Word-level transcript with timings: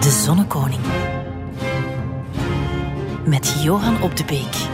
De 0.00 0.10
Zonnekoning. 0.24 0.80
Met 3.26 3.62
Johan 3.62 4.02
op 4.02 4.16
de 4.16 4.24
Beek. 4.24 4.68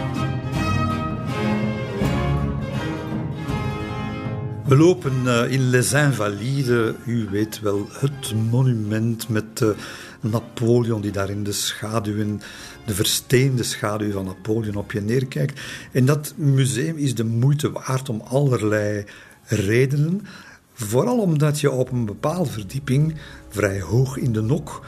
We 4.67 4.77
lopen 4.77 5.13
uh, 5.25 5.51
in 5.51 5.71
Les 5.71 5.93
Invalides, 5.93 6.93
u 7.05 7.29
weet 7.31 7.61
wel, 7.61 7.89
het 7.93 8.35
monument 8.51 9.29
met 9.29 9.61
uh, 9.63 9.69
Napoleon 10.31 11.01
die 11.01 11.11
daar 11.11 11.31
in 11.31 11.45
de 11.45 11.53
schaduwen, 11.53 12.41
de 12.87 12.95
versteende 12.95 13.63
schaduw 13.63 14.13
van 14.13 14.25
Napoleon 14.25 14.75
op 14.75 14.93
je 14.93 15.01
neerkijkt. 15.01 15.61
En 15.93 16.07
dat 16.07 16.35
museum 16.37 16.97
is 16.97 17.15
de 17.15 17.25
moeite 17.25 17.73
waard 17.73 18.09
om 18.09 18.21
allerlei 18.21 19.05
redenen. 19.45 20.27
Vooral 20.73 21.19
omdat 21.19 21.61
je 21.61 21.71
op 21.71 21.93
een 21.93 22.05
bepaalde 22.05 22.51
verdieping, 22.51 23.15
vrij 23.49 23.81
hoog 23.81 24.17
in 24.17 24.33
de 24.33 24.43
nok, 24.43 24.87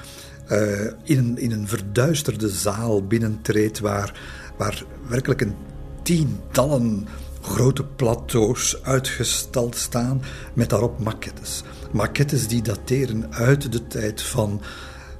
uh, 0.51 0.85
in, 1.03 1.19
een, 1.19 1.39
in 1.39 1.53
een 1.53 1.69
verduisterde 1.69 2.49
zaal 2.49 3.07
binnentreedt 3.07 3.79
waar, 3.79 4.21
waar 4.57 4.85
werkelijk 5.09 5.41
een 5.41 5.55
tientallen 6.03 7.07
grote 7.41 7.85
plateaus 7.85 8.83
uitgestald 8.83 9.77
staan 9.77 10.23
met 10.55 10.71
daarop 10.71 10.99
maquettes. 10.99 11.63
Maquettes 11.91 12.49
die 12.49 12.63
dateren 12.63 13.35
uit 13.35 13.73
de 13.73 13.87
tijd 13.87 14.23
van 14.23 14.61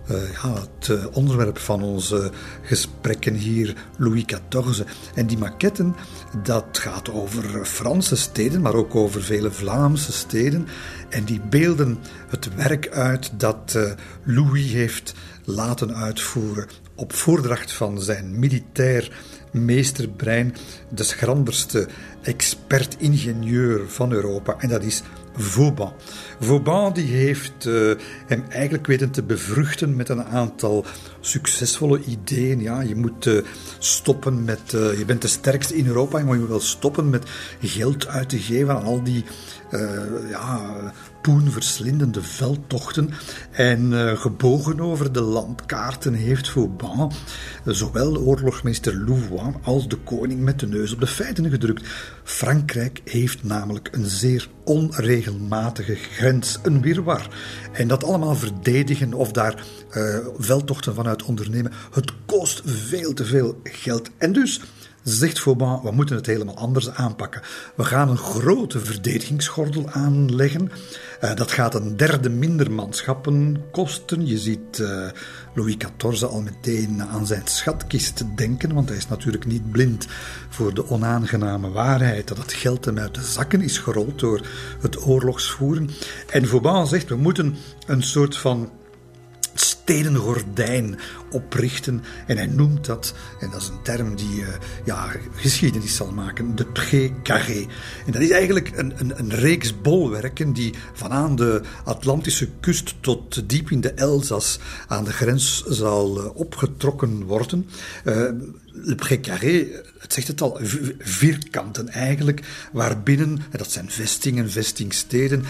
ja, 0.09 0.55
het 0.55 0.89
uh, 0.89 1.05
onderwerp 1.13 1.59
van 1.59 1.83
onze 1.83 2.31
gesprekken 2.63 3.35
hier, 3.35 3.75
Louis 3.97 4.25
XIV. 4.25 4.83
En 5.15 5.27
die 5.27 5.39
maquetten, 5.39 5.95
dat 6.43 6.67
gaat 6.73 7.11
over 7.11 7.65
Franse 7.65 8.17
steden, 8.17 8.61
maar 8.61 8.75
ook 8.75 8.95
over 8.95 9.23
vele 9.23 9.51
Vlaamse 9.51 10.13
steden. 10.13 10.67
En 11.09 11.25
die 11.25 11.41
beelden 11.41 11.99
het 12.29 12.55
werk 12.55 12.89
uit 12.89 13.31
dat 13.37 13.75
uh, 13.77 13.93
Louis 14.25 14.73
heeft 14.73 15.15
laten 15.45 15.95
uitvoeren 15.95 16.67
op 16.95 17.13
voordracht 17.13 17.73
van 17.73 18.01
zijn 18.01 18.39
militair 18.39 19.11
meesterbrein, 19.51 20.55
de 20.91 21.03
schranderste 21.03 21.89
expert-ingenieur 22.23 23.89
van 23.89 24.13
Europa, 24.13 24.57
en 24.59 24.69
dat 24.69 24.83
is 24.83 25.03
Vauban. 25.39 25.93
Vauban 26.41 26.93
die 26.93 27.07
heeft 27.07 27.67
uh, 27.67 27.93
hem 28.27 28.45
eigenlijk 28.49 28.87
weten 28.87 29.11
te 29.11 29.23
bevruchten 29.23 29.97
met 29.97 30.09
een 30.09 30.25
aantal 30.25 30.85
succesvolle 31.21 32.01
ideeën. 32.05 32.61
Ja, 32.61 32.81
je 32.81 32.97
moet 32.97 33.27
uh, 33.27 33.43
stoppen 33.79 34.45
met. 34.45 34.73
Uh, 34.75 34.99
je 34.99 35.05
bent 35.05 35.23
de 35.23 35.29
sterkste 35.29 35.77
in 35.77 35.87
Europa, 35.87 36.19
maar 36.19 36.35
je 36.35 36.41
moet 36.41 36.49
wel 36.49 36.61
stoppen 36.61 37.11
met 37.11 37.31
geld 37.63 38.07
uit 38.07 38.29
te 38.29 38.39
geven 38.39 38.77
aan 38.77 38.85
al 38.85 39.03
die 39.03 39.25
ja, 40.29 40.61
poenverslindende 41.29 42.23
veldtochten. 42.23 43.11
En 43.51 43.93
gebogen 44.19 44.81
over 44.81 45.13
de 45.13 45.21
landkaarten 45.21 46.15
heeft 46.15 46.49
Vauban 46.49 47.13
zowel 47.65 48.17
oorlogsmeester 48.17 48.97
Louvois 48.97 49.55
als 49.63 49.89
de 49.89 49.97
koning 49.97 50.41
met 50.41 50.61
de 50.61 50.67
neus 50.67 50.93
op 50.93 51.01
de 51.01 51.07
feiten 51.07 51.51
gedrukt. 51.51 51.87
Frankrijk 52.25 53.01
heeft 53.05 53.45
namelijk 53.45 53.89
een 53.93 54.07
zeer 54.07 54.49
onregelmatige 54.65 55.95
grens, 55.95 56.59
een 56.63 56.83
wirwar. 56.83 57.29
En 57.73 57.89
dat 57.89 58.05
allemaal 58.05 58.35
verdedigen 58.35 59.15
of 59.15 59.33
daar 59.33 59.65
uh, 59.97 60.17
veldtochten 60.39 60.95
vanuit 60.95 61.23
ondernemen, 61.23 61.73
het 61.93 62.13
kost 62.27 62.63
veel 62.65 63.15
te 63.15 63.25
veel 63.25 63.61
geld. 63.63 64.11
En 64.19 64.33
dus 64.33 64.61
zegt 65.09 65.41
Vauban, 65.41 65.81
we 65.83 65.91
moeten 65.91 66.17
het 66.17 66.27
helemaal 66.27 66.57
anders 66.57 66.91
aanpakken. 66.91 67.43
We 67.75 67.85
gaan 67.85 68.09
een 68.09 68.17
grote 68.17 68.81
verdedigingsgordel 68.81 69.89
aanleggen. 69.91 70.71
Uh, 71.25 71.35
dat 71.35 71.53
gaat 71.53 71.75
een 71.75 71.97
derde 71.97 72.31
minder 72.31 72.71
manschappen 72.71 73.63
kosten. 73.73 74.27
Je 74.27 74.39
ziet 74.39 74.79
uh, 74.79 75.07
Louis 75.55 75.77
XIV 75.77 76.23
al 76.23 76.43
meteen 76.43 77.03
aan 77.03 77.27
zijn 77.27 77.43
schatkist 77.45 78.25
denken, 78.37 78.75
want 78.75 78.89
hij 78.89 78.99
is 78.99 79.09
natuurlijk 79.09 79.47
niet 79.47 79.71
blind 79.71 80.07
voor 80.49 80.75
de 80.75 80.91
onaangename 80.91 81.71
waarheid 81.71 82.29
dat 82.29 82.39
het 82.39 82.53
geld 82.53 82.85
hem 82.85 82.99
uit 82.99 83.15
de 83.15 83.23
zakken 83.23 83.61
is 83.61 83.79
gerold 83.79 84.19
door 84.19 84.41
het 84.81 85.07
oorlogsvoeren. 85.07 85.91
En 86.31 86.49
Vauban 86.49 86.87
zegt, 86.87 87.09
we 87.09 87.17
moeten 87.17 87.57
een 87.87 88.03
soort 88.03 88.37
van 88.37 88.71
stedengordijn 89.61 90.99
oprichten. 91.31 92.03
En 92.27 92.37
hij 92.37 92.47
noemt 92.47 92.85
dat, 92.85 93.15
en 93.41 93.51
dat 93.51 93.61
is 93.61 93.69
een 93.69 93.83
term 93.83 94.17
die 94.17 94.41
uh, 94.41 94.47
ja, 94.85 95.13
geschiedenis 95.35 95.97
zal 95.97 96.13
maken, 96.13 96.57
de 96.57 96.67
pré-carré. 96.67 97.67
En 98.07 98.13
dat 98.13 98.23
is 98.23 98.31
eigenlijk 98.31 98.73
een, 98.77 98.93
een, 98.97 99.19
een, 99.19 99.35
reeks 99.35 99.81
bolwerken 99.81 100.53
die 100.53 100.75
van 100.93 101.11
aan 101.11 101.37
de 101.37 101.61
Atlantische 101.85 102.49
kust 102.61 102.95
tot 103.01 103.49
diep 103.49 103.71
in 103.71 103.81
de 103.81 103.93
Elzas 103.93 104.59
aan 104.87 105.05
de 105.05 105.13
grens 105.13 105.65
zal 105.65 106.19
uh, 106.19 106.37
opgetrokken 106.37 107.25
worden. 107.25 107.69
Uh, 108.05 108.31
Le 108.83 108.95
Pré-Carré, 108.95 109.67
het 109.99 110.13
zegt 110.13 110.29
het 110.29 110.41
al, 110.41 110.59
vierkanten 110.99 111.89
eigenlijk, 111.89 112.69
waarbinnen, 112.73 113.39
dat 113.51 113.71
zijn 113.71 113.91
vestingen, 113.91 114.51
vestingsteden, 114.51 115.45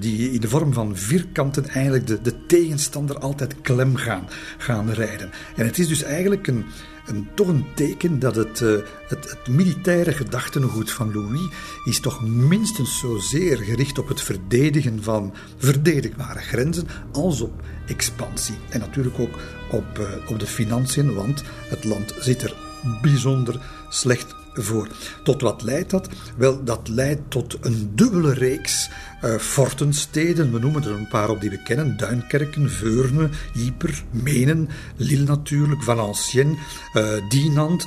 die 0.00 0.32
in 0.32 0.40
de 0.40 0.48
vorm 0.48 0.72
van 0.72 0.96
vierkanten 0.96 1.68
eigenlijk 1.68 2.06
de, 2.06 2.20
de 2.22 2.46
tegenstander 2.46 3.18
altijd 3.18 3.60
klem 3.60 3.96
gaan, 3.96 4.28
gaan 4.58 4.90
rijden. 4.90 5.30
En 5.56 5.66
het 5.66 5.78
is 5.78 5.88
dus 5.88 6.02
eigenlijk 6.02 6.46
een, 6.46 6.64
toch 7.34 7.48
een 7.48 7.64
teken 7.74 8.18
dat 8.18 8.36
het, 8.36 8.60
uh, 8.60 8.78
het, 9.08 9.30
het, 9.30 9.48
militaire 9.48 10.12
gedachtengoed 10.12 10.90
van 10.90 11.12
Louis 11.12 11.48
is 11.84 12.00
toch 12.00 12.22
minstens 12.22 12.98
zozeer 12.98 13.56
gericht 13.56 13.98
op 13.98 14.08
het 14.08 14.20
verdedigen 14.20 15.02
van 15.02 15.34
verdedigbare 15.56 16.40
grenzen 16.40 16.86
als 17.12 17.40
op 17.40 17.62
expansie. 17.86 18.54
En 18.68 18.80
natuurlijk 18.80 19.18
ook 19.18 19.38
op, 19.70 19.98
uh, 19.98 20.06
op 20.30 20.38
de 20.38 20.46
financiën, 20.46 21.14
want 21.14 21.42
het 21.68 21.84
land 21.84 22.14
zit 22.20 22.42
er 22.42 22.54
bijzonder 23.02 23.60
slecht 23.88 24.34
voor. 24.52 24.88
Tot 25.22 25.40
wat 25.40 25.62
leidt 25.62 25.90
dat? 25.90 26.08
Wel, 26.36 26.64
dat 26.64 26.88
leidt 26.88 27.30
tot 27.30 27.56
een 27.60 27.90
dubbele 27.94 28.32
reeks 28.32 28.90
uh, 29.24 29.36
fortensteden. 29.36 30.52
We 30.52 30.58
noemen 30.58 30.84
er 30.84 30.90
een 30.90 31.08
paar 31.08 31.30
op 31.30 31.40
die 31.40 31.50
we 31.50 31.62
kennen: 31.62 31.96
Duinkerken, 31.96 32.70
Veurne, 32.70 33.28
Yper, 33.54 34.02
Menen, 34.10 34.68
Lille 34.96 35.24
natuurlijk, 35.24 35.82
Valenciennes, 35.82 36.58
uh, 36.94 37.08
Dinant. 37.28 37.86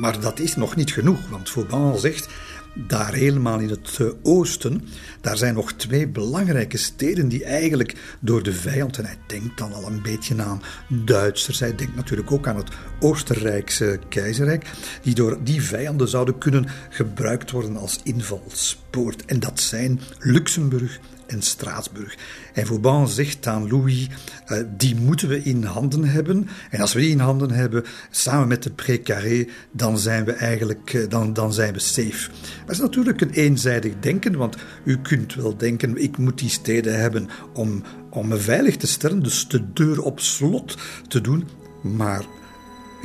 Maar 0.00 0.20
dat 0.20 0.40
is 0.40 0.56
nog 0.56 0.76
niet 0.76 0.92
genoeg, 0.92 1.28
want 1.30 1.50
Vauban 1.50 1.98
zegt 1.98 2.28
daar 2.74 3.12
helemaal 3.12 3.58
in 3.58 3.68
het 3.68 3.98
eh, 4.00 4.06
oosten, 4.22 4.82
daar 5.20 5.36
zijn 5.36 5.54
nog 5.54 5.72
twee 5.72 6.08
belangrijke 6.08 6.76
steden 6.76 7.28
die 7.28 7.44
eigenlijk 7.44 8.16
door 8.20 8.42
de 8.42 8.52
vijand, 8.52 8.98
en 8.98 9.04
hij 9.04 9.18
denkt 9.26 9.58
dan 9.58 9.72
al 9.72 9.86
een 9.86 10.02
beetje 10.02 10.42
aan 10.42 10.62
Duitsers, 10.88 11.60
hij 11.60 11.74
denkt 11.74 11.94
natuurlijk 11.94 12.32
ook 12.32 12.46
aan 12.46 12.56
het 12.56 12.70
Oostenrijkse 13.00 13.98
keizerrijk, 14.08 14.70
die 15.02 15.14
door 15.14 15.38
die 15.44 15.62
vijanden 15.62 16.08
zouden 16.08 16.38
kunnen 16.38 16.66
gebruikt 16.90 17.50
worden 17.50 17.76
als 17.76 18.00
invalspoort. 18.02 19.24
En 19.24 19.40
dat 19.40 19.60
zijn 19.60 20.00
Luxemburg 20.18 21.00
en 21.26 21.42
Straatsburg. 21.42 22.16
En 22.52 22.66
Vauban 22.66 23.08
zegt 23.08 23.46
aan 23.46 23.68
Louis, 23.68 24.08
uh, 24.48 24.58
die 24.76 24.96
moeten 24.96 25.28
we 25.28 25.42
in 25.42 25.64
handen 25.64 26.04
hebben. 26.04 26.48
En 26.70 26.80
als 26.80 26.92
we 26.92 27.00
die 27.00 27.10
in 27.10 27.18
handen 27.18 27.50
hebben, 27.50 27.84
samen 28.10 28.48
met 28.48 28.62
de 28.62 28.70
Pré-Carré, 28.70 29.46
dan 29.70 29.98
zijn 29.98 30.24
we 30.24 30.32
eigenlijk 30.32 30.92
uh, 30.92 31.08
dan, 31.08 31.32
dan 31.32 31.52
zijn 31.52 31.72
we 31.72 31.78
safe. 31.78 32.30
Dat 32.66 32.74
is 32.74 32.80
natuurlijk 32.80 33.20
een 33.20 33.30
eenzijdig 33.30 33.92
denken, 34.00 34.36
want 34.36 34.56
u 34.84 34.98
kunt 34.98 35.34
wel 35.34 35.56
denken, 35.56 36.02
ik 36.02 36.18
moet 36.18 36.38
die 36.38 36.48
steden 36.50 37.00
hebben 37.00 37.28
om, 37.52 37.82
om 38.10 38.28
me 38.28 38.36
veilig 38.36 38.76
te 38.76 38.86
stellen, 38.86 39.22
dus 39.22 39.48
de 39.48 39.72
deur 39.72 40.02
op 40.02 40.20
slot 40.20 40.76
te 41.08 41.20
doen. 41.20 41.48
Maar 41.82 42.24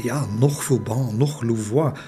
ja, 0.04 0.26
nog 0.40 0.64
Vauban, 0.64 1.18
nog 1.18 1.42
Louvois 1.42 2.00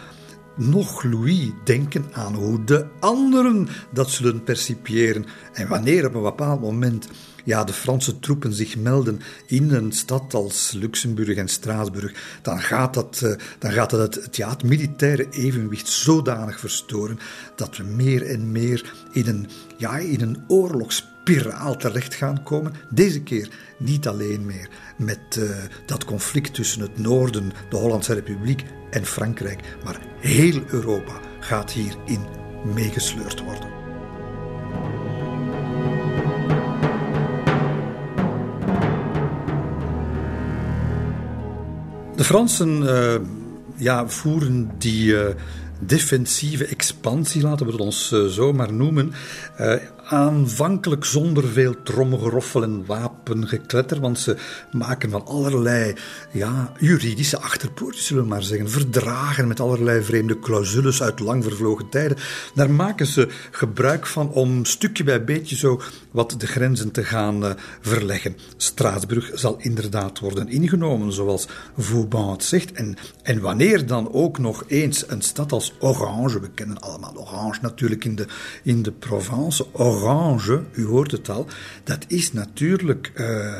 nog 0.70 1.04
Louis 1.04 1.52
denken 1.64 2.06
aan 2.12 2.36
hoe 2.36 2.64
de 2.64 2.86
anderen 3.00 3.68
dat 3.92 4.10
zullen 4.10 4.44
percipiëren. 4.44 5.26
En 5.54 5.68
wanneer 5.68 6.06
op 6.06 6.14
een 6.14 6.22
bepaald 6.22 6.62
moment 6.62 7.08
ja, 7.44 7.64
de 7.64 7.74
Franse 7.74 8.20
troepen 8.20 8.54
zich 8.54 8.78
melden 8.78 9.20
in 9.46 9.72
een 9.72 9.92
stad 9.92 10.34
als 10.34 10.72
Luxemburg 10.72 11.38
en 11.38 11.48
Straatsburg, 11.48 12.40
dan 12.42 12.60
gaat 12.60 12.94
dat, 12.94 13.22
eh, 13.24 13.32
dan 13.60 13.72
gaat 13.72 13.90
dat 13.90 14.16
het, 14.16 14.36
ja, 14.36 14.50
het 14.50 14.64
militaire 14.64 15.30
evenwicht 15.30 15.88
zodanig 15.88 16.60
verstoren 16.60 17.20
dat 17.56 17.78
we 17.78 17.84
meer 17.84 18.26
en 18.26 18.52
meer 18.52 18.94
in 19.12 19.28
een, 19.28 19.48
ja, 19.78 19.98
in 19.98 20.22
een 20.22 20.44
oorlogsspiraal 20.48 21.78
terecht 21.78 22.14
gaan 22.14 22.44
komen. 22.44 22.74
Deze 22.90 23.22
keer 23.22 23.50
niet 23.78 24.08
alleen 24.08 24.46
meer 24.46 24.70
met 24.98 25.36
uh, 25.40 25.50
dat 25.86 26.06
conflict 26.06 26.54
tussen 26.54 26.82
het 26.82 26.98
noorden, 26.98 27.52
de 27.70 27.76
Hollandse 27.76 28.14
Republiek 28.14 28.64
en 28.92 29.06
Frankrijk, 29.06 29.60
maar 29.84 30.00
heel 30.20 30.62
Europa 30.68 31.20
gaat 31.40 31.72
hierin 31.72 32.26
meegesleurd 32.74 33.44
worden. 33.44 33.70
De 42.16 42.24
Fransen 42.24 42.82
uh, 42.84 43.16
ja, 43.76 44.08
voeren 44.08 44.72
die, 44.78 45.06
uh, 45.06 45.26
defensieve 45.80 46.66
expansie, 46.66 47.42
laten 47.42 47.66
we 47.66 47.72
het 47.72 47.82
ons 47.82 48.12
uh, 48.12 48.26
zo 48.26 48.54
maar 48.54 48.74
noemen. 48.74 49.14
Aanvankelijk 50.12 51.06
zonder 51.06 51.48
veel 51.48 51.84
tromgeroffel 51.84 52.64
en 52.64 52.86
wapengekletter, 52.86 54.00
want 54.00 54.20
ze 54.20 54.38
maken 54.72 55.10
van 55.10 55.26
allerlei 55.26 55.94
ja, 56.32 56.72
juridische 56.80 57.40
achterpoortjes, 57.40 58.06
zullen 58.06 58.24
we 58.24 58.30
maar 58.30 58.44
zeggen, 58.44 58.70
verdragen 58.70 59.48
met 59.48 59.60
allerlei 59.60 60.04
vreemde 60.04 60.40
clausules 60.40 61.02
uit 61.02 61.20
lang 61.20 61.44
vervlogen 61.44 61.90
tijden. 61.90 62.18
Daar 62.54 62.72
maken 62.72 63.06
ze 63.06 63.28
gebruik 63.52 64.08
van 64.08 64.30
om 64.30 64.66
stukje 64.66 65.04
bij 65.04 65.24
beetje 65.24 65.56
zo 65.56 65.82
wat 66.12 66.36
de 66.38 66.48
grenzen 66.48 66.92
te 66.92 67.04
gaan 67.04 67.44
uh, 67.44 67.52
verleggen. 67.82 68.38
Straatsburg 68.58 69.32
zal 69.34 69.56
inderdaad 69.60 70.20
worden 70.20 70.50
ingenomen, 70.50 71.14
zoals 71.14 71.48
Vauban 71.78 72.32
het 72.32 72.44
zegt. 72.44 72.72
En, 72.72 72.98
en 73.24 73.42
wanneer 73.42 73.86
dan 73.86 74.14
ook 74.14 74.38
nog 74.38 74.64
eens 74.68 75.04
een 75.08 75.22
stad 75.22 75.52
als 75.52 75.74
Orange, 75.80 76.40
we 76.40 76.50
kennen 76.50 76.82
allemaal 76.82 77.18
Orange 77.18 77.60
natuurlijk 77.62 78.06
in 78.06 78.16
de, 78.16 78.26
in 78.64 78.82
de 78.82 78.92
Provence, 78.92 79.66
u 80.72 80.86
hoort 80.86 81.12
het 81.12 81.30
al, 81.30 81.48
dat 81.84 82.06
is 82.08 82.34
natuurlijk 82.34 83.12
uh, 83.16 83.56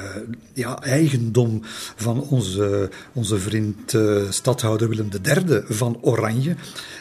ja, 0.54 0.82
eigendom 0.82 1.62
van 1.96 2.22
onze, 2.22 2.90
onze 3.14 3.40
vriend 3.40 3.94
uh, 3.94 4.30
stadhouder 4.30 4.90
Willem 4.90 5.10
III 5.24 5.64
van 5.68 5.98
Oranje. 6.02 6.56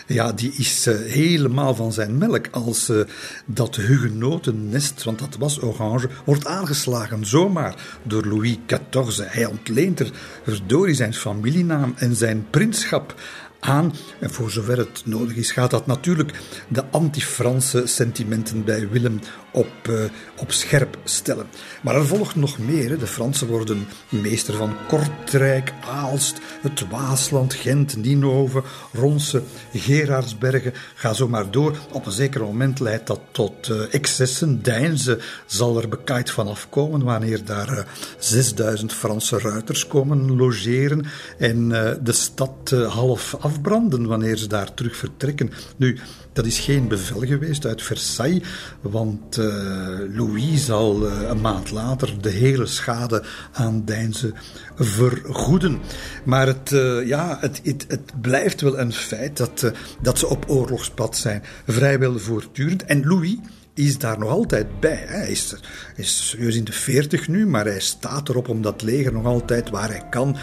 Ja, 0.06 0.32
die 0.32 0.52
is 0.56 0.86
uh, 0.86 0.94
helemaal 0.94 1.74
van 1.74 1.92
zijn 1.92 2.18
melk 2.18 2.46
als 2.50 2.92
dat 3.46 3.76
hugenotennest, 3.76 5.04
want 5.04 5.18
dat 5.18 5.36
was 5.38 5.62
Orange, 5.62 6.08
wordt 6.24 6.46
aangeslagen 6.46 7.26
zomaar 7.26 7.74
door 8.02 8.26
Louis 8.26 8.56
XIV. 8.66 9.18
Hij 9.26 9.46
ontleent 9.46 10.00
er 10.00 10.10
verdorie 10.42 10.94
zijn 10.94 11.14
familienaam 11.14 11.94
en 11.96 12.16
zijn 12.16 12.46
prinschap 12.50 13.14
aan. 13.60 13.94
En 14.18 14.30
voor 14.30 14.50
zover 14.50 14.78
het 14.78 15.02
nodig 15.04 15.36
is, 15.36 15.52
gaat 15.52 15.70
dat 15.70 15.86
natuurlijk 15.86 16.40
de 16.68 16.84
anti-Franse 16.90 17.86
sentimenten 17.86 18.64
bij 18.64 18.88
Willem 18.88 19.20
op, 19.52 19.88
uh, 19.90 20.04
op 20.36 20.52
scherp 20.52 20.98
stellen. 21.04 21.46
Maar 21.82 21.94
er 21.94 22.06
volgt 22.06 22.36
nog 22.36 22.58
meer. 22.58 22.90
Hè. 22.90 22.96
De 22.96 23.06
Fransen 23.06 23.46
worden 23.46 23.86
meester 24.08 24.54
van 24.54 24.74
Kortrijk, 24.88 25.72
Aalst, 25.90 26.38
het 26.60 26.88
Waasland, 26.88 27.54
Gent, 27.54 27.96
Ninove, 27.96 28.62
Ronse, 28.92 29.42
Gerardsbergen. 29.72 30.72
Ga 30.94 31.12
zo 31.12 31.28
maar 31.28 31.50
door. 31.50 31.76
Op 31.92 32.06
een 32.06 32.12
zeker 32.12 32.40
moment 32.40 32.80
leidt 32.80 33.06
dat 33.06 33.20
tot 33.30 33.68
uh, 33.68 33.94
excessen. 33.94 34.62
Deinze 34.62 35.18
zal 35.46 35.80
er 35.80 35.88
bekaaid 35.88 36.30
van 36.30 36.48
afkomen 36.48 37.02
wanneer 37.02 37.44
daar 37.44 37.72
uh, 37.72 37.78
eh, 37.78 37.84
6000 38.18 38.92
Franse 38.92 39.38
ruiters 39.38 39.86
komen 39.86 40.36
logeren 40.36 41.06
en 41.38 41.68
de 42.02 42.12
stad 42.12 42.70
half 42.88 43.36
afbranden 43.40 44.06
wanneer 44.06 44.36
ze 44.36 44.48
daar 44.48 44.74
terug 44.74 44.96
vertrekken. 44.96 45.50
Nu, 45.76 45.98
dat 46.32 46.46
is 46.46 46.58
geen 46.58 46.88
bevel 46.88 47.20
geweest 47.20 47.66
uit 47.66 47.82
Versailles, 47.82 48.42
want 48.80 49.36
uh, 49.38 49.46
Louis 50.14 50.64
zal 50.64 51.06
uh, 51.06 51.28
een 51.28 51.40
maand 51.40 51.70
later 51.70 52.22
de 52.22 52.30
hele 52.30 52.66
schade 52.66 53.22
aan 53.52 53.84
Deinze 53.84 54.32
vergoeden. 54.76 55.80
Maar 56.24 56.46
het, 56.46 56.70
uh, 56.70 57.06
ja, 57.06 57.38
het, 57.40 57.60
het, 57.64 57.84
het, 57.88 58.20
blijft 58.20 58.60
wel 58.60 58.78
een 58.78 58.92
feit 58.92 59.36
dat, 59.36 59.72
dat 60.02 60.18
ze 60.18 60.26
op 60.26 60.44
oorlogspad 60.48 61.16
zijn, 61.16 61.42
vrijwel 61.66 62.18
voortdurend. 62.18 62.84
En 62.84 63.06
Louis 63.06 63.36
is 63.74 63.98
daar 63.98 64.18
nog 64.18 64.30
altijd 64.30 64.80
bij. 64.80 65.04
Hij 65.06 65.30
is, 65.30 65.54
is 65.96 66.28
serieus 66.28 66.56
in 66.56 66.64
de 66.64 66.72
veertig 66.72 67.28
nu, 67.28 67.46
maar 67.46 67.64
hij 67.64 67.80
staat 67.80 68.28
erop 68.28 68.48
om 68.48 68.62
dat 68.62 68.82
leger 68.82 69.12
nog 69.12 69.24
altijd 69.24 69.70
waar 69.70 69.88
hij 69.88 70.02
kan 70.10 70.36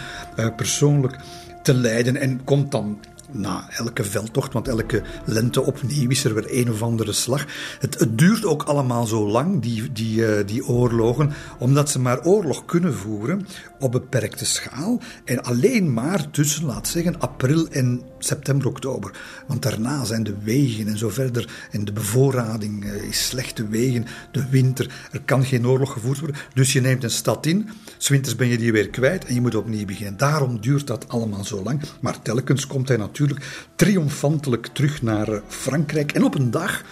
persoonlijk 0.56 1.16
te 1.62 1.74
leiden 1.74 2.16
en 2.16 2.44
komt 2.44 2.72
dan 2.72 2.98
na 3.30 3.68
elke 3.70 4.04
veldtocht, 4.04 4.52
want 4.52 4.68
elke 4.68 5.02
lente 5.24 5.62
opnieuw 5.62 6.10
is 6.10 6.24
er 6.24 6.34
weer 6.34 6.46
een 6.48 6.70
of 6.70 6.82
andere 6.82 7.12
slag. 7.12 7.46
Het, 7.80 7.98
het 7.98 8.18
duurt 8.18 8.44
ook 8.44 8.62
allemaal 8.62 9.06
zo 9.06 9.28
lang, 9.28 9.62
die, 9.62 9.92
die, 9.92 10.18
uh, 10.18 10.46
die 10.46 10.66
oorlogen, 10.66 11.32
omdat 11.58 11.90
ze 11.90 11.98
maar 11.98 12.24
oorlog 12.24 12.64
kunnen 12.64 12.94
voeren 12.94 13.46
op 13.78 13.92
beperkte 13.92 14.44
schaal 14.44 15.00
en 15.24 15.42
alleen 15.42 15.92
maar 15.92 16.30
tussen, 16.30 16.64
laat 16.64 16.88
zeggen, 16.88 17.20
april 17.20 17.68
en 17.68 18.02
september, 18.18 18.66
oktober. 18.66 19.12
Want 19.46 19.62
daarna 19.62 20.04
zijn 20.04 20.22
de 20.22 20.34
wegen 20.42 20.88
en 20.88 20.98
zo 20.98 21.08
verder 21.08 21.68
en 21.70 21.84
de 21.84 21.92
bevoorrading 21.92 22.84
uh, 22.84 23.02
is 23.02 23.26
slechte 23.26 23.68
wegen, 23.68 24.06
de 24.32 24.48
winter, 24.48 25.08
er 25.12 25.22
kan 25.24 25.44
geen 25.44 25.66
oorlog 25.66 25.92
gevoerd 25.92 26.18
worden. 26.18 26.40
Dus 26.54 26.72
je 26.72 26.80
neemt 26.80 27.04
een 27.04 27.10
stad 27.10 27.46
in, 27.46 27.68
winters 28.08 28.36
ben 28.36 28.48
je 28.48 28.58
die 28.58 28.72
weer 28.72 28.88
kwijt 28.88 29.24
en 29.24 29.34
je 29.34 29.40
moet 29.40 29.54
opnieuw 29.54 29.86
beginnen. 29.86 30.16
Daarom 30.16 30.60
duurt 30.60 30.86
dat 30.86 31.08
allemaal 31.08 31.44
zo 31.44 31.62
lang, 31.62 31.80
maar 32.00 32.22
telkens 32.22 32.66
komt 32.66 32.88
hij 32.88 32.96
natuurlijk 32.96 33.17
natuurlijk 33.18 33.70
triomfantelijk 33.76 34.66
terug 34.66 35.02
naar 35.02 35.28
eh, 35.28 35.40
Frankrijk. 35.48 36.12
En 36.12 36.24
op 36.24 36.34
een 36.34 36.50
dag 36.50 36.82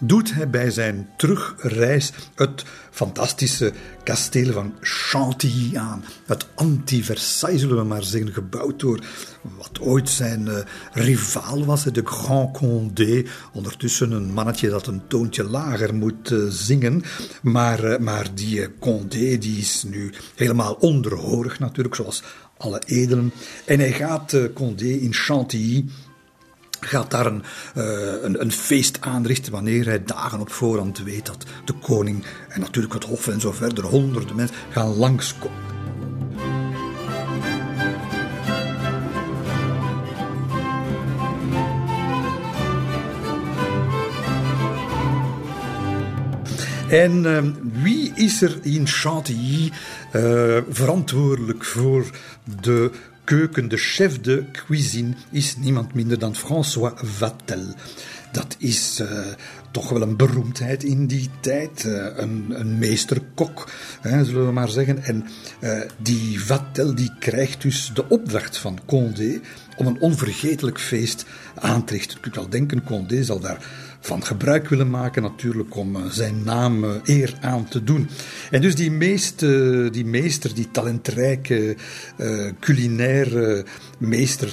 doet 0.00 0.34
hij 0.34 0.50
bij 0.50 0.70
zijn 0.70 1.08
terugreis 1.16 2.12
het 2.34 2.64
fantastische 2.90 3.72
kasteel 4.02 4.52
van 4.52 4.74
Chantilly 4.80 5.76
aan. 5.76 6.04
Het 6.26 6.46
anti-Versailles, 6.54 7.60
zullen 7.60 7.76
we 7.76 7.84
maar 7.84 8.04
zeggen, 8.04 8.32
gebouwd 8.32 8.80
door 8.80 9.00
wat 9.56 9.80
ooit 9.80 10.08
zijn 10.08 10.46
uh, 10.46 10.58
rivaal 10.92 11.64
was, 11.64 11.84
de 11.84 12.02
Grand 12.04 12.56
Condé. 12.56 13.24
Ondertussen 13.52 14.10
een 14.10 14.32
mannetje 14.32 14.68
dat 14.68 14.86
een 14.86 15.02
toontje 15.06 15.44
lager 15.44 15.94
moet 15.94 16.30
uh, 16.30 16.48
zingen. 16.48 17.02
Maar, 17.42 17.84
uh, 17.84 17.98
maar 17.98 18.34
die 18.34 18.78
Condé 18.78 19.38
die 19.38 19.58
is 19.58 19.82
nu 19.82 20.12
helemaal 20.34 20.72
onderhorig 20.72 21.58
natuurlijk, 21.58 21.94
zoals 21.94 22.22
alle 22.60 22.82
edelen. 22.86 23.32
En 23.64 23.78
hij 23.78 23.92
gaat 23.92 24.32
uh, 24.32 24.44
Condé 24.54 24.88
in 24.88 25.14
Chantilly 25.14 25.84
gaat 26.80 27.10
daar 27.10 27.26
een, 27.26 27.42
uh, 27.76 28.22
een, 28.22 28.40
een, 28.40 28.52
feest 28.52 29.00
aanrichten 29.00 29.52
wanneer 29.52 29.84
hij 29.84 30.04
dagen 30.04 30.40
op 30.40 30.50
voorhand 30.50 30.98
weet 30.98 31.26
dat 31.26 31.44
de 31.64 31.74
koning 31.74 32.24
en 32.48 32.60
natuurlijk 32.60 32.94
het 32.94 33.04
hof 33.04 33.28
en 33.28 33.40
zo 33.40 33.52
verder, 33.52 33.84
honderden 33.84 34.36
mensen 34.36 34.56
gaan 34.70 34.96
langskomen. 34.96 35.79
En 46.90 47.24
uh, 47.24 47.42
wie 47.82 48.12
is 48.14 48.42
er 48.42 48.58
in 48.62 48.86
Chantilly 48.86 49.72
uh, 50.12 50.58
verantwoordelijk 50.68 51.64
voor 51.64 52.10
de 52.60 52.90
keuken? 53.24 53.68
De 53.68 53.76
chef 53.76 54.20
de 54.20 54.44
cuisine 54.52 55.14
is 55.30 55.56
niemand 55.56 55.94
minder 55.94 56.18
dan 56.18 56.36
François 56.36 56.92
Vatel. 56.96 57.74
Dat 58.32 58.56
is 58.58 59.00
uh, 59.00 59.08
toch 59.70 59.88
wel 59.88 60.02
een 60.02 60.16
beroemdheid 60.16 60.82
in 60.82 61.06
die 61.06 61.30
tijd. 61.40 61.84
Uh, 61.84 62.06
een, 62.16 62.46
een 62.48 62.78
meesterkok, 62.78 63.70
hè, 64.00 64.24
zullen 64.24 64.46
we 64.46 64.52
maar 64.52 64.68
zeggen. 64.68 65.02
En 65.04 65.26
die 66.02 66.44
Vatel 66.44 66.94
die 66.94 67.12
krijgt 67.18 67.62
dus 67.62 67.90
de 67.94 68.08
opdracht 68.08 68.56
van 68.56 68.78
Condé 68.86 69.40
om 69.76 69.86
een 69.86 70.00
onvergetelijk 70.00 70.80
feest 70.80 71.24
aan 71.54 71.84
te 71.84 71.92
richten. 71.92 72.14
Je 72.14 72.20
kunt 72.20 72.34
wel 72.34 72.48
denken, 72.48 72.84
Condé 72.84 73.24
zal 73.24 73.40
daar 73.40 73.88
van 74.00 74.24
gebruik 74.24 74.68
willen 74.68 74.90
maken, 74.90 75.22
natuurlijk, 75.22 75.76
om 75.76 75.96
eh, 75.96 76.02
zijn 76.06 76.42
naam 76.44 76.84
eh, 76.84 76.90
eer 77.04 77.34
aan 77.40 77.68
te 77.68 77.84
doen. 77.84 78.08
En 78.50 78.60
dus 78.60 78.74
die, 78.74 78.90
meeste, 78.90 79.88
die 79.92 80.04
meester, 80.04 80.54
die 80.54 80.70
talentrijke 80.70 81.76
uh, 82.16 82.50
culinaire 82.60 83.64
meester 83.98 84.52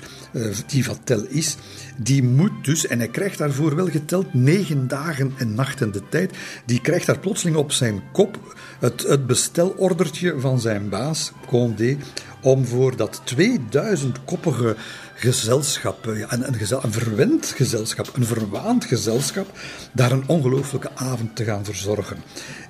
die 0.68 0.84
Vatel 0.84 1.26
is, 1.28 1.58
die 1.98 2.24
moet 2.24 2.52
dus, 2.62 2.88
en 2.88 2.98
hij 2.98 3.08
krijgt 3.08 3.38
daarvoor 3.38 3.76
wel 3.76 3.88
geteld 3.88 4.34
negen 4.34 4.88
dagen 4.88 5.34
en 5.38 5.56
nachten 5.56 5.92
de 5.92 6.02
tijd, 6.10 6.38
die 6.66 6.82
krijgt 6.82 7.06
daar 7.06 7.20
plotseling 7.20 7.58
op 7.58 7.72
zijn 7.72 8.02
kop 8.12 8.56
het, 8.80 9.04
het 9.08 9.28
bestelordertje 9.28 10.40
van 10.40 10.60
zijn 10.60 10.90
baas, 10.90 11.32
Condé, 11.48 11.98
om 12.42 12.66
voor 12.66 12.96
dat 12.96 13.22
2000-koppige 13.36 14.76
gezelschap, 15.20 16.06
een, 16.06 16.48
een, 16.48 16.56
gezel, 16.56 16.84
een 16.84 16.92
verwend 16.92 17.46
gezelschap, 17.46 18.10
een 18.14 18.26
verwaand 18.26 18.86
gezelschap, 18.86 19.60
daar 19.94 20.12
een 20.12 20.28
ongelooflijke 20.28 20.90
avond 20.96 21.36
te 21.36 21.44
gaan 21.44 21.66
verzorgen. 21.66 22.18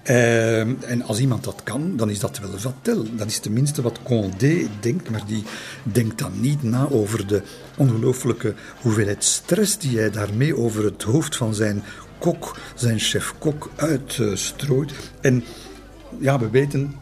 Uh, 0.04 0.60
en 0.60 1.02
als 1.02 1.20
iemand 1.20 1.44
dat 1.44 1.62
kan, 1.64 1.98
dan 1.98 2.10
is 2.10 2.20
dat 2.20 2.40
wel 2.40 2.60
Vatel. 2.60 3.06
Dat 3.16 3.28
is 3.28 3.40
tenminste 3.40 3.82
wat 3.82 4.00
Condé 4.04 4.68
denkt, 4.80 5.10
maar 5.10 5.26
die 5.26 5.44
denkt 5.84 6.18
dan 6.18 6.40
niet 6.40 6.64
na 6.64 6.88
over 6.90 7.28
de 7.28 7.42
ongelooflijke 7.78 8.54
hoeveelheid 8.82 9.24
stress 9.24 9.78
die 9.78 9.98
hij 9.98 10.12
daarmee 10.12 10.58
over 10.58 10.84
het 10.84 11.04
hoofd 11.04 11.36
van 11.36 11.54
zijn 11.54 11.84
kok, 12.20 12.58
zijn 12.76 13.00
chef-kok, 13.00 13.70
uitstrooit. 13.76 14.92
En 15.22 15.44
ja, 16.20 16.40
we 16.40 16.50
weten 16.50 16.96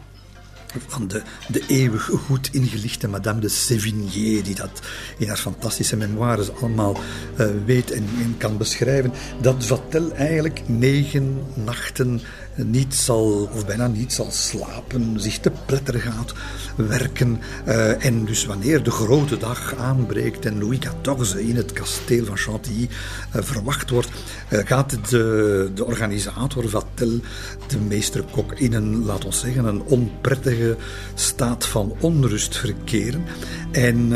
van 0.86 1.08
de, 1.08 1.22
de 1.48 1.62
eeuwig 1.66 2.10
goed 2.26 2.48
ingelichte 2.52 3.08
Madame 3.08 3.40
de 3.40 3.48
Sévigné, 3.48 4.42
die 4.42 4.54
dat 4.54 4.80
in 5.18 5.28
haar 5.28 5.36
fantastische 5.36 5.96
memoires 5.96 6.54
allemaal 6.54 6.96
uh, 7.40 7.46
weet 7.64 7.90
en, 7.90 8.08
en, 8.22 8.34
kan 8.38 8.56
beschrijven, 8.56 9.12
dat 9.40 9.64
Vatel 9.64 10.12
eigenlijk 10.12 10.62
negen 10.66 11.38
nachten 11.54 12.20
niet 12.56 12.94
zal, 12.94 13.50
of 13.52 13.66
bijna 13.66 13.86
niet 13.86 14.12
zal 14.12 14.28
slapen, 14.30 15.20
zich 15.20 15.38
te 15.38 15.52
pletter 15.66 16.00
gaat 16.00 16.34
werken. 16.76 17.40
Uh, 17.68 18.04
en 18.04 18.24
dus 18.24 18.44
wanneer 18.44 18.82
de 18.82 18.90
grote 18.90 19.36
dag 19.36 19.74
aanbreekt 19.74 20.46
en 20.46 20.58
Louis 20.58 20.78
XIV 20.78 21.34
in 21.34 21.56
het 21.56 21.72
kasteel 21.72 22.24
van 22.24 22.36
Chantilly 22.36 22.88
uh, 23.36 23.42
verwacht 23.42 23.90
wordt, 23.90 24.08
uh, 24.50 24.60
gaat 24.64 25.10
de, 25.10 25.70
de 25.74 25.84
organisator 25.84 26.68
Vatel, 26.68 27.20
de 27.66 27.78
meesterkok, 27.78 28.52
in 28.52 28.72
een, 28.72 29.04
laat 29.04 29.24
ons 29.24 29.40
zeggen, 29.40 29.64
een 29.64 29.82
onprettige 29.82 30.76
staat 31.14 31.66
van 31.66 31.96
onrust 32.00 32.56
verkeren. 32.56 33.24
En 33.72 34.08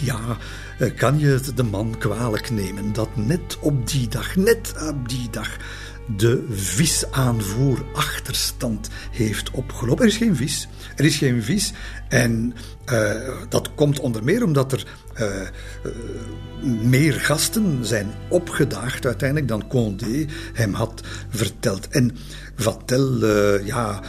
ja 0.00 0.36
kan 0.96 1.18
je 1.18 1.40
de 1.54 1.62
man 1.62 1.94
kwalijk 1.98 2.50
nemen 2.50 2.92
dat 2.92 3.08
net 3.14 3.58
op 3.60 3.88
die 3.88 4.08
dag, 4.08 4.36
net 4.36 4.74
op 4.88 5.08
die 5.08 5.28
dag, 5.30 5.56
de 6.16 6.46
visaanvoer 6.50 7.84
achterstand 7.92 8.88
heeft 9.10 9.50
opgelopen. 9.50 10.04
Er 10.04 10.10
is 10.10 10.16
geen 10.16 10.36
vis. 10.36 10.68
Er 10.96 11.04
is 11.04 11.16
geen 11.16 11.42
vis. 11.42 11.72
En 12.08 12.54
uh, 12.92 13.10
dat 13.48 13.74
komt 13.74 14.00
onder 14.00 14.24
meer 14.24 14.44
omdat 14.44 14.72
er 14.72 14.86
uh, 15.22 15.40
uh, 15.86 16.82
meer 16.82 17.12
gasten 17.12 17.84
zijn 17.84 18.06
opgedaagd 18.28 19.06
uiteindelijk 19.06 19.48
dan 19.48 19.68
Condé 19.68 20.26
hem 20.52 20.74
had 20.74 21.02
verteld. 21.28 21.88
En 21.88 22.16
Vatel, 22.56 23.22
uh, 23.22 23.66
ja, 23.66 24.00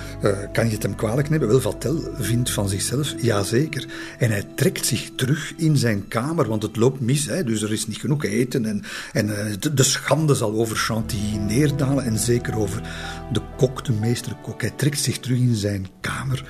kan 0.54 0.66
je 0.66 0.74
het 0.74 0.84
hem 0.84 0.96
kwalijk 0.96 1.30
nemen? 1.30 1.48
Wel, 1.48 1.62
Vatel 1.62 2.14
vindt 2.20 2.52
van 2.52 2.70
zichzelf, 2.70 3.14
jazeker. 3.22 3.86
En 4.18 4.30
hij 4.30 4.44
trekt 4.56 4.86
zich 4.86 5.10
terug 5.16 5.54
in 5.58 5.78
zijn 5.78 6.08
kamer, 6.08 6.48
want 6.48 6.64
het 6.64 6.76
loopt 6.76 7.00
mis, 7.00 7.26
hè, 7.26 7.44
dus 7.44 7.62
er 7.62 7.72
is 7.72 7.88
niet 7.88 7.98
genoeg 7.98 8.24
eten. 8.24 8.66
En, 8.66 8.84
en 9.14 9.28
de, 9.60 9.74
de, 9.74 9.84
schande 9.84 10.36
zal 10.36 10.54
over 10.54 10.76
Chantilly 10.76 11.38
neerdalen 11.38 12.04
en 12.04 12.20
zeker 12.20 12.58
over 12.58 12.82
de 13.32 13.42
kok, 13.58 13.86
de 13.86 13.94
meesterkok. 13.94 14.62
Hij 14.62 14.74
trekt 14.76 15.00
zich 15.00 15.20
terug 15.20 15.38
in 15.38 15.56
zijn 15.56 15.88
kamer. 16.02 16.46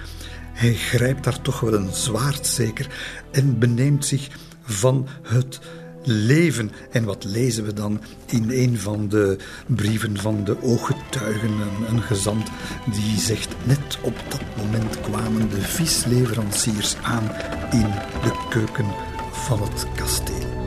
Hij 0.54 0.74
grijpt 0.74 1.24
daar 1.24 1.42
toch 1.42 1.60
wel 1.60 1.74
een 1.74 1.94
zwaard 1.94 2.48
zeker 2.48 2.88
en 3.32 3.60
beneemt 3.60 4.06
zich 4.06 4.30
van 4.64 5.08
het 5.22 5.60
leven. 6.04 6.72
En 6.92 7.04
wat 7.04 7.24
lezen 7.24 7.66
we 7.66 7.74
dan 7.74 8.02
in 8.26 8.50
een 8.50 8.80
van 8.80 9.08
de 9.10 9.38
brieven 9.66 10.18
van 10.18 10.44
de 10.44 10.62
ooggetuigen, 10.62 11.52
een, 11.88 12.02
gezant 12.02 12.50
die 12.92 13.20
zegt: 13.20 13.56
Net 13.64 13.98
op 14.02 14.16
dat 14.30 14.44
moment 14.58 15.02
kwamen 15.02 15.50
de 15.50 15.62
visleveranciers 15.62 16.96
aan 16.96 17.32
in 17.72 17.92
de 18.24 18.46
keuken 18.50 18.88
van 19.32 19.62
het 19.62 19.86
kasteel. 19.96 20.62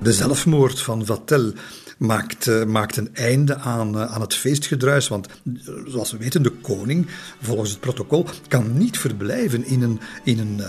De 0.00 0.12
zelfmoord 0.12 0.80
van 0.80 1.06
Vatel 1.06 1.52
maakt, 1.98 2.46
uh, 2.46 2.64
maakt 2.64 2.96
een 2.96 3.14
einde 3.14 3.56
aan, 3.56 3.96
uh, 3.96 4.12
aan 4.12 4.20
het 4.20 4.34
feestgedruis. 4.34 5.08
Want 5.08 5.28
uh, 5.42 5.54
zoals 5.86 6.12
we 6.12 6.18
weten, 6.18 6.42
de 6.42 6.50
koning, 6.50 7.06
volgens 7.40 7.70
het 7.70 7.80
protocol, 7.80 8.26
kan 8.48 8.78
niet 8.78 8.98
verblijven 8.98 9.66
in 9.66 9.82
een, 9.82 10.00
in 10.24 10.38
een, 10.38 10.62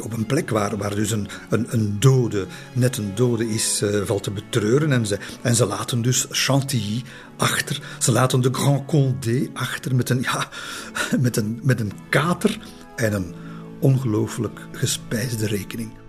op 0.00 0.12
een 0.12 0.26
plek 0.26 0.50
waar, 0.50 0.76
waar 0.76 0.94
dus 0.94 1.10
een, 1.10 1.28
een, 1.50 1.66
een 1.70 1.96
dode, 1.98 2.46
net 2.72 2.96
een 2.96 3.14
dode 3.14 3.48
is, 3.48 3.82
valt 4.04 4.22
te 4.22 4.30
betreuren. 4.30 4.92
En 4.92 5.06
ze, 5.06 5.18
en 5.42 5.54
ze 5.54 5.66
laten 5.66 6.02
dus 6.02 6.26
Chantilly 6.30 7.02
achter. 7.36 7.80
Ze 7.98 8.12
laten 8.12 8.40
de 8.40 8.48
Grand 8.52 8.86
Condé 8.86 9.48
achter 9.52 9.94
met 9.94 10.10
een, 10.10 10.20
ja, 10.20 10.48
met 11.20 11.36
een, 11.36 11.60
met 11.62 11.80
een 11.80 11.92
kater 12.08 12.58
en 12.96 13.12
een 13.12 13.34
ongelooflijk 13.80 14.60
gespijsde 14.72 15.46
rekening. 15.46 16.05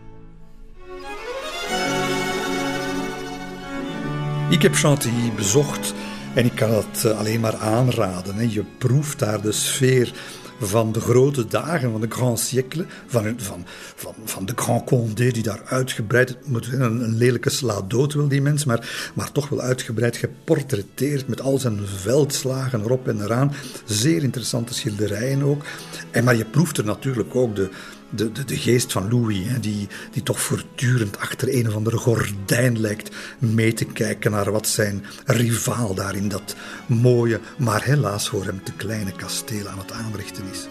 Ik 4.49 4.61
heb 4.61 4.73
Chantilly 4.73 5.31
bezocht 5.35 5.93
en 6.35 6.45
ik 6.45 6.55
kan 6.55 6.69
het 6.69 7.05
eh, 7.05 7.17
alleen 7.17 7.39
maar 7.39 7.55
aanraden. 7.55 8.51
Je 8.51 8.63
proeft 8.77 9.19
daar 9.19 9.41
de 9.41 9.51
sfeer 9.51 10.13
van 10.59 10.91
de 10.91 10.99
grote 10.99 11.47
dagen 11.47 11.91
van 11.91 12.01
de 12.01 12.07
Grand 12.09 12.39
Siècle, 12.39 12.85
van, 13.07 13.33
van, 13.37 13.65
van, 13.95 14.13
van 14.25 14.45
de 14.45 14.53
Grand 14.55 14.83
Condé, 14.85 15.31
die 15.31 15.43
daar 15.43 15.61
uitgebreid, 15.65 16.37
moet 16.45 16.67
een, 16.73 16.81
een 16.81 17.17
lelijke 17.17 17.49
sla 17.49 17.81
dood 17.81 18.13
wil 18.13 18.27
die 18.27 18.41
mens, 18.41 18.65
maar, 18.65 19.11
maar 19.15 19.31
toch 19.31 19.49
wel 19.49 19.61
uitgebreid 19.61 20.17
geportretteerd 20.17 21.27
met 21.27 21.41
al 21.41 21.57
zijn 21.57 21.79
veldslagen 21.85 22.81
erop 22.81 23.07
en 23.07 23.21
eraan. 23.21 23.53
Zeer 23.85 24.23
interessante 24.23 24.73
schilderijen 24.73 25.43
ook. 25.43 25.63
En, 26.11 26.23
maar 26.23 26.35
je 26.35 26.45
proeft 26.45 26.77
er 26.77 26.85
natuurlijk 26.85 27.35
ook 27.35 27.55
de, 27.55 27.69
de, 28.09 28.31
de, 28.31 28.45
de 28.45 28.57
geest 28.57 28.91
van 28.91 29.09
Louis, 29.09 29.47
hè, 29.47 29.59
die, 29.59 29.87
die 30.11 30.23
toch 30.23 30.41
voortdurend 30.41 31.17
achter 31.19 31.55
een 31.55 31.67
of 31.67 31.75
andere 31.75 31.97
gordijn 31.97 32.79
lijkt 32.79 33.15
mee 33.39 33.73
te 33.73 33.85
kijken 33.85 34.31
naar 34.31 34.51
wat 34.51 34.67
zijn 34.67 35.05
rivaal 35.25 35.93
daar 35.93 36.15
in 36.15 36.27
dat 36.27 36.55
mooie, 36.85 37.39
maar 37.57 37.83
helaas 37.83 38.29
voor 38.29 38.45
hem 38.45 38.63
te 38.63 38.71
kleine 38.71 39.11
kasteel 39.11 39.67
aan 39.67 39.77
het 39.77 39.91
aanrichten 39.91 40.43
is. 40.51 40.67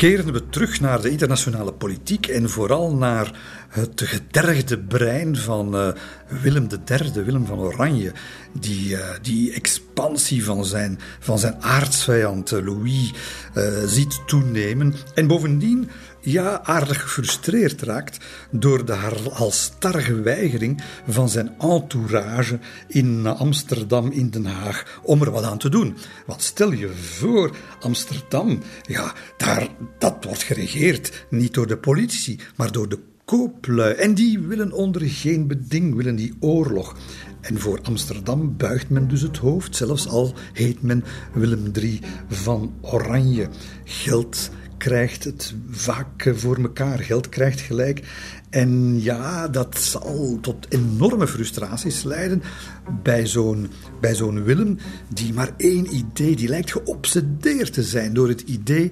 Keren 0.00 0.32
we 0.32 0.48
terug 0.48 0.80
naar 0.80 1.02
de 1.02 1.10
internationale 1.10 1.72
politiek 1.72 2.26
en 2.26 2.50
vooral 2.50 2.94
naar 2.94 3.32
het 3.68 4.02
getergde 4.04 4.78
brein 4.78 5.36
van 5.36 5.74
uh, 5.74 5.88
Willem 6.42 6.66
III, 6.88 7.24
Willem 7.24 7.46
van 7.46 7.58
Oranje, 7.58 8.12
die, 8.52 8.90
uh, 8.90 8.98
die 9.22 9.52
expansie 9.52 10.44
van 10.44 10.64
zijn, 10.64 10.98
van 11.18 11.38
zijn 11.38 11.54
aardsvijand 11.60 12.52
uh, 12.52 12.64
Louis 12.64 13.12
ziet 13.86 14.20
toenemen. 14.26 14.94
En 15.14 15.26
bovendien 15.26 15.90
ja, 16.20 16.62
aardig 16.62 17.02
gefrustreerd 17.02 17.82
raakt 17.82 18.24
door 18.50 18.84
de 18.84 18.92
halstarrige 19.32 20.20
weigering 20.20 20.82
van 21.08 21.28
zijn 21.28 21.54
entourage 21.58 22.58
in 22.86 23.26
Amsterdam, 23.26 24.10
in 24.10 24.30
Den 24.30 24.46
Haag, 24.46 25.00
om 25.02 25.22
er 25.22 25.30
wat 25.30 25.44
aan 25.44 25.58
te 25.58 25.68
doen. 25.68 25.96
Want 26.26 26.42
stel 26.42 26.72
je 26.72 26.88
voor, 26.88 27.56
Amsterdam, 27.80 28.62
ja, 28.82 29.12
daar, 29.36 29.68
dat 29.98 30.24
wordt 30.24 30.42
geregeerd 30.42 31.26
niet 31.30 31.54
door 31.54 31.66
de 31.66 31.78
politici, 31.78 32.38
maar 32.56 32.72
door 32.72 32.88
de 32.88 32.98
kooplui. 33.24 33.94
En 33.94 34.14
die 34.14 34.38
willen 34.38 34.72
onder 34.72 35.02
geen 35.04 35.46
beding, 35.46 35.94
willen 35.94 36.16
die 36.16 36.34
oorlog. 36.40 36.96
En 37.40 37.60
voor 37.60 37.80
Amsterdam 37.82 38.56
buigt 38.56 38.90
men 38.90 39.08
dus 39.08 39.20
het 39.20 39.36
hoofd, 39.36 39.76
zelfs 39.76 40.08
al 40.08 40.34
heet 40.52 40.82
men 40.82 41.04
Willem 41.32 41.70
III 41.72 42.00
van 42.28 42.74
Oranje. 42.80 43.48
Geld 43.84 44.50
krijgt 44.80 45.24
het 45.24 45.54
vaak 45.70 46.30
voor 46.34 46.56
elkaar, 46.56 46.98
geld 46.98 47.28
krijgt 47.28 47.60
gelijk. 47.60 48.02
En 48.50 49.02
ja, 49.02 49.48
dat 49.48 49.78
zal 49.78 50.38
tot 50.40 50.66
enorme 50.68 51.26
frustraties 51.26 52.02
leiden 52.02 52.42
bij 53.02 53.26
zo'n, 53.26 53.70
bij 54.00 54.14
zo'n 54.14 54.44
Willem, 54.44 54.78
die 55.08 55.32
maar 55.32 55.50
één 55.56 55.94
idee, 55.94 56.36
die 56.36 56.48
lijkt 56.48 56.72
geobsedeerd 56.72 57.72
te 57.72 57.82
zijn 57.82 58.14
door 58.14 58.28
het 58.28 58.40
idee, 58.40 58.90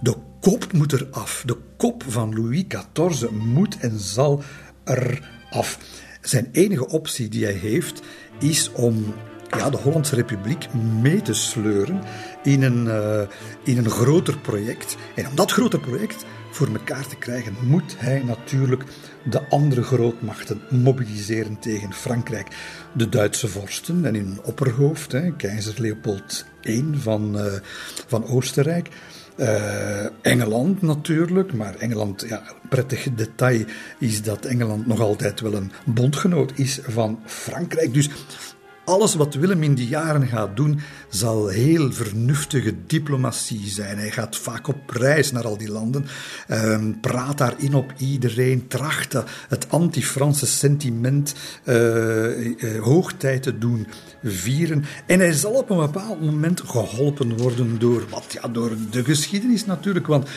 de 0.00 0.14
kop 0.40 0.72
moet 0.72 0.92
eraf. 0.92 1.42
De 1.46 1.56
kop 1.76 2.04
van 2.08 2.34
Louis 2.34 2.64
XIV 2.68 3.30
moet 3.30 3.78
en 3.78 3.98
zal 3.98 4.42
eraf. 4.84 5.78
Zijn 6.20 6.48
enige 6.52 6.88
optie 6.88 7.28
die 7.28 7.44
hij 7.44 7.52
heeft, 7.52 8.02
is 8.38 8.70
om 8.72 9.14
ja, 9.58 9.70
de 9.70 9.76
Hollandse 9.76 10.14
Republiek 10.14 10.74
mee 11.00 11.22
te 11.22 11.34
sleuren 11.34 12.00
in 12.42 12.62
een, 12.62 12.84
uh, 12.84 13.20
in 13.64 13.78
een 13.78 13.90
groter 13.90 14.38
project. 14.38 14.96
En 15.14 15.26
om 15.26 15.34
dat 15.34 15.52
grote 15.52 15.78
project 15.78 16.24
voor 16.50 16.68
elkaar 16.68 17.06
te 17.06 17.16
krijgen, 17.16 17.56
moet 17.62 17.94
hij 17.98 18.22
natuurlijk 18.26 18.84
de 19.24 19.48
andere 19.48 19.82
grootmachten 19.82 20.60
mobiliseren 20.70 21.58
tegen 21.58 21.92
Frankrijk. 21.92 22.48
De 22.92 23.08
Duitse 23.08 23.48
vorsten 23.48 24.04
en 24.04 24.14
in 24.14 24.38
opperhoofd, 24.42 25.12
hè, 25.12 25.36
keizer 25.36 25.74
Leopold 25.80 26.44
I 26.64 26.84
van, 26.92 27.36
uh, 27.36 27.52
van 28.06 28.26
Oostenrijk. 28.26 28.88
Uh, 29.36 30.04
Engeland 30.22 30.82
natuurlijk, 30.82 31.52
maar 31.52 31.74
Engeland, 31.74 32.24
ja, 32.28 32.42
prettig 32.68 33.14
detail 33.14 33.64
is 33.98 34.22
dat 34.22 34.44
Engeland 34.44 34.86
nog 34.86 35.00
altijd 35.00 35.40
wel 35.40 35.54
een 35.54 35.72
bondgenoot 35.84 36.52
is 36.54 36.78
van 36.82 37.20
Frankrijk. 37.24 37.94
Dus 37.94 38.08
alles 38.84 39.14
wat 39.14 39.34
Willem 39.34 39.62
in 39.62 39.74
die 39.74 39.88
jaren 39.88 40.26
gaat 40.26 40.56
doen, 40.56 40.80
zal 41.10 41.48
heel 41.48 41.92
vernuftige 41.92 42.74
diplomatie 42.86 43.68
zijn. 43.68 43.98
Hij 43.98 44.10
gaat 44.10 44.36
vaak 44.36 44.68
op 44.68 44.90
reis 44.90 45.32
naar 45.32 45.44
al 45.44 45.56
die 45.56 45.70
landen, 45.70 46.06
ehm, 46.48 46.92
praat 47.00 47.38
daarin 47.38 47.74
op 47.74 47.92
iedereen, 47.96 48.68
tracht 48.68 49.12
het 49.48 49.66
anti-Franse 49.68 50.46
sentiment 50.46 51.34
uh, 51.64 52.80
hoogtijd 52.80 53.42
te 53.42 53.58
doen 53.58 53.86
vieren. 54.22 54.84
En 55.06 55.18
hij 55.18 55.32
zal 55.32 55.52
op 55.52 55.70
een 55.70 55.76
bepaald 55.76 56.20
moment 56.20 56.60
geholpen 56.60 57.36
worden 57.36 57.78
door, 57.78 58.04
wat, 58.10 58.38
ja, 58.42 58.48
door 58.48 58.72
de 58.90 59.04
geschiedenis 59.04 59.66
natuurlijk. 59.66 60.06
Want 60.06 60.28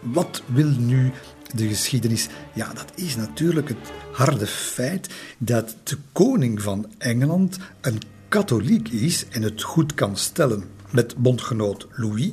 wat 0.00 0.42
wil 0.46 0.68
nu 0.78 1.12
de 1.54 1.68
geschiedenis? 1.68 2.28
Ja, 2.54 2.72
dat 2.72 2.92
is 2.94 3.16
natuurlijk 3.16 3.68
het 3.68 3.92
harde 4.12 4.46
feit 4.46 5.08
dat 5.38 5.76
de 5.82 5.96
koning 6.12 6.62
van 6.62 6.86
Engeland 6.98 7.58
een 7.80 8.00
katholiek 8.28 8.88
is 8.88 9.26
en 9.28 9.42
het 9.42 9.62
goed 9.62 9.94
kan 9.94 10.16
stellen 10.16 10.64
met 10.90 11.16
bondgenoot 11.16 11.86
Louis. 11.90 12.32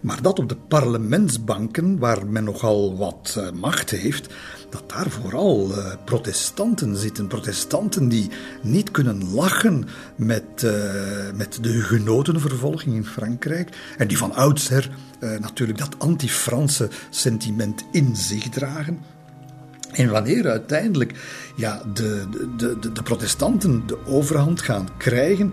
Maar 0.00 0.22
dat 0.22 0.38
op 0.38 0.48
de 0.48 0.56
parlementsbanken, 0.56 1.98
waar 1.98 2.26
men 2.26 2.44
nogal 2.44 2.96
wat 2.96 3.34
uh, 3.38 3.50
macht 3.50 3.90
heeft, 3.90 4.34
dat 4.70 4.90
daar 4.90 5.10
vooral 5.10 5.70
uh, 5.70 5.94
protestanten 6.04 6.96
zitten. 6.96 7.26
Protestanten 7.26 8.08
die 8.08 8.30
niet 8.62 8.90
kunnen 8.90 9.32
lachen 9.34 9.84
met, 10.16 10.62
uh, 10.64 10.72
met 11.34 11.58
de 11.60 11.68
hugenotenvervolging 11.68 12.94
in 12.94 13.06
Frankrijk. 13.06 13.94
En 13.98 14.08
die 14.08 14.18
van 14.18 14.34
oudsher 14.34 14.90
natuurlijk 15.40 15.78
dat 15.78 15.98
anti-Franse 15.98 16.88
sentiment 17.10 17.84
in 17.92 18.16
zich 18.16 18.48
dragen. 18.48 19.11
En 19.92 20.10
wanneer 20.10 20.50
uiteindelijk 20.50 21.12
ja, 21.56 21.82
de, 21.94 22.24
de, 22.56 22.78
de, 22.80 22.92
de 22.92 23.02
protestanten 23.02 23.82
de 23.86 24.06
overhand 24.06 24.60
gaan 24.60 24.88
krijgen, 24.96 25.52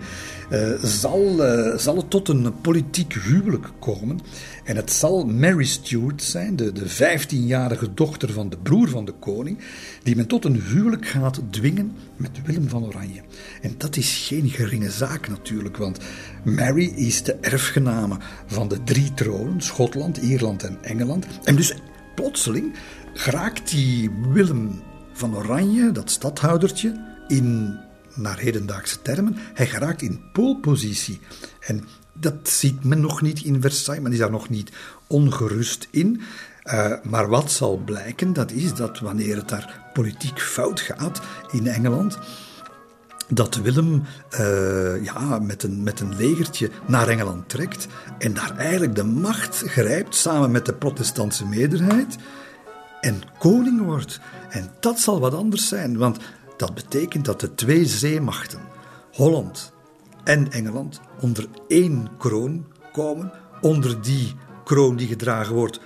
uh, 0.52 0.72
zal, 0.82 1.46
uh, 1.46 1.76
zal 1.76 1.96
het 1.96 2.10
tot 2.10 2.28
een 2.28 2.60
politiek 2.60 3.12
huwelijk 3.12 3.66
komen. 3.78 4.20
En 4.64 4.76
het 4.76 4.92
zal 4.92 5.24
Mary 5.26 5.64
Stuart 5.64 6.22
zijn, 6.22 6.56
de, 6.56 6.72
de 6.72 6.90
15-jarige 6.90 7.94
dochter 7.94 8.32
van 8.32 8.48
de 8.48 8.56
broer 8.56 8.88
van 8.88 9.04
de 9.04 9.12
koning, 9.12 9.58
die 10.02 10.16
men 10.16 10.26
tot 10.26 10.44
een 10.44 10.62
huwelijk 10.62 11.06
gaat 11.06 11.40
dwingen 11.50 11.92
met 12.16 12.30
Willem 12.44 12.68
van 12.68 12.84
Oranje. 12.84 13.20
En 13.62 13.74
dat 13.78 13.96
is 13.96 14.24
geen 14.28 14.48
geringe 14.48 14.90
zaak 14.90 15.28
natuurlijk, 15.28 15.76
want 15.76 15.98
Mary 16.44 16.92
is 16.96 17.22
de 17.22 17.34
erfgename 17.34 18.16
van 18.46 18.68
de 18.68 18.82
drie 18.84 19.14
tronen, 19.14 19.60
Schotland, 19.60 20.16
Ierland 20.16 20.62
en 20.62 20.78
Engeland. 20.82 21.26
En 21.44 21.56
dus 21.56 21.74
plotseling 22.14 22.72
geraakt 23.14 23.70
die 23.70 24.10
Willem 24.28 24.82
van 25.12 25.36
Oranje, 25.36 25.92
dat 25.92 26.10
stadhoudertje, 26.10 27.08
in, 27.28 27.78
naar 28.14 28.38
hedendaagse 28.38 29.02
termen, 29.02 29.36
hij 29.54 29.66
geraakt 29.66 30.02
in 30.02 30.20
poolpositie. 30.32 31.20
En 31.60 31.84
dat 32.12 32.48
ziet 32.48 32.84
men 32.84 33.00
nog 33.00 33.22
niet 33.22 33.42
in 33.42 33.60
Versailles, 33.60 34.02
men 34.02 34.12
is 34.12 34.18
daar 34.18 34.30
nog 34.30 34.48
niet 34.48 34.72
ongerust 35.06 35.88
in. 35.90 36.20
Uh, 36.64 36.92
maar 37.02 37.28
wat 37.28 37.50
zal 37.50 37.76
blijken, 37.76 38.32
dat 38.32 38.50
is 38.50 38.74
dat 38.74 38.98
wanneer 38.98 39.36
het 39.36 39.48
daar 39.48 39.90
politiek 39.92 40.40
fout 40.40 40.80
gaat 40.80 41.20
in 41.50 41.66
Engeland, 41.66 42.18
dat 43.28 43.54
Willem 43.54 44.02
uh, 44.40 45.04
ja, 45.04 45.38
met, 45.38 45.62
een, 45.62 45.82
met 45.82 46.00
een 46.00 46.16
legertje 46.16 46.70
naar 46.86 47.08
Engeland 47.08 47.48
trekt 47.48 47.86
en 48.18 48.34
daar 48.34 48.56
eigenlijk 48.56 48.94
de 48.94 49.04
macht 49.04 49.62
grijpt 49.66 50.14
samen 50.14 50.50
met 50.50 50.66
de 50.66 50.74
protestantse 50.74 51.46
meerderheid 51.46 52.16
en 53.00 53.22
koning 53.38 53.80
wordt. 53.82 54.20
En 54.48 54.70
dat 54.80 54.98
zal 54.98 55.20
wat 55.20 55.34
anders 55.34 55.68
zijn, 55.68 55.98
want 55.98 56.18
dat 56.56 56.74
betekent 56.74 57.24
dat 57.24 57.40
de 57.40 57.54
twee 57.54 57.84
zeemachten, 57.84 58.60
Holland 59.12 59.72
en 60.24 60.52
Engeland, 60.52 61.00
onder 61.20 61.46
één 61.68 62.08
kroon 62.18 62.66
komen, 62.92 63.32
onder 63.60 64.02
die 64.02 64.34
kroon 64.64 64.96
die 64.96 65.08
gedragen 65.08 65.54
wordt 65.54 65.80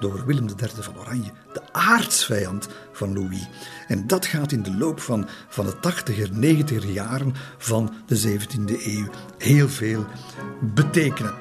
door 0.00 0.26
Willem 0.26 0.46
III 0.46 0.70
van 0.74 0.98
Oranje, 0.98 1.30
de 1.52 1.72
aardsvijand 1.72 2.68
van 2.92 3.12
Louis. 3.14 3.48
En 3.88 4.06
dat 4.06 4.26
gaat 4.26 4.52
in 4.52 4.62
de 4.62 4.76
loop 4.76 5.00
van, 5.00 5.28
van 5.48 5.66
de 5.66 5.74
80er, 5.74 6.30
90er 6.30 6.92
jaren 6.92 7.34
van 7.58 7.94
de 8.06 8.38
17e 8.38 8.84
eeuw 8.84 9.08
heel 9.38 9.68
veel 9.68 10.06
betekenen. 10.60 11.34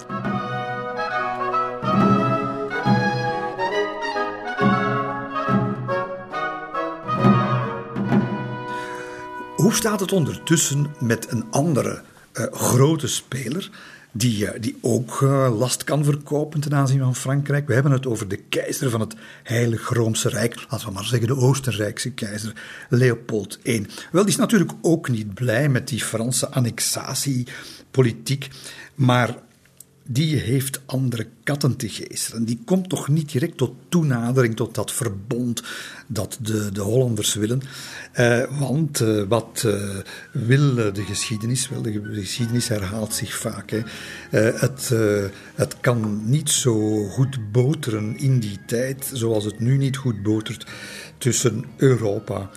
Hoe 9.68 9.76
staat 9.76 10.00
het 10.00 10.12
ondertussen 10.12 10.88
met 11.00 11.32
een 11.32 11.46
andere 11.52 12.02
uh, 12.34 12.46
grote 12.52 13.08
speler? 13.08 13.70
Die, 14.12 14.44
uh, 14.44 14.50
die 14.60 14.78
ook 14.82 15.22
uh, 15.22 15.58
last 15.58 15.84
kan 15.84 16.04
verkopen 16.04 16.60
ten 16.60 16.74
aanzien 16.74 17.00
van 17.00 17.16
Frankrijk. 17.16 17.68
We 17.68 17.74
hebben 17.74 17.92
het 17.92 18.08
over 18.08 18.28
de 18.28 18.38
keizer 18.38 18.90
van 18.90 19.00
het 19.00 19.16
Heilig 19.44 19.90
Roomse 19.90 20.30
Rijk. 20.30 20.66
Laten 20.70 20.88
we 20.88 20.94
maar 20.94 21.04
zeggen 21.04 21.28
de 21.28 21.36
Oostenrijkse 21.36 22.12
keizer, 22.12 22.54
Leopold 22.90 23.60
I. 23.64 23.86
Wel, 24.12 24.22
die 24.22 24.32
is 24.32 24.38
natuurlijk 24.38 24.72
ook 24.82 25.10
niet 25.10 25.34
blij 25.34 25.70
met 25.70 25.88
die 25.88 26.04
Franse 26.04 26.50
annexatiepolitiek. 26.50 28.50
Maar 28.96 29.36
die 30.08 30.36
heeft 30.36 30.82
andere 30.86 31.28
katten 31.44 31.76
te 31.76 31.90
geesteren. 31.90 32.46
Die 32.46 32.60
komt 32.66 32.90
toch 32.90 33.08
niet 33.08 33.32
direct 33.32 33.58
tot 33.58 33.74
toenadering, 33.90 34.56
tot 34.56 34.76
dat 34.76 34.92
verbond 34.92 35.64
dat 36.08 36.38
de, 36.42 36.72
de 36.72 36.82
Hollanders 36.82 37.34
willen. 37.34 37.62
Uh, 38.20 38.60
want 38.60 39.02
uh, 39.02 39.24
wat 39.28 39.64
uh, 39.66 39.96
wil 40.32 40.76
de 40.76 41.04
geschiedenis? 41.04 41.70
Wel, 41.70 41.82
de, 41.82 42.02
geschiedenis 42.14 42.68
herhaalt 42.68 43.14
zich 43.14 43.36
vaak. 43.36 43.72
Hè. 43.72 43.82
het, 44.30 44.94
het 45.56 45.80
kan 45.80 46.22
niet 46.30 46.50
zo 46.50 47.04
goed 47.08 47.52
boteren 47.52 48.18
in 48.18 48.40
die 48.40 48.60
tijd, 48.66 49.10
zoals 49.14 49.46
het 49.46 49.60
nu 49.60 49.78
niet 49.78 49.98
goed 49.98 50.24
botert 50.24 50.66
tussen 51.18 51.66
Europa, 51.78 52.50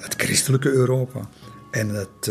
het 0.00 0.14
christelijke 0.16 0.70
Europa 0.70 1.28
en 1.70 1.88
het 1.88 2.30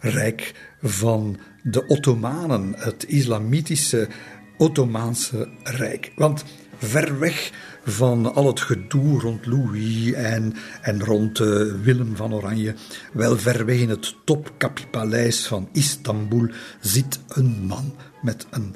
rijk 0.00 0.54
van 0.82 1.38
de 1.62 1.86
Ottomanen, 1.86 2.74
het 2.76 3.04
islamitische 3.08 4.08
Ottomaanse 4.56 5.48
Rijk. 5.62 6.12
Want 6.16 6.44
ver 6.78 7.18
weg 7.18 7.52
van 7.84 8.34
al 8.34 8.46
het 8.46 8.60
gedoe 8.60 9.20
rond 9.20 9.46
Louis 9.46 10.12
en, 10.12 10.54
en 10.80 11.04
rond 11.04 11.38
uh, 11.38 11.74
Willem 11.82 12.16
van 12.16 12.34
Oranje, 12.34 12.74
wel 13.12 13.38
ver 13.38 13.64
weg 13.64 13.78
in 13.78 13.88
het 13.88 14.14
topkapipaleis 14.24 15.46
van 15.46 15.68
Istanbul, 15.72 16.48
zit 16.80 17.20
een 17.28 17.64
man 17.66 17.94
met 18.22 18.46
een 18.50 18.74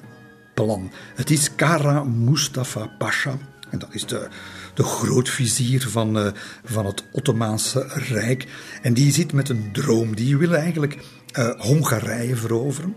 plan. 0.55 0.91
Het 1.15 1.31
is 1.31 1.55
Kara 1.55 2.03
Mustafa 2.03 2.87
Pasha. 2.99 3.39
En 3.71 3.79
dat 3.79 3.95
is 3.95 4.07
de, 4.07 4.29
de 4.75 4.83
grootvizier 4.83 5.89
van, 5.89 6.19
uh, 6.19 6.27
van 6.65 6.87
het 6.87 7.05
Ottomaanse 7.13 7.87
Rijk. 7.89 8.47
En 8.83 8.95
die 8.95 9.13
zit 9.13 9.33
met 9.33 9.49
een 9.49 9.69
droom. 9.73 10.17
Die 10.17 10.37
wil 10.37 10.55
eigenlijk 10.55 10.99
uh, 11.39 11.61
Hongarije 11.61 12.37
veroveren. 12.37 12.95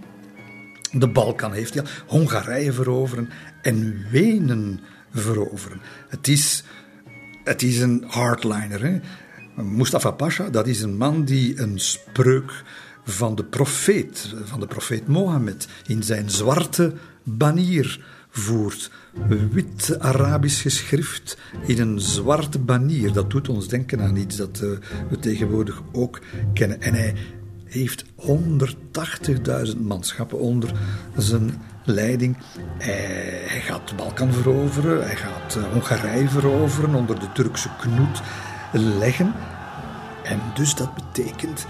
De 0.92 1.08
Balkan 1.08 1.54
heeft 1.54 1.74
hij 1.74 1.84
Hongarije 2.08 2.74
veroveren 2.74 3.30
en 3.62 4.06
Wenen 4.12 4.80
veroveren. 5.14 5.82
Het 6.10 6.28
is, 6.28 6.64
het 7.44 7.62
is 7.62 7.80
een 7.80 8.04
hardliner. 8.08 8.84
Hè? 8.84 9.00
Mustafa 9.64 10.12
Pasha, 10.12 10.50
dat 10.50 10.68
is 10.68 10.82
een 10.82 10.98
man 10.98 11.24
die 11.24 11.60
een 11.60 11.80
spreuk 11.80 12.64
van 13.04 13.36
de 13.36 13.44
profeet, 13.44 14.34
van 14.44 14.60
de 14.60 14.68
profeet 14.68 15.08
Mohammed, 15.08 15.68
in 15.86 16.04
zijn 16.04 16.30
zwarte 16.30 16.94
banier 17.24 18.06
voert. 18.30 18.92
Wit 19.52 20.00
Arabisch 20.00 20.62
geschrift 20.62 21.38
in 21.66 21.80
een 21.80 22.00
zwarte 22.00 22.60
banier. 22.60 23.14
Dat 23.14 23.30
doet 23.30 23.50
ons 23.50 23.68
denken 23.68 24.02
aan 24.02 24.16
iets 24.16 24.36
dat 24.36 24.62
uh, 24.64 24.70
we 25.10 25.20
tegenwoordig 25.20 25.82
ook 25.92 26.20
kennen. 26.54 26.82
En 26.82 26.94
hij 26.94 27.16
heeft 27.68 28.06
180.000 29.66 29.78
manschappen 29.78 30.40
onder 30.40 30.72
zijn 31.18 31.62
leiding. 31.86 32.38
Hij, 32.78 33.42
hij, 33.46 33.62
gaat 33.62 33.90
de 33.90 33.96
Balkan 33.96 34.34
veroveren, 34.34 35.06
hij 35.06 35.16
gaat 35.16 35.56
uh, 35.56 35.64
Hongarije 35.72 36.30
veroveren, 36.30 36.96
onder 36.96 37.20
de 37.20 37.32
Turkse 37.34 37.70
knoet 37.80 38.22
leggen. 38.72 39.34
En 40.24 40.42
dus 40.56 40.76
dat 40.76 40.96
betekent 40.96 41.66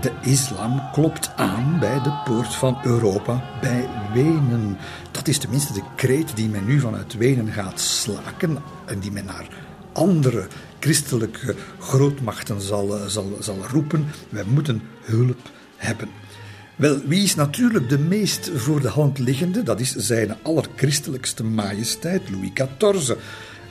de 0.00 0.12
islam 0.22 0.82
klopt 0.92 1.30
aan 1.36 1.76
bij 1.80 2.02
de 2.02 2.20
poort 2.24 2.54
van 2.54 2.78
Europa, 2.82 3.44
bij 3.60 3.88
Wenen. 4.14 4.78
Dat 5.10 5.28
is 5.28 5.38
tenminste 5.38 5.72
de 5.72 5.82
kreet 5.96 6.36
die 6.36 6.48
men 6.48 6.64
nu 6.64 6.80
vanuit 6.80 7.16
Wenen 7.16 7.52
gaat 7.52 7.80
slaken 7.80 8.58
en 8.86 8.98
die 8.98 9.12
men 9.12 9.24
naar 9.24 9.48
andere 9.92 10.46
christelijke 10.78 11.54
grootmachten 11.78 12.60
zal, 12.60 12.96
eh, 12.96 13.06
zal, 13.06 13.36
zal 13.40 13.58
roepen. 13.70 14.06
Wij 14.28 14.44
moeten 14.44 14.82
hulp 15.08 15.50
hebben. 15.76 16.08
Wel, 16.76 17.00
wie 17.06 17.22
is 17.22 17.34
natuurlijk 17.34 17.88
de 17.88 17.98
meest 17.98 18.50
voor 18.54 18.80
de 18.80 18.88
hand 18.88 19.18
liggende? 19.18 19.62
Dat 19.62 19.80
is 19.80 19.94
zijn 19.94 20.36
allerchristelijkste 20.42 21.44
majesteit, 21.44 22.22
Louis 22.30 22.50
XIV. 22.52 23.16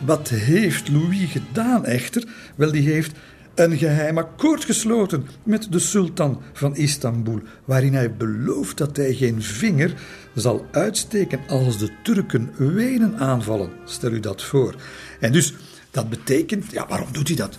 Wat 0.06 0.30
heeft 0.30 0.90
Louis 0.90 1.32
gedaan 1.32 1.86
echter? 1.86 2.24
Wel, 2.56 2.72
die 2.72 2.90
heeft 2.90 3.12
een 3.56 3.78
geheim 3.78 4.18
akkoord 4.18 4.66
gesloten 4.66 5.28
met 5.44 5.72
de 5.72 5.80
sultan 5.80 6.42
van 6.54 6.76
Istanbul, 6.76 7.42
waarin 7.66 7.94
hij 7.94 8.16
belooft 8.16 8.78
dat 8.78 8.98
hij 8.98 9.14
geen 9.14 9.42
vinger 9.42 9.94
zal 10.36 10.66
uitsteken 10.72 11.40
als 11.48 11.78
de 11.78 11.90
Turken 12.04 12.52
Wenen 12.58 13.18
aanvallen. 13.18 13.70
Stel 13.86 14.12
u 14.12 14.20
dat 14.20 14.44
voor. 14.44 14.76
En 15.20 15.32
dus, 15.32 15.54
dat 15.92 16.10
betekent, 16.10 16.72
ja, 16.72 16.88
waarom 16.88 17.12
doet 17.12 17.28
hij 17.28 17.38
dat? 17.38 17.58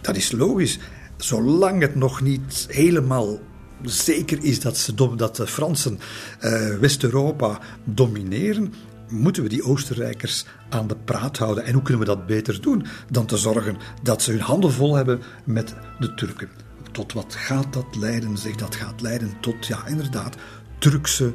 Dat 0.00 0.16
is 0.16 0.32
logisch. 0.32 0.78
Zolang 1.22 1.80
het 1.80 1.94
nog 1.94 2.20
niet 2.20 2.66
helemaal 2.68 3.38
zeker 3.82 4.44
is 4.44 4.60
dat, 4.60 4.76
ze, 4.76 4.94
dat 5.16 5.36
de 5.36 5.46
Fransen 5.46 5.98
uh, 6.40 6.76
West-Europa 6.78 7.58
domineren, 7.84 8.74
moeten 9.08 9.42
we 9.42 9.48
die 9.48 9.64
Oostenrijkers 9.64 10.44
aan 10.68 10.86
de 10.86 10.96
praat 10.96 11.38
houden. 11.38 11.64
En 11.64 11.72
hoe 11.72 11.82
kunnen 11.82 12.02
we 12.02 12.14
dat 12.14 12.26
beter 12.26 12.60
doen 12.60 12.86
dan 13.10 13.26
te 13.26 13.36
zorgen 13.36 13.76
dat 14.02 14.22
ze 14.22 14.30
hun 14.30 14.40
handen 14.40 14.72
vol 14.72 14.94
hebben 14.94 15.20
met 15.44 15.74
de 15.98 16.14
Turken? 16.14 16.48
Tot 16.92 17.12
wat 17.12 17.34
gaat 17.34 17.72
dat 17.72 17.96
leiden? 17.96 18.38
Zeg, 18.38 18.54
dat 18.54 18.74
gaat 18.74 19.00
leiden 19.00 19.32
tot, 19.40 19.66
ja, 19.66 19.86
inderdaad, 19.86 20.36
Turkse, 20.78 21.32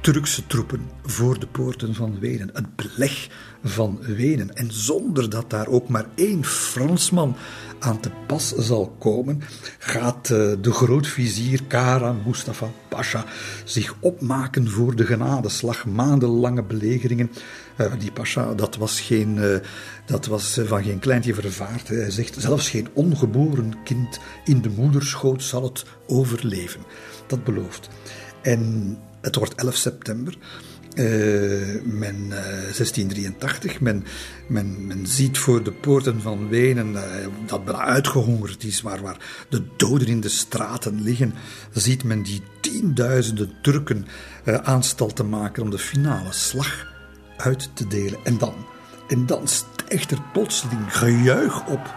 Turkse 0.00 0.46
troepen 0.46 0.80
voor 1.02 1.38
de 1.38 1.46
poorten 1.46 1.94
van 1.94 2.18
Wenen. 2.20 2.50
Het 2.52 2.76
beleg 2.76 3.28
van 3.64 3.98
Wenen. 4.00 4.56
En 4.56 4.72
zonder 4.72 5.30
dat 5.30 5.50
daar 5.50 5.66
ook 5.66 5.88
maar 5.88 6.06
één 6.14 6.44
Fransman 6.44 7.36
aan 7.78 8.00
te 8.00 8.10
pas 8.26 8.54
zal 8.56 8.94
komen, 8.98 9.42
gaat 9.78 10.30
eh, 10.30 10.52
de 10.60 10.72
grootvizier 10.72 11.62
Kara 11.64 12.14
Mustafa 12.26 12.70
Pasha 12.88 13.24
zich 13.64 13.94
opmaken 14.00 14.70
voor 14.70 14.96
de 14.96 15.04
genadeslag. 15.04 15.86
Maandenlange 15.86 16.62
belegeringen. 16.62 17.30
Uh, 17.76 17.92
die 17.98 18.12
Pasha, 18.12 18.54
dat 18.54 18.76
was, 18.76 19.00
geen, 19.00 19.36
uh, 19.36 19.56
dat 20.06 20.26
was 20.26 20.60
van 20.64 20.82
geen 20.82 20.98
kleintje 20.98 21.34
vervaard. 21.34 21.88
Hij 21.88 22.10
zegt, 22.10 22.40
zelfs 22.40 22.70
geen 22.70 22.88
ongeboren 22.92 23.74
kind 23.84 24.20
in 24.44 24.62
de 24.62 24.70
moederschoot 24.70 25.42
zal 25.42 25.62
het 25.62 25.84
overleven. 26.06 26.80
Dat 27.26 27.44
belooft. 27.44 27.88
En 28.42 28.96
het 29.20 29.36
wordt 29.36 29.54
11 29.54 29.76
september. 29.76 30.36
Uh, 30.94 31.82
men, 31.84 32.16
uh, 32.16 32.36
1683, 32.36 33.80
men, 33.80 34.04
men, 34.46 34.86
men 34.86 35.06
ziet 35.06 35.38
voor 35.38 35.62
de 35.62 35.72
poorten 35.72 36.20
van 36.20 36.48
Wenen 36.48 36.92
uh, 36.92 37.02
dat 37.46 37.64
men 37.64 37.78
uitgehongerd 37.78 38.64
is, 38.64 38.82
waar, 38.82 39.00
waar 39.00 39.46
de 39.48 39.62
doden 39.76 40.08
in 40.08 40.20
de 40.20 40.28
straten 40.28 41.02
liggen, 41.02 41.34
ziet 41.72 42.04
men 42.04 42.22
die 42.22 42.42
tienduizenden 42.60 43.52
Turken 43.62 44.06
aanstal 44.62 45.12
te 45.12 45.24
maken 45.24 45.62
om 45.62 45.70
de 45.70 45.78
finale 45.78 46.32
slag 46.32 46.86
uit 47.36 47.70
te 47.74 47.86
delen. 47.86 48.18
En 48.24 48.38
dan, 48.38 48.54
en 49.08 49.26
dan 49.26 49.48
stijgt 49.48 50.10
er 50.10 50.22
plotseling 50.32 50.96
gejuich 50.96 51.66
op 51.66 51.94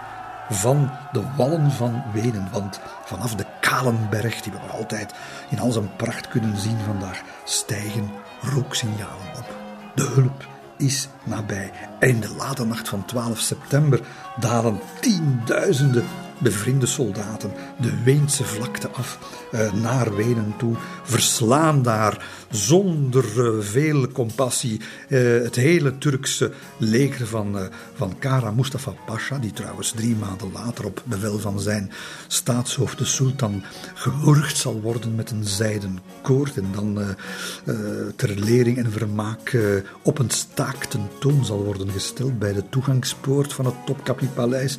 van 0.49 0.91
de 1.12 1.23
wallen 1.38 1.71
van 1.71 2.03
Wenen. 2.13 2.49
Want 2.51 2.79
vanaf 3.05 3.36
de 3.36 3.45
Kalenberg, 3.69 4.41
die 4.41 4.51
we 4.51 4.58
nog 4.58 4.78
altijd 4.78 5.13
in 5.49 5.60
al 5.60 5.71
zijn 5.71 5.95
pracht 5.95 6.28
kunnen 6.28 6.58
zien 6.58 6.78
vandaag, 6.86 7.21
stijgen 7.43 8.12
rooksignalen 8.41 9.28
op. 9.38 9.56
De 9.95 10.04
hulp 10.04 10.47
is 10.78 11.08
nabij. 11.23 11.71
En 11.99 12.10
in 12.10 12.19
de 12.19 12.36
late 12.38 12.65
nacht 12.65 12.89
van 12.89 13.06
12 13.06 13.39
september 13.39 13.99
dalen 14.39 14.80
tienduizenden 15.01 16.06
bevriende 16.38 16.86
soldaten 16.86 17.52
de 17.80 18.04
Weense 18.04 18.43
vlakte 18.43 18.89
af 18.89 19.19
eh, 19.52 19.74
naar 19.74 20.15
Wenen 20.15 20.54
toe, 20.58 20.76
verslaan 21.04 21.82
daar 21.82 22.26
zonder 22.50 23.26
uh, 23.38 23.63
veel 23.63 24.08
compassie 24.08 24.82
uh, 25.10 25.43
het 25.43 25.56
hele 25.56 25.98
Turkse 25.98 26.52
leger 26.78 27.28
van, 27.28 27.69
van 27.95 28.19
Kara 28.19 28.52
Mustafa 28.52 28.93
Pasha, 29.06 29.38
die 29.38 29.54
trouwens 29.54 29.91
drie 29.91 30.15
maanden 30.15 30.52
later 30.52 30.86
op 30.86 31.02
bevel 31.06 31.39
van 31.39 31.60
zijn 31.60 31.91
staatshoofd, 32.28 32.98
de 32.98 33.06
sultan, 33.06 33.63
gewurgd 33.93 34.58
zal 34.58 34.82
worden 34.82 35.15
met 35.15 35.32
een 35.32 35.45
zijden 35.45 36.00
koord 36.21 36.58
en 36.58 36.67
dan 36.71 37.15
ter 38.15 38.39
lering 38.39 38.78
en 38.78 38.91
vermaak 38.91 39.58
op 40.02 40.19
een 40.19 40.30
staakten 40.30 41.10
toon 41.19 41.45
zal 41.45 41.63
worden 41.63 41.89
gesteld 41.89 42.39
bij 42.39 42.54
de 42.54 42.69
toegangspoort 42.69 43.54
van 43.54 43.65
het 43.65 43.76
Topkapi-paleis. 43.86 44.78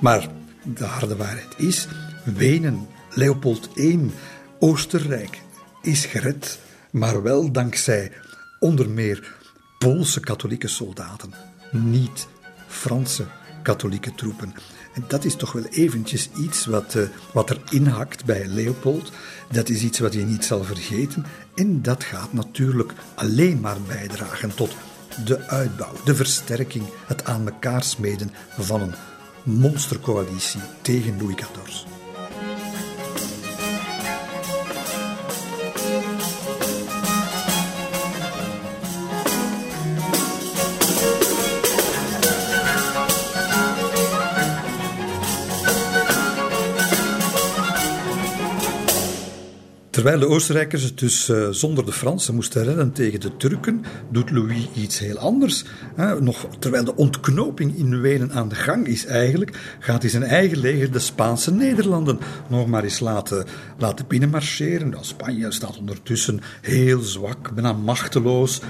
Maar 0.00 0.28
de 0.74 0.84
harde 0.84 1.16
waarheid 1.16 1.54
is, 1.56 1.88
Wenen, 2.24 2.86
Leopold 3.10 3.68
I, 3.76 4.10
Oostenrijk 4.58 5.40
is 5.82 6.04
gered, 6.04 6.58
maar 6.90 7.22
wel 7.22 7.52
dankzij 7.52 8.12
onder 8.60 8.88
meer 8.88 9.34
Poolse 9.78 10.20
katholieke 10.20 10.68
soldaten, 10.68 11.32
niet 11.70 12.28
Franse 12.66 13.24
katholieke 13.62 14.14
troepen. 14.14 14.54
En 14.94 15.04
dat 15.08 15.24
is 15.24 15.36
toch 15.36 15.52
wel 15.52 15.64
eventjes 15.64 16.30
iets 16.36 16.66
wat, 16.66 16.94
uh, 16.94 17.02
wat 17.32 17.50
er 17.50 17.60
inhakt 17.70 18.24
bij 18.24 18.46
Leopold. 18.46 19.12
Dat 19.50 19.68
is 19.68 19.82
iets 19.82 19.98
wat 19.98 20.12
je 20.12 20.24
niet 20.24 20.44
zal 20.44 20.64
vergeten. 20.64 21.26
En 21.54 21.82
dat 21.82 22.04
gaat 22.04 22.32
natuurlijk 22.32 22.92
alleen 23.14 23.60
maar 23.60 23.80
bijdragen 23.86 24.54
tot 24.54 24.76
de 25.24 25.48
uitbouw, 25.48 25.92
de 26.04 26.14
versterking, 26.14 26.84
het 27.06 27.24
aan 27.24 27.46
elkaar 27.46 27.82
smeden 27.82 28.30
van 28.58 28.80
een 28.80 28.94
monstercoalitie 29.46 30.60
tegen 30.82 31.18
Louis 31.18 31.34
XIV. 31.34 31.95
Terwijl 49.96 50.18
de 50.18 50.28
Oostenrijkers 50.28 50.82
het 50.82 50.98
dus 50.98 51.28
uh, 51.28 51.48
zonder 51.50 51.84
de 51.84 51.92
Fransen 51.92 52.34
moesten 52.34 52.64
redden 52.64 52.92
tegen 52.92 53.20
de 53.20 53.36
Turken, 53.36 53.84
doet 54.10 54.30
Louis 54.30 54.68
iets 54.74 54.98
heel 54.98 55.18
anders. 55.18 55.64
nog 56.20 56.46
terwijl 56.58 56.84
de 56.84 56.96
ontknoping 56.96 57.76
in 57.76 58.00
Wenen 58.00 58.32
aan 58.32 58.48
de 58.48 58.54
gang 58.54 58.86
is 58.86 59.06
eigenlijk, 59.06 59.76
gaat 59.78 60.02
hij 60.02 60.10
zijn 60.10 60.22
eigen 60.22 60.58
leger 60.58 60.92
de 60.92 60.98
Spaanse 60.98 61.52
Nederlanden 61.52 62.18
nog 62.48 62.66
maar 62.66 62.84
eens 62.84 63.00
laten, 63.00 63.44
laten 63.78 64.06
binnenmarcheren. 64.06 64.88
Nou, 64.88 65.04
Spanje 65.04 65.52
staat 65.52 65.78
ondertussen 65.78 66.40
heel 66.60 67.00
zwak, 67.00 67.54
bijna 67.54 67.72
machteloos, 67.72 68.60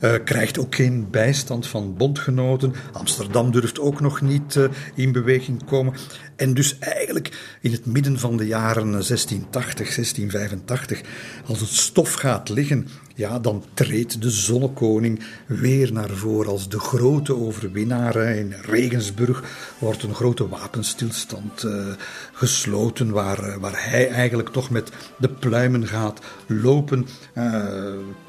uh, 0.00 0.12
krijgt 0.24 0.58
ook 0.58 0.74
geen 0.74 1.06
bijstand 1.10 1.66
van 1.66 1.94
bondgenoten. 1.96 2.74
Amsterdam 2.92 3.50
durft 3.50 3.80
ook 3.80 4.00
nog 4.00 4.20
niet 4.20 4.54
uh, 4.54 4.64
in 4.94 5.12
beweging 5.12 5.64
komen. 5.64 5.94
En 6.36 6.54
dus 6.54 6.78
eigenlijk 6.78 7.56
in 7.60 7.72
het 7.72 7.86
midden 7.86 8.18
van 8.18 8.36
de 8.36 8.46
jaren 8.46 8.90
1680, 8.90 9.94
1685, 9.94 11.00
als 11.46 11.60
het 11.60 11.68
stof 11.68 12.12
gaat 12.12 12.48
liggen, 12.48 12.88
ja, 13.16 13.38
dan 13.38 13.64
treedt 13.74 14.22
de 14.22 14.30
zonnekoning 14.30 15.24
weer 15.46 15.92
naar 15.92 16.10
voren 16.10 16.50
als 16.50 16.68
de 16.68 16.78
grote 16.78 17.36
overwinnaar. 17.36 18.16
In 18.16 18.54
Regensburg 18.62 19.42
wordt 19.78 20.02
een 20.02 20.14
grote 20.14 20.48
wapenstilstand 20.48 21.62
uh, 21.62 21.86
gesloten, 22.32 23.10
waar, 23.10 23.38
eh, 23.38 23.56
waar 23.56 23.90
hij 23.90 24.08
eigenlijk 24.08 24.48
toch 24.48 24.70
met 24.70 24.90
de 25.18 25.28
pluimen 25.28 25.86
gaat 25.86 26.20
lopen. 26.46 27.06
Uh, 27.38 27.64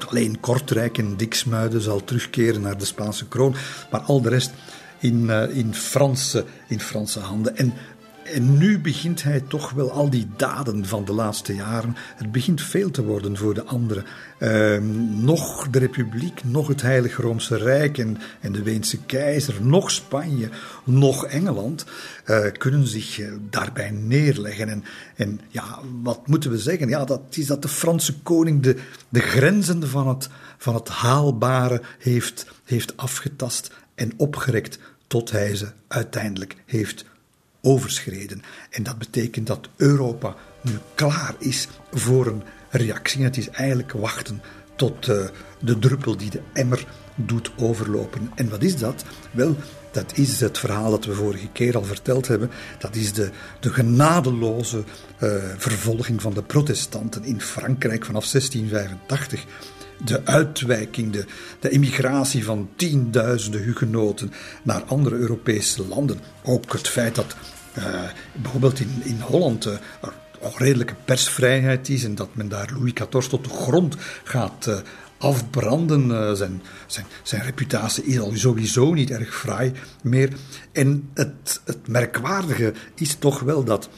alleen 0.08 0.40
Kortrijk 0.40 0.98
en 0.98 1.16
Diksmuiden 1.16 1.80
zal 1.80 2.04
terugkeren 2.04 2.60
naar 2.60 2.78
de 2.78 2.84
Spaanse 2.84 3.28
kroon, 3.28 3.54
maar 3.90 4.00
al 4.00 4.20
de 4.20 4.28
rest 4.28 4.50
in, 4.98 5.30
in, 5.30 5.74
Franse, 5.74 6.44
in 6.68 6.80
Franse 6.80 7.20
handen. 7.20 7.56
En 7.56 7.72
en 8.32 8.58
nu 8.58 8.78
begint 8.78 9.22
hij 9.22 9.40
toch 9.40 9.70
wel 9.70 9.90
al 9.90 10.10
die 10.10 10.28
daden 10.36 10.86
van 10.86 11.04
de 11.04 11.12
laatste 11.12 11.54
jaren. 11.54 11.96
Het 12.16 12.32
begint 12.32 12.62
veel 12.62 12.90
te 12.90 13.04
worden 13.04 13.36
voor 13.36 13.54
de 13.54 13.64
anderen. 13.64 14.04
Uh, 14.38 14.78
nog 15.22 15.68
de 15.70 15.78
Republiek, 15.78 16.44
nog 16.44 16.68
het 16.68 16.82
Heilige 16.82 17.22
Roomse 17.22 17.56
Rijk 17.56 17.98
en, 17.98 18.18
en 18.40 18.52
de 18.52 18.62
Weense 18.62 18.98
keizer, 18.98 19.54
nog 19.62 19.90
Spanje, 19.90 20.48
nog 20.84 21.26
Engeland 21.26 21.84
uh, 22.26 22.46
kunnen 22.52 22.86
zich 22.86 23.18
uh, 23.18 23.32
daarbij 23.50 23.90
neerleggen. 23.90 24.68
En, 24.68 24.84
en 25.16 25.40
ja, 25.48 25.78
wat 26.02 26.26
moeten 26.26 26.50
we 26.50 26.58
zeggen? 26.58 26.88
Ja, 26.88 27.04
dat 27.04 27.20
is 27.30 27.46
dat 27.46 27.62
de 27.62 27.68
Franse 27.68 28.18
koning 28.22 28.62
de, 28.62 28.76
de 29.08 29.20
grenzen 29.20 29.88
van 29.88 30.08
het, 30.08 30.28
van 30.58 30.74
het 30.74 30.88
haalbare 30.88 31.82
heeft, 31.98 32.46
heeft 32.64 32.96
afgetast 32.96 33.70
en 33.94 34.12
opgerekt 34.16 34.78
tot 35.06 35.30
hij 35.30 35.56
ze 35.56 35.68
uiteindelijk 35.88 36.56
heeft 36.66 37.04
overschreden. 37.66 38.42
En 38.70 38.82
dat 38.82 38.98
betekent 38.98 39.46
dat 39.46 39.68
Europa 39.76 40.34
nu 40.60 40.72
klaar 40.94 41.34
is 41.38 41.68
voor 41.92 42.26
een 42.26 42.42
reactie. 42.70 43.24
het 43.24 43.36
is 43.36 43.50
eigenlijk 43.50 43.92
wachten 43.92 44.42
tot 44.76 45.08
uh, 45.08 45.24
de 45.60 45.78
druppel 45.78 46.16
die 46.16 46.30
de 46.30 46.40
emmer 46.52 46.86
doet 47.14 47.50
overlopen. 47.56 48.30
En 48.34 48.48
wat 48.48 48.62
is 48.62 48.76
dat? 48.76 49.04
Wel, 49.30 49.56
dat 49.90 50.12
is 50.16 50.40
het 50.40 50.58
verhaal 50.58 50.90
dat 50.90 51.04
we 51.04 51.14
vorige 51.14 51.48
keer 51.52 51.76
al 51.76 51.84
verteld 51.84 52.28
hebben. 52.28 52.50
Dat 52.78 52.96
is 52.96 53.12
de, 53.12 53.30
de 53.60 53.70
genadeloze 53.70 54.76
uh, 54.76 55.34
vervolging 55.56 56.22
van 56.22 56.34
de 56.34 56.42
protestanten 56.42 57.24
in 57.24 57.40
Frankrijk 57.40 58.04
vanaf 58.04 58.30
1685 58.30 59.44
de 60.04 60.24
uitwijking, 60.24 61.12
de, 61.12 61.24
de 61.60 61.70
immigratie 61.70 62.44
van 62.44 62.68
tienduizenden 62.76 63.62
hugenoten 63.62 64.32
naar 64.62 64.82
andere 64.82 65.16
Europese 65.16 65.86
landen. 65.86 66.18
Ook 66.42 66.72
het 66.72 66.88
feit 66.88 67.14
dat 67.14 67.36
bijvoorbeeld 68.32 68.80
in, 68.80 69.00
in 69.02 69.20
Holland 69.20 69.66
uh, 69.66 69.72
er 70.02 70.52
redelijke 70.56 70.94
persvrijheid 71.04 71.88
is 71.88 72.04
en 72.04 72.14
dat 72.14 72.28
men 72.32 72.48
daar 72.48 72.70
Louis 72.72 72.92
XIV 72.92 73.28
tot 73.28 73.44
de 73.44 73.50
grond 73.50 73.96
gaat 74.24 74.66
uh, 74.66 74.78
afbranden. 75.18 76.36
zijn, 76.36 76.62
zijn, 76.86 77.06
zijn 77.22 77.42
reputatie 77.42 78.04
is 78.04 78.18
al 78.18 78.32
sowieso 78.34 78.92
niet 78.92 79.10
erg 79.10 79.36
fraai 79.36 79.72
meer. 80.02 80.32
En 80.72 81.08
het, 81.14 81.60
het 81.64 81.88
merkwaardige 81.88 82.72
is 82.94 83.14
toch 83.14 83.40
wel 83.40 83.64
dat 83.64 83.88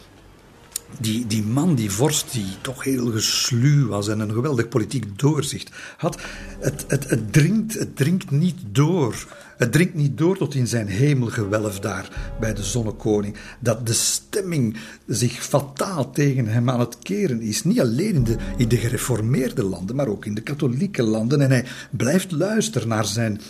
die, 0.98 1.26
die 1.26 1.42
man, 1.42 1.74
die 1.74 1.90
vorst, 1.90 2.32
die 2.32 2.56
toch 2.60 2.84
heel 2.84 3.10
gesluw 3.10 3.88
was 3.88 4.08
en 4.08 4.20
een 4.20 4.32
geweldig 4.32 4.68
politiek 4.68 5.18
doorzicht 5.18 5.70
had, 5.96 6.20
het, 6.60 6.84
het, 6.88 7.10
het, 7.10 7.32
dringt, 7.32 7.78
het 7.78 7.96
dringt 7.96 8.30
niet 8.30 8.58
door. 8.72 9.26
Het 9.58 9.72
dringt 9.72 9.94
niet 9.94 10.18
door 10.18 10.36
tot 10.36 10.54
in 10.54 10.66
zijn 10.66 10.86
hemelgewelf 10.86 11.80
daar 11.80 12.34
bij 12.40 12.54
de 12.54 12.62
zonnekoning. 12.62 13.36
Dat 13.60 13.86
de 13.86 13.92
stemming 13.92 14.76
zich 15.06 15.32
fataal 15.32 16.10
tegen 16.10 16.46
hem 16.46 16.70
aan 16.70 16.80
het 16.80 16.98
keren 16.98 17.40
is. 17.40 17.64
Niet 17.64 17.80
alleen 17.80 18.26
in 18.56 18.68
de, 18.68 18.76
gereformeerde 18.76 19.62
landen, 19.62 19.96
maar 19.96 20.08
ook 20.08 20.24
in 20.24 20.34
de 20.34 20.40
katholieke 20.40 21.02
landen. 21.02 21.40
En 21.40 21.50
hij 21.50 21.64
blijft 21.90 22.32
luisteren 22.32 22.88
naar 22.88 23.04
zijn, 23.04 23.40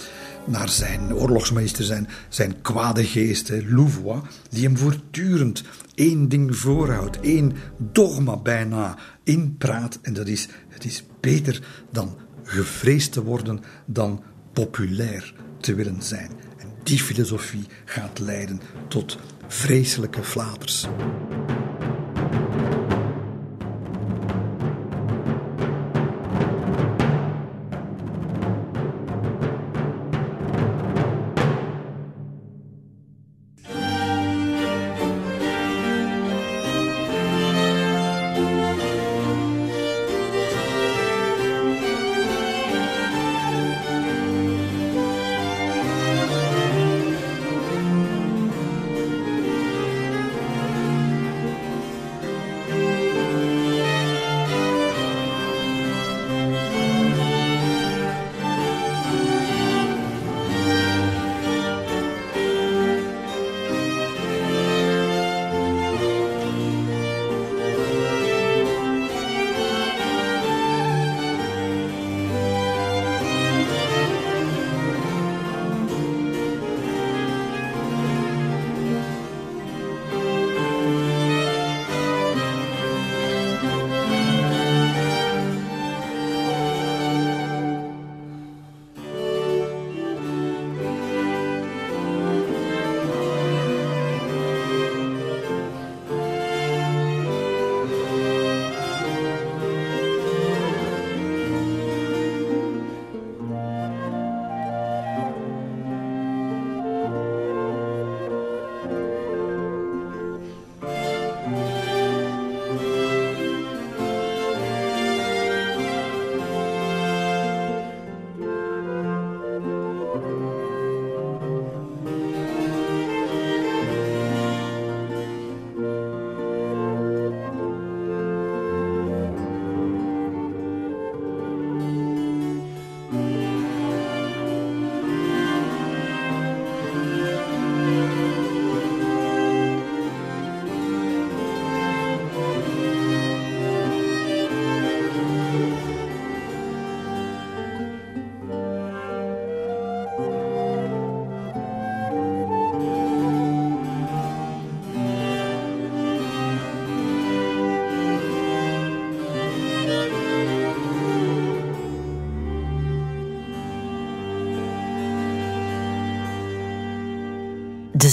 naar 0.46 0.68
zijn 0.68 1.14
oorlogsmeester, 1.14 1.84
zijn, 1.84 2.08
zijn 2.28 2.60
kwade 2.62 3.04
geest, 3.04 3.52
Louvois, 3.66 4.20
die 4.50 4.64
hem 4.64 4.76
voortdurend 4.76 5.62
één 5.94 6.28
ding 6.28 6.56
voorhoudt, 6.56 7.20
één 7.20 7.52
dogma 7.92 8.36
bijna 8.36 8.98
inpraat. 9.24 9.98
En 10.02 10.12
dat 10.12 10.26
is, 10.26 10.48
het 10.68 10.84
is 10.84 11.04
beter 11.20 11.62
dan 11.90 12.16
gevreesd 12.42 13.12
te 13.12 13.22
worden 13.22 13.60
dan 13.86 14.22
populair 14.52 15.34
te 15.60 15.74
willen 15.74 16.02
zijn. 16.02 16.30
En 16.58 16.68
die 16.82 16.98
filosofie 16.98 17.66
gaat 17.84 18.18
leiden 18.18 18.60
tot 18.88 19.18
vreselijke 19.46 20.22
flaters. 20.22 20.86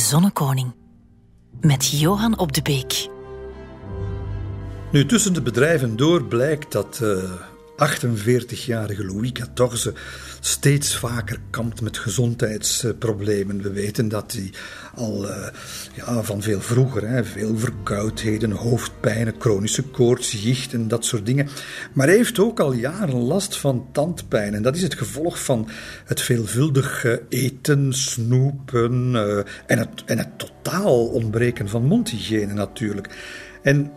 Zonnekoning. 0.06 0.74
Met 1.62 2.00
Johan 2.00 2.40
op 2.40 2.54
de 2.54 2.62
Beek. 2.62 3.08
Nu, 4.92 5.06
tussen 5.06 5.34
de 5.34 5.42
bedrijven 5.42 5.96
door 5.96 6.24
blijkt 6.24 6.72
dat 6.72 7.00
uh, 7.04 7.24
48-jarige 7.76 9.06
Louis 9.06 9.32
XIV 9.32 9.92
steeds 10.40 10.96
vaker 10.96 11.40
kampt 11.50 11.82
met 11.82 11.98
gezondheidsproblemen. 11.98 13.62
We 13.62 13.72
weten 13.72 14.08
dat 14.08 14.32
hij 14.32 14.54
al 14.96 15.26
uh, 15.26 15.48
ja, 15.94 16.24
van 16.24 16.42
veel 16.42 16.62
vroeger, 16.62 17.08
hè, 17.08 17.24
veel 17.24 17.58
verkoudheden, 17.58 18.52
hoofdpijnen, 18.52 19.36
chronische 19.40 19.84
koorts, 19.84 20.32
jicht 20.32 20.74
en 20.74 20.88
dat 20.88 21.06
soort 21.06 21.26
dingen. 21.26 21.48
Maar 21.94 22.08
hij 22.08 22.16
heeft 22.16 22.40
ook 22.40 22.60
al 22.60 22.74
jaren 22.74 23.22
last 23.22 23.58
van 23.58 23.88
tandpijn. 23.92 24.54
En 24.54 24.62
dat 24.62 24.76
is 24.76 24.82
het 24.82 24.96
gevolg 24.96 25.44
van 25.44 25.70
het 26.06 26.22
veelvuldig 26.22 27.06
eten, 27.30 27.94
snoepen 27.94 29.14
uh, 29.14 29.38
en, 29.66 29.78
het, 29.78 30.04
en 30.06 30.18
het 30.18 30.40
totaal 30.40 31.06
ontbreken 31.06 31.70
van 31.70 31.84
mondhygiëne 31.84 32.54
natuurlijk. 32.54 33.10
En 33.62 33.92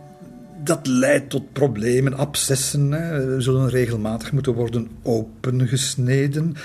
dat 0.63 0.87
leidt 0.87 1.29
tot 1.29 1.53
problemen, 1.53 2.13
abscessen 2.13 2.91
hè, 2.91 3.41
zullen 3.41 3.69
regelmatig 3.69 4.31
moeten 4.31 4.53
worden 4.53 4.87
opengesneden. 5.03 6.55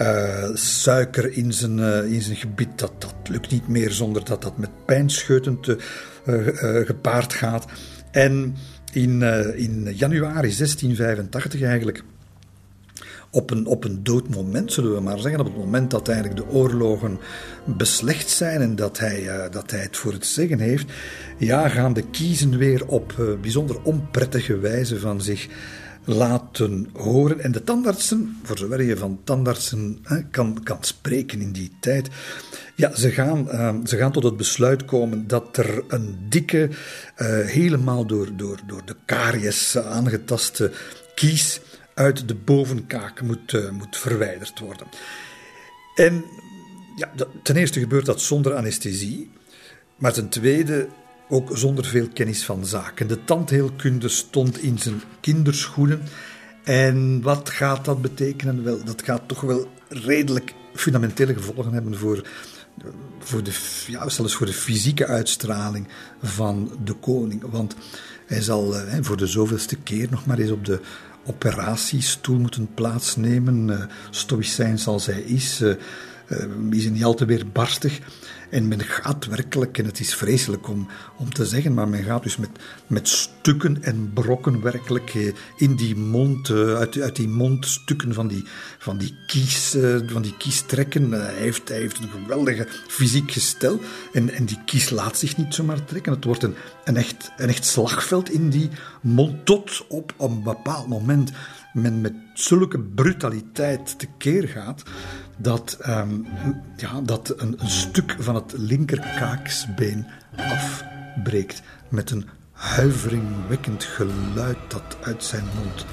Uh, 0.00 0.54
suiker 0.54 1.32
in 1.32 1.52
zijn, 1.52 1.78
uh, 1.78 2.12
in 2.12 2.22
zijn 2.22 2.36
gebied, 2.36 2.78
dat, 2.78 2.92
dat 2.98 3.14
lukt 3.28 3.50
niet 3.50 3.68
meer 3.68 3.90
zonder 3.90 4.24
dat 4.24 4.42
dat 4.42 4.58
met 4.58 4.70
pijnscheuten 4.84 5.60
te, 5.60 5.78
uh, 6.24 6.86
gepaard 6.86 7.32
gaat. 7.32 7.66
En 8.10 8.56
in, 8.92 9.22
in 9.56 9.94
januari 9.94 10.56
1685 10.56 11.62
eigenlijk 11.62 12.02
op 13.30 13.50
een, 13.50 13.66
op 13.66 13.84
een 13.84 14.02
dood 14.02 14.28
moment, 14.28 14.72
zullen 14.72 14.94
we 14.94 15.00
maar 15.00 15.18
zeggen. 15.18 15.40
Op 15.40 15.46
het 15.46 15.56
moment 15.56 15.90
dat 15.90 16.08
eigenlijk 16.08 16.40
de 16.40 16.54
oorlogen 16.54 17.18
beslecht 17.64 18.28
zijn 18.28 18.60
en 18.60 18.76
dat 18.76 18.98
hij, 18.98 19.22
uh, 19.22 19.50
dat 19.50 19.70
hij 19.70 19.80
het 19.80 19.96
voor 19.96 20.12
het 20.12 20.26
zeggen 20.26 20.58
heeft, 20.58 20.92
ja, 21.38 21.68
gaan 21.68 21.92
de 21.92 22.04
kiezen 22.10 22.58
weer 22.58 22.86
op 22.86 23.14
uh, 23.20 23.40
bijzonder 23.40 23.82
onprettige 23.82 24.58
wijze 24.58 24.98
van 24.98 25.20
zich 25.20 25.48
laten 26.04 26.88
horen. 26.92 27.40
En 27.40 27.52
de 27.52 27.64
tandartsen, 27.64 28.36
voor 28.42 28.58
zover 28.58 28.82
je 28.82 28.96
van 28.96 29.20
tandartsen 29.24 29.98
kan, 30.30 30.60
kan 30.62 30.78
spreken 30.80 31.40
in 31.40 31.52
die 31.52 31.72
tijd, 31.80 32.08
ja, 32.74 32.96
ze 32.96 33.10
gaan, 33.10 33.48
uh, 33.52 33.74
ze 33.84 33.96
gaan 33.96 34.12
tot 34.12 34.22
het 34.22 34.36
besluit 34.36 34.84
komen 34.84 35.26
dat 35.26 35.56
er 35.56 35.84
een 35.88 36.18
dikke, 36.28 36.68
helemaal 37.44 38.06
door, 38.06 38.28
door, 38.36 38.60
door 38.66 38.82
de 38.84 38.96
karies 39.04 39.78
aangetaste 39.78 40.72
kies 41.14 41.60
uit 42.00 42.28
de 42.28 42.34
bovenkaak 42.34 43.20
moet, 43.20 43.52
uh, 43.52 43.70
moet 43.70 43.96
verwijderd 43.96 44.58
worden. 44.58 44.86
En 45.94 46.24
ja, 46.96 47.10
ten 47.42 47.56
eerste 47.56 47.80
gebeurt 47.80 48.06
dat 48.06 48.20
zonder 48.20 48.54
anesthesie, 48.54 49.30
maar 49.96 50.12
ten 50.12 50.28
tweede 50.28 50.88
ook 51.28 51.50
zonder 51.52 51.84
veel 51.84 52.08
kennis 52.08 52.44
van 52.44 52.66
zaken. 52.66 53.08
De 53.08 53.24
tandheelkunde 53.24 54.08
stond 54.08 54.62
in 54.62 54.78
zijn 54.78 55.02
kinderschoenen. 55.20 56.02
En 56.64 57.22
wat 57.22 57.50
gaat 57.50 57.84
dat 57.84 58.02
betekenen? 58.02 58.64
Wel, 58.64 58.84
dat 58.84 59.02
gaat 59.02 59.28
toch 59.28 59.40
wel 59.40 59.68
redelijk 59.88 60.54
fundamentele 60.74 61.34
gevolgen 61.34 61.72
hebben 61.72 61.98
voor, 61.98 62.28
voor, 63.18 63.42
de, 63.42 63.52
ja, 63.86 64.08
zelfs 64.08 64.34
voor 64.34 64.46
de 64.46 64.52
fysieke 64.52 65.06
uitstraling 65.06 65.88
van 66.22 66.72
de 66.84 66.94
koning. 66.94 67.42
Want 67.50 67.74
hij 68.26 68.42
zal 68.42 68.76
eh, 68.76 68.98
voor 69.00 69.16
de 69.16 69.26
zoveelste 69.26 69.76
keer 69.76 70.06
nog 70.10 70.26
maar 70.26 70.38
eens 70.38 70.50
op 70.50 70.64
de 70.64 70.80
operatiestoel 71.24 72.38
moeten 72.38 72.68
plaatsnemen. 72.74 73.68
Uh, 73.68 73.84
stoïcijns 74.10 74.86
als 74.86 75.06
hij 75.06 75.20
is, 75.20 75.60
uh, 75.60 75.74
uh, 76.28 76.38
is 76.70 76.84
hij 76.84 76.92
niet 76.92 77.04
al 77.04 77.14
te 77.14 77.24
weerbarstig. 77.24 78.00
En 78.50 78.68
men 78.68 78.80
gaat 78.80 79.26
werkelijk, 79.26 79.78
en 79.78 79.84
het 79.84 80.00
is 80.00 80.14
vreselijk 80.14 80.68
om, 80.68 80.88
om 81.16 81.32
te 81.32 81.46
zeggen, 81.46 81.74
maar 81.74 81.88
men 81.88 82.02
gaat 82.02 82.22
dus 82.22 82.36
met, 82.36 82.50
met 82.86 83.08
stukken 83.08 83.82
en 83.82 84.10
brokken 84.14 84.62
werkelijk 84.62 85.14
eh, 85.14 85.32
in 85.56 85.76
die 85.76 85.96
mond, 85.96 86.48
eh, 86.50 86.74
uit, 86.74 87.00
uit 87.00 87.16
die 87.16 87.28
mond 87.28 87.66
stukken 87.66 88.14
van 88.14 88.28
die, 88.28 88.44
van 88.78 88.98
die, 88.98 89.16
kies, 89.26 89.74
eh, 89.74 89.96
van 90.06 90.22
die 90.22 90.36
kies 90.36 90.62
trekken. 90.62 91.10
Hij 91.10 91.34
heeft, 91.34 91.68
hij 91.68 91.78
heeft 91.78 91.98
een 91.98 92.08
geweldige 92.08 92.66
fysiek 92.88 93.32
gestel 93.32 93.80
en, 94.12 94.30
en 94.30 94.44
die 94.44 94.58
kies 94.64 94.90
laat 94.90 95.18
zich 95.18 95.36
niet 95.36 95.54
zomaar 95.54 95.84
trekken. 95.84 96.12
Het 96.12 96.24
wordt 96.24 96.42
een, 96.42 96.54
een, 96.84 96.96
echt, 96.96 97.32
een 97.36 97.48
echt 97.48 97.66
slagveld 97.66 98.30
in 98.30 98.50
die 98.50 98.68
mond 99.00 99.46
tot 99.46 99.86
op 99.88 100.14
een 100.18 100.42
bepaald 100.42 100.88
moment 100.88 101.30
men 101.72 102.00
met 102.00 102.14
zulke 102.34 102.80
brutaliteit 102.80 103.98
tekeer 103.98 104.48
gaat 104.48 104.82
dat, 105.42 105.78
um, 105.88 106.26
ja, 106.76 107.00
dat 107.00 107.34
een, 107.36 107.54
een, 107.58 107.70
stuk 107.70 108.16
van 108.18 108.34
het 108.34 108.52
linkerkaaksbeen 108.56 110.06
afbreekt 110.36 111.62
met 111.88 112.10
een 112.10 112.28
huiveringwekkend 112.52 113.84
geluid 113.84 114.58
dat 114.68 114.96
uit 115.00 115.24
zijn 115.24 115.44
mond 115.56 115.84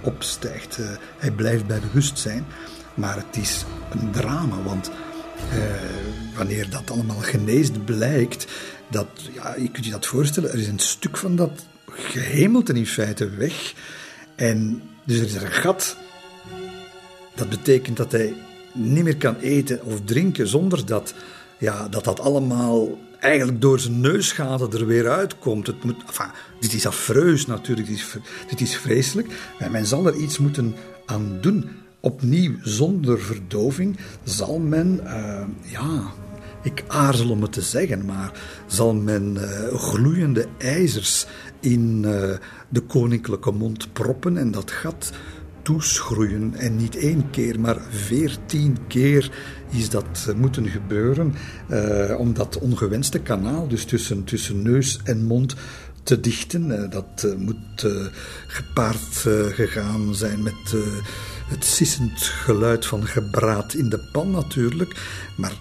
opstijgt. 0.00 0.78
Uh, 0.78 0.86
hij 1.18 1.30
blijft 1.30 1.66
bij 1.66 1.80
bewustzijn, 1.80 2.44
maar 2.94 3.16
het 3.16 3.36
is 3.36 3.64
een 3.90 4.10
drama, 4.10 4.62
want 4.62 4.90
uh, 5.52 5.64
wanneer 6.36 6.70
dat 6.70 6.90
allemaal 6.90 7.20
geneesd 7.20 7.84
blijkt, 7.84 8.46
dat, 8.90 9.08
ja, 9.34 9.54
je 9.56 9.70
kunt 9.70 9.84
je 9.84 9.90
dat 9.90 10.06
voorstellen, 10.06 10.50
er 10.50 10.58
is 10.58 10.68
een 10.68 10.78
stuk 10.78 11.16
van 11.16 11.36
dat 11.36 11.66
gehemelte 11.86 12.72
in 12.72 12.86
feite 12.86 13.28
weg. 13.28 13.74
En 14.34 14.82
dus 15.04 15.18
er 15.18 15.26
is 15.26 15.34
een 15.34 15.52
gat. 15.52 15.96
Dat 17.34 17.48
betekent 17.48 17.96
dat 17.96 18.12
hij 18.12 18.34
niet 18.76 19.04
meer 19.04 19.16
kan 19.16 19.36
eten 19.36 19.84
of 19.84 20.00
drinken 20.04 20.48
zonder 20.48 20.86
dat 20.86 21.14
ja, 21.58 21.88
dat, 21.88 22.04
dat 22.04 22.20
allemaal 22.20 22.98
eigenlijk 23.20 23.60
door 23.60 23.80
zijn 23.80 24.00
neusgaten 24.00 24.72
er 24.72 24.86
weer 24.86 25.10
uitkomt. 25.10 25.66
Het 25.66 25.84
moet, 25.84 25.96
enfin, 26.06 26.30
dit 26.60 26.72
is 26.72 26.86
afreus 26.86 27.46
natuurlijk, 27.46 27.88
dit 27.88 27.96
is, 27.96 28.16
dit 28.48 28.60
is 28.60 28.76
vreselijk. 28.76 29.28
En 29.58 29.72
men 29.72 29.86
zal 29.86 30.06
er 30.06 30.16
iets 30.16 30.38
moeten 30.38 30.74
aan 31.06 31.38
doen. 31.40 31.68
Opnieuw, 32.00 32.54
zonder 32.62 33.20
verdoving, 33.20 33.96
zal 34.24 34.58
men, 34.58 35.00
uh, 35.04 35.44
ja, 35.62 36.12
ik 36.62 36.84
aarzel 36.86 37.30
om 37.30 37.42
het 37.42 37.52
te 37.52 37.60
zeggen, 37.60 38.04
maar 38.04 38.32
zal 38.66 38.94
men 38.94 39.36
uh, 39.36 39.74
gloeiende 39.74 40.46
ijzers 40.58 41.26
in 41.60 42.02
uh, 42.04 42.30
de 42.68 42.80
koninklijke 42.80 43.50
mond 43.50 43.92
proppen 43.92 44.36
en 44.36 44.50
dat 44.50 44.70
gat 44.70 45.12
toeschroeien. 45.66 46.54
En 46.54 46.76
niet 46.76 46.96
één 46.96 47.30
keer, 47.30 47.60
maar 47.60 47.80
veertien 47.90 48.78
keer 48.86 49.30
is 49.70 49.90
dat 49.90 50.26
eh, 50.28 50.34
moeten 50.34 50.68
gebeuren. 50.68 51.34
Uh, 51.70 52.18
om 52.18 52.34
dat 52.34 52.58
ongewenste 52.58 53.18
kanaal, 53.18 53.68
dus 53.68 53.84
tussen, 53.84 54.24
tussen 54.24 54.62
neus 54.62 55.00
en 55.04 55.24
mond, 55.24 55.54
te 56.02 56.20
dichten. 56.20 56.70
Uh, 56.70 56.90
dat 56.90 57.34
moet 57.38 57.86
gepaard 58.46 59.26
gegaan 59.54 60.14
zijn 60.14 60.42
met 60.42 60.74
het 61.46 61.64
sissend 61.64 62.22
geluid 62.22 62.86
van 62.86 63.06
gebraad 63.06 63.74
in 63.74 63.88
de 63.88 63.98
pan 64.12 64.30
natuurlijk. 64.30 64.96
Maar 65.36 65.52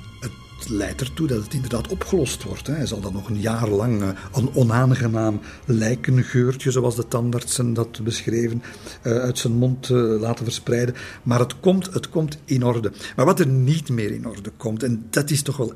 leidt 0.68 1.02
ertoe 1.02 1.28
dat 1.28 1.44
het 1.44 1.54
inderdaad 1.54 1.88
opgelost 1.88 2.44
wordt. 2.44 2.68
Hij 2.68 2.86
zal 2.86 3.00
dan 3.00 3.14
nog 3.14 3.30
een 3.30 3.40
jaar 3.40 3.70
lang 3.70 4.02
uh, 4.02 4.10
een 4.34 4.50
onaangenaam 4.54 5.40
lijkengeurtje, 5.66 6.72
zoals 6.72 6.96
de 6.96 7.08
tandartsen 7.08 7.74
dat 7.74 8.04
beschreven, 8.04 8.64
uh, 9.04 9.18
uit 9.18 9.38
zijn 9.38 9.54
mond 9.54 9.90
uh, 9.90 10.20
laten 10.20 10.46
verspreiden. 10.46 10.96
Maar 11.24 11.40
het 11.40 11.60
komt, 11.60 11.94
het 11.94 12.10
komt 12.10 12.38
in 12.46 12.64
orde. 12.64 12.92
Maar 13.16 13.26
wat 13.26 13.40
er 13.40 13.48
niet 13.48 13.90
meer 13.90 14.12
in 14.12 14.28
orde 14.28 14.52
komt, 14.58 14.84
en 14.84 15.06
dat 15.10 15.30
is 15.30 15.42
toch 15.42 15.58
wel, 15.58 15.74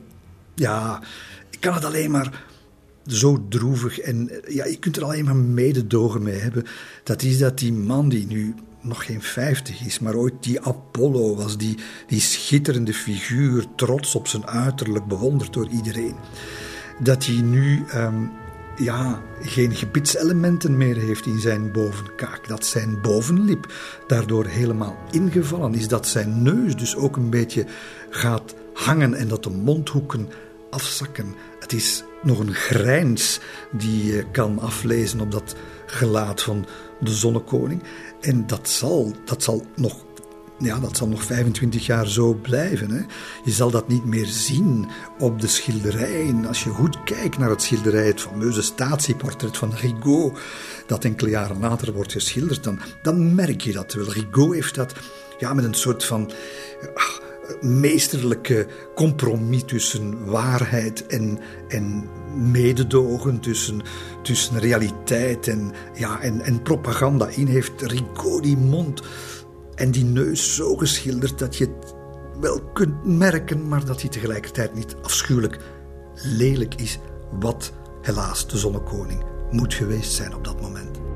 ja, 0.56 1.02
ik 1.50 1.60
kan 1.60 1.74
het 1.74 1.86
alleen 1.86 2.12
maar 2.12 2.46
zo 3.06 3.46
droevig 3.50 4.00
en 4.00 4.32
ja, 4.48 4.66
je 4.66 4.80
kunt 4.80 4.98
er 4.98 5.04
alleen 5.04 5.26
maar 5.26 5.36
mededogen 5.36 6.24
mee 6.24 6.40
hebben. 6.40 6.66
Dat 7.04 7.22
is 7.22 7.38
dat 7.38 7.60
die 7.60 7.74
man 7.74 8.10
die 8.10 8.28
nu 8.28 8.56
nog 8.82 9.06
geen 9.06 9.22
vijftig 9.22 9.86
is, 9.86 10.00
maar 10.00 10.16
ooit 10.16 10.34
die 10.40 10.62
Apollo 10.62 11.36
was, 11.36 11.58
die, 11.58 11.78
die 12.08 12.20
schitterende 12.20 12.94
figuur, 12.94 13.66
trots 13.76 14.16
op 14.16 14.28
zijn 14.28 14.48
uiterlijk, 14.48 15.06
bewonderd 15.06 15.54
door 15.54 15.68
iedereen. 15.68 16.16
Dat 17.00 17.26
hij 17.26 17.42
nu 17.42 17.84
um, 17.96 18.32
ja, 18.80 19.22
geen 19.42 19.76
gebitselementen 19.76 20.78
meer 20.78 20.98
heeft 20.98 21.26
in 21.26 21.40
zijn 21.40 21.72
bovenkaak. 21.72 22.48
Dat 22.48 22.66
zijn 22.66 23.02
bovenlip 23.02 23.74
daardoor 24.08 24.46
helemaal 24.46 24.98
ingevallen 25.12 25.74
is. 25.74 25.88
Dat 25.88 26.08
zijn 26.08 26.44
neus 26.44 26.76
dus 26.76 26.96
ook 26.96 27.16
een 27.16 27.30
beetje 27.30 27.66
gaat 28.10 28.56
hangen 28.74 29.14
en 29.14 29.28
dat 29.28 29.44
de 29.44 29.50
mondhoeken 29.50 30.30
afzakken. 30.70 31.36
Het 31.60 31.74
is 31.74 32.04
nog 32.24 32.40
een 32.40 32.54
grijns 32.54 33.40
die 33.72 34.06
je 34.06 34.26
kan 34.32 34.60
aflezen 34.60 35.20
op 35.20 35.32
dat 35.32 35.56
gelaat 35.86 36.42
van 36.42 36.66
de 37.00 37.14
zonnekoning. 37.14 37.84
En 38.22 38.48
dat 38.48 38.70
zal, 38.70 39.14
dat 39.26 39.44
zal 39.44 39.66
nog 39.76 40.08
ja, 40.60 40.80
dat 40.80 40.98
zal 40.98 41.08
nog 41.08 41.24
25 41.24 41.86
jaar 41.86 42.08
zo 42.08 42.34
blijven. 42.34 42.92
Hè. 42.92 43.02
Je 43.44 43.52
zal 43.52 43.72
dat 43.72 43.88
niet 43.88 44.06
meer 44.06 44.26
zien 44.26 44.88
op 45.20 45.42
de 45.42 45.48
schilderijen. 45.48 46.46
Als 46.46 46.64
je 46.64 46.70
goed 46.70 47.04
kijkt 47.04 47.38
naar 47.38 47.50
het 47.50 47.62
schilderij, 47.62 48.08
het 48.08 48.22
fameuze 48.22 48.62
statieportret 48.62 49.58
van 49.58 49.74
Rigaud, 49.74 50.40
dat 50.88 51.04
enkele 51.04 51.30
jaren 51.30 51.60
later 51.60 51.94
wordt 51.94 52.12
geschilderd, 52.12 52.64
dan, 52.64 52.80
dan 53.02 53.36
merk 53.36 53.62
je 53.62 53.72
dat 53.72 53.94
wel. 53.94 54.14
Rigaud 54.14 54.54
heeft 54.54 54.76
dat 54.76 54.94
ja, 55.38 55.54
met 55.54 55.66
een 55.66 55.74
soort 55.74 56.04
van. 56.06 56.32
Ah, 56.96 57.29
meesterlijke 57.62 58.68
compromis 58.96 59.64
tussen 59.66 60.26
waarheid 60.26 61.08
en, 61.08 61.40
en 61.68 62.10
mededogen, 62.52 63.40
tussen, 63.40 63.82
tussen 64.22 64.60
realiteit 64.60 65.48
en, 65.48 65.72
ja, 65.94 66.22
en, 66.22 66.42
en 66.42 66.62
propaganda 66.62 67.28
in 67.28 67.48
heeft. 67.48 67.82
Rico 67.82 68.40
die 68.40 68.58
mond 68.58 69.02
en 69.76 69.92
die 69.92 70.06
neus 70.06 70.56
zo 70.56 70.76
geschilderd 70.76 71.40
dat 71.40 71.56
je 71.56 71.66
het 71.66 71.96
wel 72.40 72.62
kunt 72.74 73.06
merken, 73.06 73.68
maar 73.68 73.86
dat 73.86 74.02
hij 74.02 74.10
tegelijkertijd 74.10 74.76
niet 74.76 74.96
afschuwelijk 75.02 75.60
lelijk 76.24 76.76
is, 76.76 77.00
wat 77.40 77.74
helaas 78.02 78.48
de 78.48 78.58
zonnekoning 78.58 79.24
moet 79.52 79.74
geweest 79.74 80.14
zijn 80.14 80.36
op 80.36 80.44
dat 80.44 80.62
moment. 80.62 81.09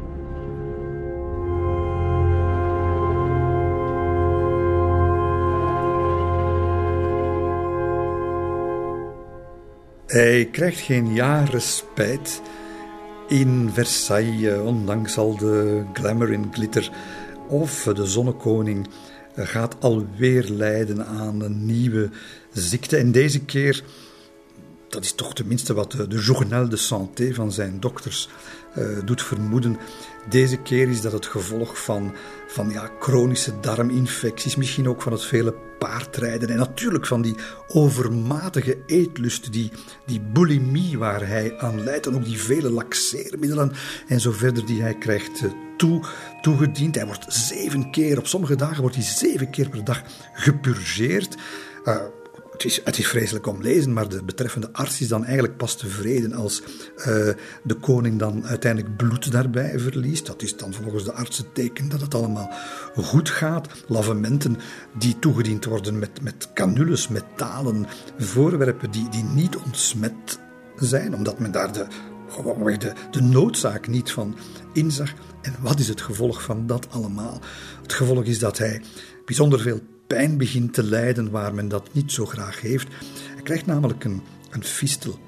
Hij 10.13 10.45
krijgt 10.51 10.79
geen 10.79 11.13
jaren 11.13 11.61
spijt 11.61 12.41
in 13.27 13.69
Versailles, 13.73 14.59
ondanks 14.59 15.17
al 15.17 15.37
de 15.37 15.83
glamour 15.93 16.33
en 16.33 16.49
glitter. 16.51 16.91
Of 17.47 17.83
de 17.83 18.05
zonnekoning 18.05 18.87
gaat 19.35 19.75
alweer 19.79 20.43
lijden 20.49 21.05
aan 21.05 21.41
een 21.41 21.65
nieuwe 21.65 22.09
ziekte. 22.51 22.97
En 22.97 23.11
deze 23.11 23.45
keer, 23.45 23.83
dat 24.93 25.03
is 25.03 25.13
toch 25.13 25.33
tenminste 25.33 25.73
wat 25.73 25.91
de, 25.91 26.07
Journal 26.07 26.69
de 26.69 26.77
Santé 26.77 27.33
van 27.33 27.51
zijn 27.51 27.79
dokters 27.79 28.29
uh, 28.77 28.85
doet 29.05 29.21
vermoeden. 29.21 29.77
Deze 30.29 30.57
keer 30.57 30.89
is 30.89 31.01
dat 31.01 31.11
het 31.11 31.25
gevolg 31.25 31.83
van, 31.83 32.13
van 32.47 32.69
ja, 32.69 32.91
chronische 32.99 33.59
darminfecties, 33.59 34.55
misschien 34.55 34.89
ook 34.89 35.01
van 35.01 35.11
het 35.11 35.23
vele 35.23 35.53
paardrijden 35.79 36.49
en 36.49 36.57
natuurlijk 36.57 37.05
van 37.05 37.21
die 37.21 37.35
overmatige 37.67 38.77
eetlust, 38.85 39.51
die, 39.51 39.71
die 40.05 40.21
bulimie 40.21 40.97
waar 40.97 41.27
hij 41.27 41.57
aan 41.59 41.83
leidt 41.83 42.07
en 42.07 42.15
ook 42.15 42.25
die 42.25 42.41
vele 42.41 42.69
laxeermiddelen 42.69 43.71
en 44.07 44.19
zo 44.19 44.31
verder 44.31 44.65
die 44.65 44.81
hij 44.81 44.97
krijgt 44.97 45.43
eh, 45.43 45.51
toe, 45.77 46.03
toegediend. 46.41 46.95
Hij 46.95 47.05
wordt 47.05 47.33
zeven 47.33 47.91
keer, 47.91 48.17
op 48.17 48.27
sommige 48.27 48.55
dagen 48.55 48.81
wordt 48.81 48.95
hij 48.95 49.05
zeven 49.05 49.49
keer 49.49 49.69
per 49.69 49.83
dag 49.83 50.01
gepurgeerd. 50.33 51.37
Uh, 51.85 51.95
het 52.63 52.71
is, 52.71 52.81
het 52.83 52.97
is 52.97 53.07
vreselijk 53.07 53.47
om 53.47 53.61
lezen, 53.61 53.93
maar 53.93 54.09
de 54.09 54.23
betreffende 54.23 54.69
arts 54.71 55.01
is 55.01 55.07
dan 55.07 55.25
eigenlijk 55.25 55.57
pas 55.57 55.75
tevreden 55.75 56.33
als 56.33 56.61
uh, 56.97 57.05
de 57.63 57.73
koning 57.81 58.19
dan 58.19 58.45
uiteindelijk 58.45 58.97
bloed 58.97 59.31
daarbij 59.31 59.79
verliest. 59.79 60.25
Dat 60.25 60.41
is 60.41 60.57
dan 60.57 60.73
volgens 60.73 61.03
de 61.03 61.13
arts 61.13 61.37
het 61.37 61.55
teken 61.55 61.89
dat 61.89 62.01
het 62.01 62.15
allemaal 62.15 62.51
goed 62.95 63.29
gaat. 63.29 63.67
Lavementen 63.87 64.57
die 64.97 65.19
toegediend 65.19 65.65
worden 65.65 65.99
met, 65.99 66.21
met 66.21 66.49
canules, 66.53 67.07
metalen 67.07 67.85
voorwerpen 68.17 68.91
die, 68.91 69.09
die 69.09 69.23
niet 69.23 69.55
ontsmet 69.55 70.39
zijn, 70.75 71.15
omdat 71.15 71.39
men 71.39 71.51
daar 71.51 71.73
de, 71.73 71.87
de, 72.77 72.93
de 73.11 73.21
noodzaak 73.21 73.87
niet 73.87 74.11
van 74.11 74.35
inzag. 74.73 75.13
En 75.41 75.55
wat 75.59 75.79
is 75.79 75.87
het 75.87 76.01
gevolg 76.01 76.43
van 76.43 76.67
dat 76.67 76.87
allemaal? 76.89 77.39
Het 77.81 77.93
gevolg 77.93 78.23
is 78.23 78.39
dat 78.39 78.57
hij 78.57 78.81
bijzonder 79.25 79.59
veel 79.59 79.79
pijn 80.13 80.37
begint 80.37 80.73
te 80.73 80.83
lijden 80.83 81.31
waar 81.31 81.53
men 81.53 81.67
dat 81.67 81.89
niet 81.91 82.11
zo 82.11 82.25
graag 82.25 82.61
heeft. 82.61 82.87
Hij 83.33 83.41
krijgt 83.43 83.65
namelijk 83.65 84.03
een, 84.03 84.21
een 84.49 84.63
fistel. 84.63 85.19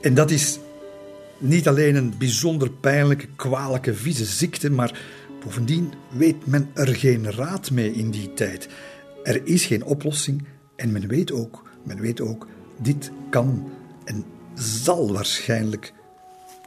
En 0.00 0.14
dat 0.14 0.30
is 0.30 0.58
niet 1.38 1.68
alleen 1.68 1.94
een 1.94 2.14
bijzonder 2.18 2.70
pijnlijke, 2.70 3.26
kwalijke, 3.36 3.94
vieze 3.94 4.24
ziekte, 4.24 4.70
maar 4.70 5.00
bovendien 5.44 5.92
weet 6.10 6.46
men 6.46 6.68
er 6.74 6.96
geen 6.96 7.32
raad 7.32 7.70
mee 7.70 7.92
in 7.92 8.10
die 8.10 8.34
tijd. 8.34 8.68
Er 9.22 9.46
is 9.46 9.64
geen 9.64 9.84
oplossing 9.84 10.44
en 10.76 10.92
men 10.92 11.08
weet 11.08 11.32
ook, 11.32 11.62
men 11.84 12.00
weet 12.00 12.20
ook, 12.20 12.46
dit 12.82 13.10
kan 13.30 13.70
en 14.04 14.24
zal 14.54 15.12
waarschijnlijk 15.12 15.92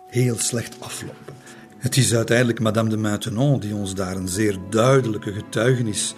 heel 0.08 0.38
slecht 0.38 0.76
aflopen. 0.80 1.34
Het 1.78 1.98
is 1.98 2.16
uiteindelijk 2.16 2.60
Madame 2.60 2.90
de 2.90 2.98
Maintenon 2.98 3.60
die 3.60 3.76
ons 3.76 3.96
daar 3.96 4.16
een 4.16 4.28
zeer 4.28 4.58
duidelijke 4.70 5.34
getuigenis 5.34 6.16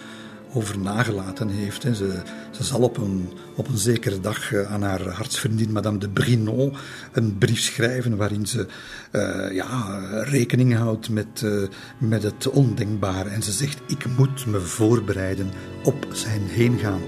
over 0.54 0.78
nagelaten 0.78 1.48
heeft. 1.48 1.82
Ze, 1.82 2.22
ze 2.50 2.64
zal 2.64 2.80
op 2.80 2.96
een, 2.96 3.28
op 3.54 3.68
een 3.68 3.78
zekere 3.78 4.20
dag 4.20 4.52
eh, 4.52 4.72
aan 4.72 4.82
haar 4.82 5.08
hartsvriendin 5.08 5.72
Madame 5.72 5.98
de 5.98 6.08
Brinon 6.08 6.72
een 7.12 7.38
brief 7.38 7.60
schrijven 7.60 8.16
waarin 8.16 8.46
ze 8.46 8.66
uh, 9.12 9.54
ja, 9.54 9.98
rekening 10.22 10.76
houdt 10.76 11.08
met, 11.08 11.42
uh, 11.44 11.68
met 11.98 12.22
het 12.22 12.50
ondenkbare. 12.50 13.28
En 13.28 13.42
ze 13.42 13.52
zegt, 13.52 13.80
ik 13.86 14.06
moet 14.16 14.46
me 14.46 14.60
voorbereiden 14.60 15.50
op 15.84 16.06
zijn 16.12 16.42
heengaan. 16.42 17.00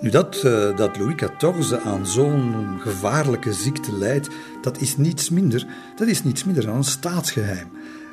Nu, 0.00 0.10
dat, 0.10 0.40
dat 0.76 0.98
Louis 0.98 1.14
XIV 1.14 1.72
aan 1.84 2.06
zo'n 2.06 2.78
gevaarlijke 2.80 3.52
ziekte 3.52 3.92
leidt, 3.98 4.28
dat 4.62 4.80
is 4.80 4.96
niets 4.96 5.30
minder, 5.30 5.66
dat 5.96 6.08
is 6.08 6.22
niets 6.22 6.44
minder 6.44 6.66
dan 6.66 6.76
een 6.76 6.84
staatsgeheim. 6.84 7.68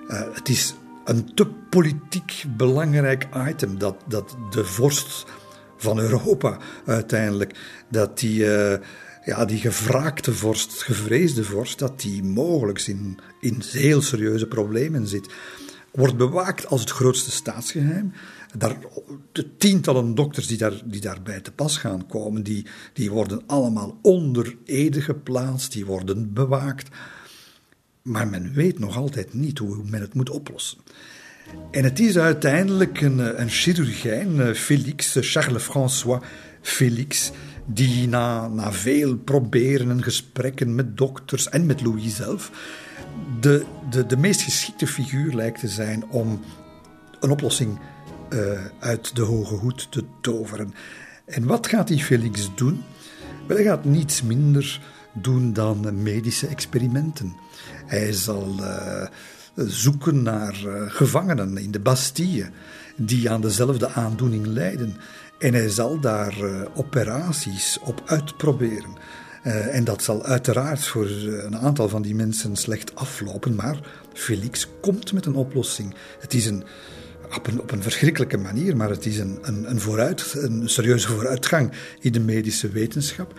Uh, 0.10 0.22
het 0.34 0.50
is 0.50 0.76
een 1.06 1.34
te 1.34 1.46
politiek 1.46 2.44
belangrijk 2.58 3.28
item 3.50 3.78
dat, 3.78 3.96
dat 4.08 4.36
de 4.50 4.66
vorst 4.66 5.26
van 5.78 6.00
Europa 6.00 6.58
uiteindelijk, 6.86 7.84
dat 7.90 8.20
die, 8.20 8.40
uh, 8.40 8.74
ja, 9.26 9.46
die 9.46 9.60
gevraagde 9.60 10.34
vorst, 10.34 10.82
gevreesde 10.82 11.44
vorst, 11.44 11.80
dat 11.80 12.02
die 12.02 12.24
mogelijk 12.24 12.82
in, 12.88 13.20
in 13.40 13.62
heel 13.72 14.02
serieuze 14.02 14.48
problemen 14.48 15.08
zit, 15.08 15.34
wordt 15.92 16.18
bewaakt 16.18 16.68
als 16.68 16.82
het 16.82 16.90
grootste 16.90 17.32
staatsgeheim. 17.32 18.14
Daar, 18.58 18.78
de 19.32 19.56
tientallen 19.58 20.16
dokters 20.16 20.48
die, 20.48 20.58
daar, 20.58 20.82
die 20.86 21.02
daarbij 21.02 21.40
te 21.40 21.52
pas 21.52 21.78
gaan 21.78 22.08
komen, 22.08 22.44
die, 22.44 22.66
die 22.94 23.12
worden 23.12 23.42
allemaal 23.46 24.00
onder 24.02 24.58
ede 24.66 25.02
geplaatst, 25.02 25.72
die 25.72 25.86
worden 25.86 26.34
bewaakt. 26.34 26.90
Maar 28.08 28.28
men 28.28 28.54
weet 28.54 28.80
nog 28.80 28.98
altijd 28.98 29.34
niet 29.34 29.58
hoe 29.58 29.84
men 29.86 30.02
het 30.02 30.14
moet 30.14 30.30
oplossen. 30.30 30.78
En 31.72 31.84
het 31.84 32.00
is 32.00 32.18
uiteindelijk 32.18 33.02
een, 33.02 33.42
een 33.42 33.50
chirurgijn, 33.50 34.42
eh, 34.42 34.54
Félix, 34.54 35.16
eh, 35.16 35.24
Charles-François 35.24 36.24
Félix, 36.62 37.32
die 37.66 38.08
na, 38.08 38.48
na 38.48 38.72
veel 38.72 39.18
proberen 39.18 39.90
en 39.90 40.04
gesprekken 40.04 40.76
met 40.76 40.98
dokters 40.98 41.50
en 41.50 41.66
met 41.66 41.82
Louis 41.82 42.16
zelf, 42.16 42.52
de, 43.40 43.66
de, 43.90 44.06
de 44.06 44.18
meest 44.18 44.42
geschikte 44.42 44.88
figuur 44.88 45.34
lijkt 45.34 45.60
te 45.60 45.68
zijn 45.68 46.06
om 46.10 46.42
een 47.20 47.30
oplossing 47.30 47.80
uit 48.80 49.16
de 49.16 49.22
hoge 49.22 49.54
hoed 49.54 49.92
te 49.92 50.04
toveren. 50.22 50.74
En 51.26 51.46
wat 51.46 51.68
gaat 51.68 51.88
die 51.88 52.04
Felix 52.04 52.50
doen? 52.56 52.84
Wel, 53.48 53.58
hij 53.58 53.66
gaat 53.66 53.86
niets 53.86 54.22
minder 54.22 54.80
doen 55.22 55.54
dan 55.54 56.02
medische 56.04 56.48
experimenten. 56.48 57.36
Hij 57.86 58.14
zal 58.14 58.56
uh, 58.60 59.08
zoeken 59.56 60.22
naar 60.22 60.64
uh, 60.66 60.82
gevangenen 60.88 61.58
in 61.58 61.72
de 61.72 61.80
Bastille 61.80 62.50
die 62.96 63.30
aan 63.30 63.42
dezelfde 63.42 63.90
aandoening 63.90 64.46
lijden. 64.46 64.96
En 65.40 65.54
hij 65.54 65.70
zal 65.70 66.00
daar 66.00 66.36
operaties 66.74 67.80
op 67.84 68.02
uitproberen. 68.06 68.96
en 69.72 69.84
dat 69.84 70.04
zal 70.04 70.24
uiteraard 70.24 70.86
voor 70.86 71.08
een 71.08 71.58
aantal 71.58 71.90
van 71.90 72.02
die 72.02 72.16
mensen 72.16 72.56
slecht 72.56 72.96
aflopen, 72.96 73.56
maar 73.56 73.80
Felix 74.14 74.68
komt 74.82 75.14
met 75.14 75.26
een 75.26 75.36
oplossing. 75.36 75.96
Het 76.20 76.34
is 76.34 76.46
een 76.46 76.64
op 77.36 77.48
een, 77.48 77.62
op 77.62 77.72
een 77.72 77.82
verschrikkelijke 77.82 78.38
manier, 78.38 78.78
maar 78.78 78.90
het 78.90 79.06
is 79.06 79.18
een, 79.18 79.38
een, 79.42 79.70
een, 79.70 79.80
vooruit, 79.80 80.34
een 80.38 80.70
serieuze 80.70 81.08
vooruitgang 81.08 81.72
in 82.00 82.12
de 82.12 82.20
medische 82.20 82.70
wetenschap. 82.70 83.34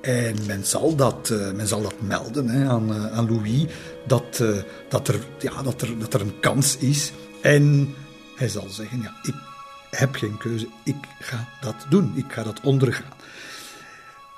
En 0.00 0.36
men 0.46 0.64
zal 0.64 0.96
dat, 0.96 1.30
uh, 1.32 1.50
men 1.52 1.68
zal 1.68 1.82
dat 1.82 2.00
melden 2.00 2.48
hè, 2.48 2.68
aan, 2.68 2.92
uh, 2.92 3.12
aan 3.12 3.30
Louis, 3.30 3.64
dat, 4.06 4.38
uh, 4.42 4.56
dat, 4.88 5.08
er, 5.08 5.20
ja, 5.38 5.62
dat, 5.62 5.82
er, 5.82 5.98
dat 5.98 6.14
er 6.14 6.20
een 6.20 6.40
kans 6.40 6.76
is. 6.76 7.12
En 7.42 7.94
hij 8.36 8.48
zal 8.48 8.66
zeggen, 8.68 9.02
ja, 9.02 9.12
ik 9.22 9.34
heb 9.90 10.14
geen 10.14 10.36
keuze, 10.36 10.68
ik 10.84 10.96
ga 11.20 11.48
dat 11.60 11.86
doen, 11.88 12.12
ik 12.14 12.32
ga 12.32 12.42
dat 12.42 12.60
ondergaan. 12.62 13.12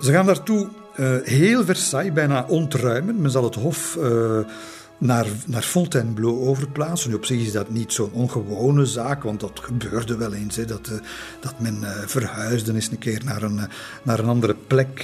Ze 0.00 0.12
gaan 0.12 0.26
daartoe 0.26 0.68
heel 1.22 1.64
Versailles 1.64 2.12
bijna 2.12 2.44
ontruimen. 2.48 3.20
Men 3.20 3.30
zal 3.30 3.44
het 3.44 3.54
hof 3.54 3.98
naar, 4.98 5.26
naar 5.46 5.62
Fontainebleau 5.62 6.38
overplaatsen. 6.46 7.10
Nu 7.10 7.16
op 7.16 7.24
zich 7.24 7.40
is 7.40 7.52
dat 7.52 7.70
niet 7.70 7.92
zo'n 7.92 8.12
ongewone 8.12 8.86
zaak, 8.86 9.22
want 9.22 9.40
dat 9.40 9.60
gebeurde 9.62 10.16
wel 10.16 10.34
eens. 10.34 10.56
Hè, 10.56 10.64
dat, 10.64 10.88
uh, 10.88 10.98
dat 11.40 11.60
men 11.60 11.78
uh, 11.80 11.90
verhuisde 12.06 12.74
eens 12.74 12.90
een 12.90 12.98
keer 12.98 13.22
naar 13.24 13.42
een, 13.42 13.56
uh, 13.56 13.64
naar 14.02 14.18
een 14.18 14.28
andere 14.28 14.56
plek 14.66 15.00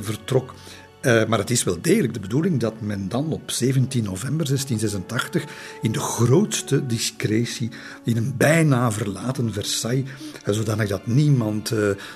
vertrok. 0.00 0.54
maar 1.02 1.38
het 1.38 1.50
is 1.50 1.64
wel 1.64 1.78
degelijk 1.80 2.14
de 2.14 2.20
bedoeling 2.20 2.60
dat 2.60 2.80
men 2.80 3.08
dan 3.08 3.32
op 3.32 3.50
17 3.50 4.04
november 4.04 4.46
1686 4.46 5.44
in 5.82 5.92
de 5.92 6.00
grootste 6.00 6.86
discretie 6.86 7.70
in 8.04 8.16
een 8.16 8.34
bijna 8.36 8.92
verlaten 8.92 9.52
Versailles, 9.52 10.10
zodanig 10.44 10.88
dat 10.88 11.06
niemand 11.06 11.68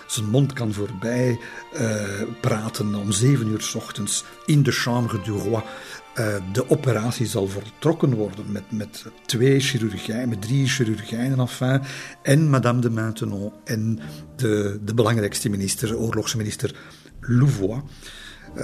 zijn 0.07 0.27
mond 0.31 0.53
kan 0.53 0.73
voorbij 0.73 1.39
praten 2.41 2.95
om 2.95 3.12
7 3.12 3.49
uur 3.49 3.61
s 3.61 3.75
ochtends 3.75 4.25
in 4.47 4.62
de 4.62 4.73
Chambre 4.73 5.20
du 5.25 5.31
Roi 5.31 5.62
uh, 6.19 6.37
de 6.53 6.71
operatie 6.71 7.27
zal 7.27 7.49
voltrokken 7.49 8.15
worden 8.15 8.53
met, 8.53 8.63
met 8.71 9.05
twee 9.27 9.61
chirurgijnen, 9.61 10.29
met 10.29 10.43
drie 10.43 10.69
chirurgijnen 10.69 11.39
enfin, 11.39 11.81
en 12.23 12.51
Madame 12.51 12.81
de 12.81 12.91
Maintenon 12.91 13.53
en 13.65 13.99
de, 14.37 14.81
de 14.85 14.95
belangrijkste 14.95 15.49
minister, 15.49 15.97
oorlogsminister 15.97 16.75
Louvois. 17.21 17.81
Uh, 18.57 18.63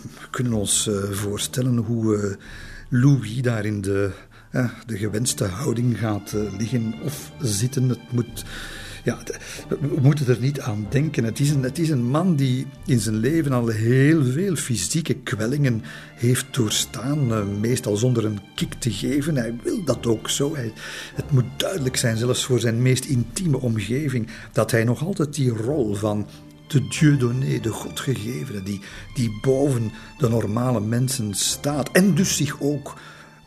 we 0.00 0.28
kunnen 0.30 0.52
ons 0.52 0.86
uh, 0.86 1.10
voorstellen 1.10 1.76
hoe 1.76 2.38
Louis 2.88 3.42
daar 3.42 3.64
in 3.64 3.80
de, 3.80 4.10
de 4.86 4.98
gewenste 4.98 5.44
houding 5.44 5.98
gaat 5.98 6.34
liggen 6.58 6.94
of 7.04 7.32
zitten. 7.40 7.88
Het 7.88 8.12
moet 8.12 8.44
ja, 9.02 9.18
we 9.68 9.98
moeten 10.00 10.26
er 10.26 10.40
niet 10.40 10.60
aan 10.60 10.86
denken. 10.88 11.24
Het 11.24 11.40
is, 11.40 11.50
een, 11.50 11.62
het 11.62 11.78
is 11.78 11.90
een 11.90 12.04
man 12.04 12.36
die 12.36 12.66
in 12.86 13.00
zijn 13.00 13.16
leven 13.16 13.52
al 13.52 13.68
heel 13.68 14.24
veel 14.24 14.56
fysieke 14.56 15.14
kwellingen 15.14 15.82
heeft 16.14 16.46
doorstaan, 16.50 17.32
eh, 17.32 17.44
meestal 17.60 17.96
zonder 17.96 18.24
een 18.24 18.40
kick 18.54 18.74
te 18.74 18.90
geven. 18.90 19.36
Hij 19.36 19.54
wil 19.62 19.84
dat 19.84 20.06
ook 20.06 20.30
zo. 20.30 20.54
Hij, 20.54 20.72
het 21.14 21.30
moet 21.30 21.44
duidelijk 21.56 21.96
zijn, 21.96 22.16
zelfs 22.16 22.44
voor 22.44 22.60
zijn 22.60 22.82
meest 22.82 23.04
intieme 23.04 23.60
omgeving, 23.60 24.28
dat 24.52 24.70
hij 24.70 24.84
nog 24.84 25.04
altijd 25.04 25.34
die 25.34 25.50
rol 25.50 25.94
van 25.94 26.26
de 26.66 26.88
Dieudonné, 26.88 27.60
de 27.60 27.70
Godgegevene, 27.70 28.62
die, 28.62 28.80
die 29.14 29.38
boven 29.42 29.92
de 30.18 30.28
normale 30.28 30.80
mensen 30.80 31.34
staat 31.34 31.90
en 31.90 32.14
dus 32.14 32.36
zich 32.36 32.60
ook 32.60 32.94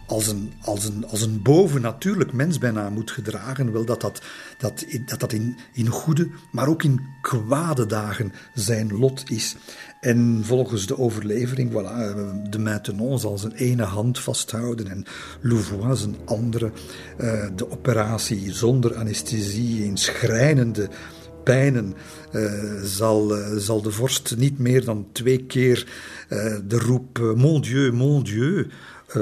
als 0.07 0.27
een, 0.27 0.53
als 0.61 0.85
een, 0.85 1.05
als 1.05 1.21
een 1.21 1.41
bovennatuurlijk 1.41 2.33
mens 2.33 2.57
bijna 2.57 2.89
moet 2.89 3.11
gedragen, 3.11 3.71
wel 3.71 3.85
dat 3.85 4.01
dat, 4.01 4.21
dat, 4.57 4.85
dat, 5.05 5.19
dat 5.19 5.33
in, 5.33 5.57
in 5.73 5.87
goede, 5.87 6.29
maar 6.51 6.67
ook 6.67 6.83
in 6.83 7.01
kwade 7.21 7.85
dagen 7.85 8.33
zijn 8.53 8.97
lot 8.97 9.23
is. 9.29 9.55
En 9.99 10.41
volgens 10.43 10.87
de 10.87 10.97
overlevering, 10.97 11.71
voilà, 11.71 12.49
de 12.49 12.59
Maintenon 12.59 13.19
zal 13.19 13.37
zijn 13.37 13.53
ene 13.53 13.83
hand 13.83 14.19
vasthouden 14.19 14.87
en 14.87 15.05
Louvois 15.41 15.99
zijn 15.99 16.15
andere. 16.25 16.71
Uh, 17.19 17.45
de 17.55 17.71
operatie 17.71 18.53
zonder 18.53 18.95
anesthesie 18.95 19.83
in 19.83 19.97
schrijnende 19.97 20.89
pijnen 21.43 21.93
uh, 22.31 22.51
zal, 22.83 23.33
zal 23.57 23.81
de 23.81 23.91
vorst 23.91 24.35
niet 24.37 24.59
meer 24.59 24.85
dan 24.85 25.07
twee 25.11 25.45
keer 25.45 25.87
de 26.67 26.79
roep 26.79 27.33
Mon 27.35 27.61
Dieu, 27.61 27.91
mon 27.91 28.23
Dieu 28.23 28.67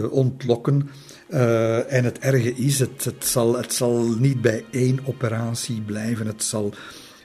ontlokken. 0.01 0.89
Uh, 1.29 1.93
en 1.93 2.03
het 2.03 2.19
erge 2.19 2.55
is, 2.55 2.79
het, 2.79 3.03
het, 3.03 3.25
zal, 3.25 3.57
het 3.57 3.73
zal 3.73 4.03
niet 4.03 4.41
bij 4.41 4.65
één 4.71 4.99
operatie 5.05 5.81
blijven. 5.81 6.27
Het 6.27 6.43
zal 6.43 6.73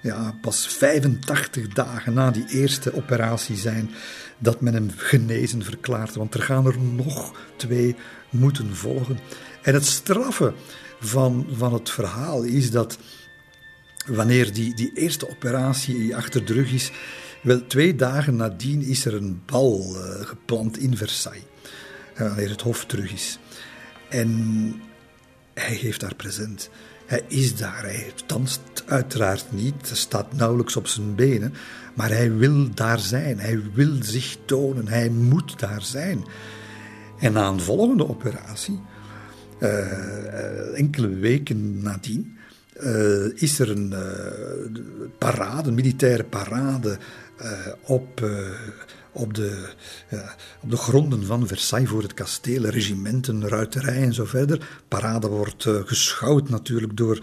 ja, 0.03 0.39
pas 0.41 0.67
85 0.67 1.69
dagen 1.69 2.13
na 2.13 2.31
die 2.31 2.49
eerste 2.49 2.95
operatie 2.95 3.57
zijn 3.57 3.91
dat 4.39 4.61
men 4.61 4.75
hem 4.75 4.91
genezen 4.97 5.63
verklaart. 5.63 6.15
Want 6.15 6.35
er 6.35 6.43
gaan 6.43 6.67
er 6.67 6.79
nog 6.79 7.33
twee 7.57 7.97
moeten 8.31 8.77
volgen. 8.77 9.19
En 9.63 9.75
het 9.75 9.87
straffe 9.87 10.53
van, 11.01 11.47
van 11.53 11.73
het 11.73 11.91
verhaal 11.91 12.43
is 12.43 12.71
dat 12.71 12.99
wanneer 14.07 14.53
die, 14.53 14.75
die 14.75 14.93
eerste 14.95 15.31
operatie 15.31 16.17
achter 16.17 16.45
de 16.45 16.53
rug 16.53 16.73
is, 16.73 16.91
wel 17.43 17.67
twee 17.67 17.95
dagen 17.95 18.37
nadien 18.37 18.83
is 18.83 19.05
er 19.05 19.15
een 19.15 19.43
bal 19.47 19.95
uh, 19.95 20.27
geplant 20.27 20.79
in 20.79 20.97
Versailles 20.97 21.45
wanneer 22.19 22.51
het 22.51 22.63
hof 22.63 22.85
terug 22.85 23.13
is. 23.13 23.39
En 24.09 24.75
hij 25.55 25.77
geeft 25.77 26.01
daar 26.01 26.15
present. 26.15 26.71
Hij 27.07 27.23
is 27.29 27.57
daar. 27.57 27.83
Hij 27.83 28.13
danst 28.27 28.61
uiteraard 28.87 29.53
niet. 29.53 29.91
Staat 29.93 30.33
nauwelijks 30.33 30.77
op 30.77 30.87
zijn 30.87 31.15
benen. 31.15 31.55
Maar 31.95 32.11
hij 32.11 32.33
wil 32.33 32.75
daar 32.75 32.99
zijn. 32.99 33.39
Hij 33.39 33.63
wil 33.73 33.97
zich 34.01 34.37
tonen. 34.45 34.89
Hij 34.89 35.09
moet 35.09 35.59
daar 35.59 35.83
zijn. 35.83 36.25
En 37.19 37.33
na 37.33 37.49
een 37.49 37.61
volgende 37.61 38.09
operatie, 38.09 38.81
uh, 39.61 40.79
enkele 40.79 41.09
weken 41.09 41.83
nadien, 41.83 42.39
uh, 42.81 43.43
is 43.43 43.59
er 43.59 43.71
een 43.71 43.91
uh, 43.93 45.09
parade, 45.19 45.69
een 45.69 45.75
militaire 45.75 46.25
parade 46.25 46.99
op 47.83 48.31
op 49.19 49.35
de, 49.35 49.69
op 50.61 50.71
de 50.71 50.77
gronden 50.77 51.27
van 51.27 51.47
Versailles 51.47 51.91
voor 51.91 52.03
het 52.03 52.15
kasteel, 52.15 52.63
regimenten, 52.63 53.49
ruiterij 53.49 54.03
en 54.03 54.15
zo 54.15 54.25
verder. 54.25 54.69
Parade 54.89 55.29
wordt 55.29 55.65
uh, 55.65 55.81
geschouwd 55.85 56.49
natuurlijk 56.49 56.97
door, 56.97 57.19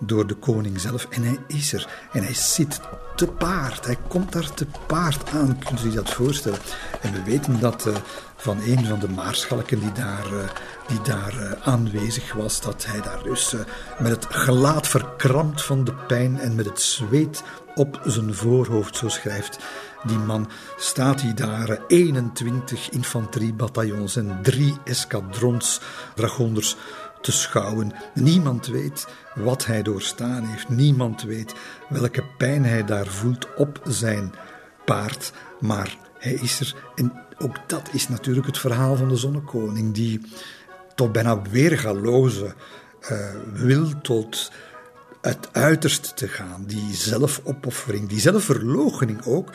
door 0.00 0.26
de 0.26 0.34
koning 0.34 0.80
zelf. 0.80 1.06
En 1.10 1.22
hij 1.22 1.38
is 1.46 1.72
er. 1.72 1.88
En 2.12 2.22
hij 2.22 2.34
zit 2.34 2.80
te 3.16 3.26
paard. 3.26 3.86
Hij 3.86 3.98
komt 4.08 4.32
daar 4.32 4.54
te 4.54 4.66
paard 4.86 5.30
aan. 5.30 5.58
Kunt 5.58 5.80
u 5.80 5.82
zich 5.82 5.94
dat 5.94 6.10
voorstellen? 6.10 6.58
En 7.00 7.12
we 7.12 7.22
weten 7.22 7.60
dat 7.60 7.86
uh, 7.86 7.96
van 8.36 8.58
een 8.60 8.86
van 8.86 8.98
de 8.98 9.08
maarschalken 9.08 9.80
die 9.80 9.92
daar, 9.92 10.32
uh, 10.32 10.48
die 10.86 11.00
daar 11.00 11.58
aanwezig 11.62 12.32
was, 12.32 12.60
dat 12.60 12.86
hij 12.86 13.00
daar 13.00 13.22
dus 13.22 13.54
met 13.98 14.10
het 14.10 14.26
gelaat 14.28 14.88
verkrampt 14.88 15.62
van 15.62 15.84
de 15.84 15.94
pijn 15.94 16.40
en 16.40 16.54
met 16.54 16.66
het 16.66 16.80
zweet 16.80 17.42
op 17.74 18.00
zijn 18.04 18.34
voorhoofd, 18.34 18.96
zo 18.96 19.08
schrijft 19.08 19.58
die 20.06 20.18
man 20.18 20.50
staat 20.76 21.22
hij 21.22 21.34
daar 21.34 21.78
21 21.86 22.90
infanteriebataljons 22.90 24.16
en 24.16 24.38
drie 24.42 24.74
escadrons 24.84 25.80
dragonders 26.14 26.76
te 27.20 27.32
schouwen. 27.32 27.92
Niemand 28.14 28.66
weet 28.66 29.06
wat 29.34 29.66
hij 29.66 29.82
doorstaan 29.82 30.44
heeft. 30.44 30.68
Niemand 30.68 31.22
weet 31.22 31.54
welke 31.88 32.24
pijn 32.38 32.64
hij 32.64 32.84
daar 32.84 33.06
voelt 33.06 33.54
op 33.56 33.80
zijn 33.84 34.32
paard. 34.84 35.32
Maar 35.60 35.96
hij 36.18 36.32
is 36.32 36.60
er. 36.60 36.74
En 36.94 37.12
ook 37.38 37.56
dat 37.66 37.88
is 37.92 38.08
natuurlijk 38.08 38.46
het 38.46 38.58
verhaal 38.58 38.96
van 38.96 39.08
de 39.08 39.16
zonnekoning, 39.16 39.94
die 39.94 40.20
tot 40.94 41.12
bijna 41.12 41.42
weergaloze 41.42 42.54
uh, 43.10 43.18
wil 43.52 44.00
tot 44.02 44.52
het 45.20 45.48
uiterste 45.52 46.14
te 46.14 46.28
gaan. 46.28 46.64
Die 46.66 46.94
zelfopoffering, 46.94 48.08
die 48.08 48.20
zelfverloochening 48.20 49.24
ook 49.24 49.50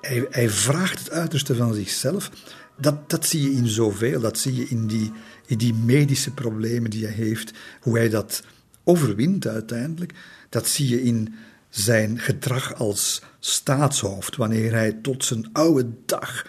hij, 0.00 0.26
hij, 0.30 0.50
vraagt 0.50 0.98
het 0.98 1.10
uiterste 1.10 1.54
van 1.54 1.74
zichzelf. 1.74 2.30
Dat, 2.76 3.10
dat 3.10 3.26
zie 3.26 3.42
je 3.42 3.50
in 3.50 3.66
zoveel. 3.66 4.20
Dat 4.20 4.38
zie 4.38 4.54
je 4.54 4.68
in 4.68 4.86
die, 4.86 5.12
in 5.46 5.58
die 5.58 5.74
medische 5.74 6.30
problemen 6.30 6.90
die 6.90 7.04
hij 7.04 7.14
heeft. 7.14 7.52
Hoe 7.80 7.96
hij 7.96 8.08
dat 8.08 8.42
overwint 8.84 9.46
uiteindelijk. 9.46 10.12
Dat 10.48 10.66
zie 10.66 10.88
je 10.88 11.02
in 11.02 11.34
zijn 11.68 12.18
gedrag 12.18 12.74
als 12.74 13.22
staatshoofd. 13.38 14.36
Wanneer 14.36 14.72
hij 14.72 14.92
tot 14.92 15.24
zijn 15.24 15.48
oude 15.52 15.86
dag 16.06 16.46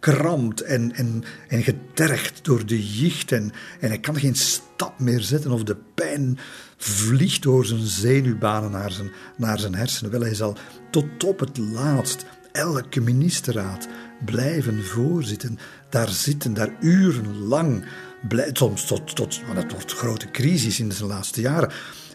verkrampt 0.00 0.60
en, 0.60 0.94
en, 0.94 1.24
en 1.48 1.62
getergd 1.62 2.44
door 2.44 2.66
de 2.66 2.88
jicht. 2.88 3.32
En, 3.32 3.52
en 3.80 3.88
hij 3.88 3.98
kan 3.98 4.18
geen 4.18 4.36
stap 4.36 4.98
meer 4.98 5.20
zetten 5.20 5.50
of 5.50 5.62
de 5.62 5.76
pijn 5.94 6.38
vliegt 6.76 7.42
door 7.42 7.66
zijn 7.66 7.86
zenuwbanen 7.86 8.70
naar 8.70 8.92
zijn, 8.92 9.10
naar 9.36 9.58
zijn 9.58 9.74
hersenen. 9.74 10.10
Wel, 10.10 10.20
hij 10.20 10.34
zal 10.34 10.56
tot 10.90 11.24
op 11.24 11.40
het 11.40 11.58
laatst 11.58 12.24
elke 12.52 13.00
ministerraad 13.00 13.88
blijven 14.24 14.84
voorzitten. 14.84 15.58
Daar 15.88 16.08
zitten, 16.08 16.54
daar 16.54 16.76
urenlang, 16.80 17.84
soms 18.52 18.86
tot, 18.86 19.16
tot, 19.16 19.40
want 19.46 19.58
het 19.58 19.72
wordt 19.72 19.92
grote 19.92 20.30
crisis 20.30 20.80
in 20.80 20.88
de 20.88 21.04
laatste 21.04 21.40
jaren, 21.40 21.70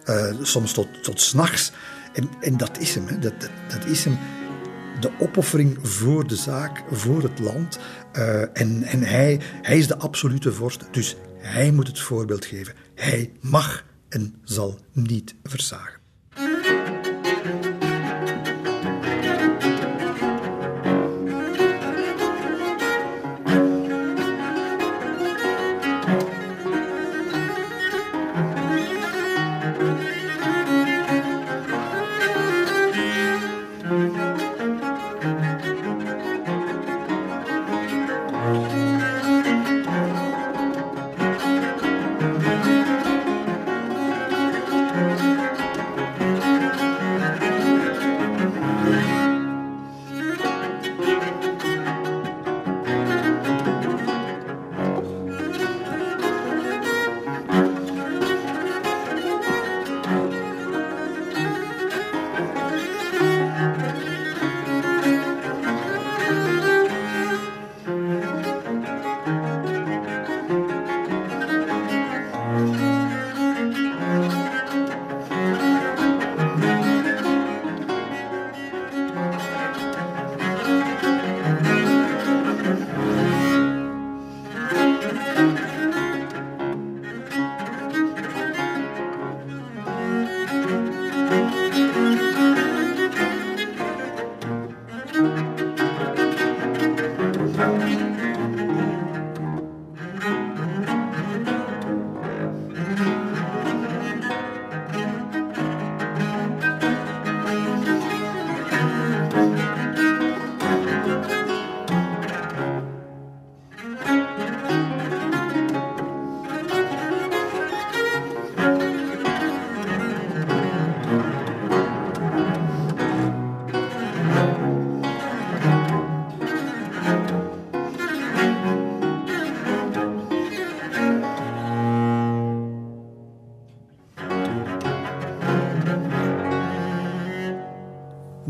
uh, 0.09 0.33
soms 0.41 0.73
tot, 0.73 1.03
tot 1.03 1.21
s'nachts. 1.21 1.71
En, 2.13 2.29
en 2.41 2.57
dat 2.57 2.79
is 2.79 2.95
hem, 2.95 3.07
hè. 3.07 3.19
Dat, 3.19 3.41
dat, 3.41 3.49
dat 3.69 3.85
is 3.85 4.03
hem 4.03 4.17
de 5.03 5.11
opoffering 5.19 5.77
voor 5.81 6.27
de 6.27 6.35
zaak, 6.35 6.83
voor 6.91 7.23
het 7.23 7.39
land. 7.39 7.79
Uh, 8.13 8.41
en 8.41 8.83
en 8.83 9.03
hij, 9.03 9.39
hij 9.61 9.77
is 9.77 9.87
de 9.87 9.97
absolute 9.97 10.53
vorst, 10.53 10.83
dus 10.91 11.15
hij 11.37 11.71
moet 11.71 11.87
het 11.87 11.99
voorbeeld 11.99 12.45
geven. 12.45 12.73
Hij 12.95 13.31
mag 13.41 13.85
en 14.09 14.35
zal 14.43 14.79
niet 14.91 15.35
versagen. 15.43 16.02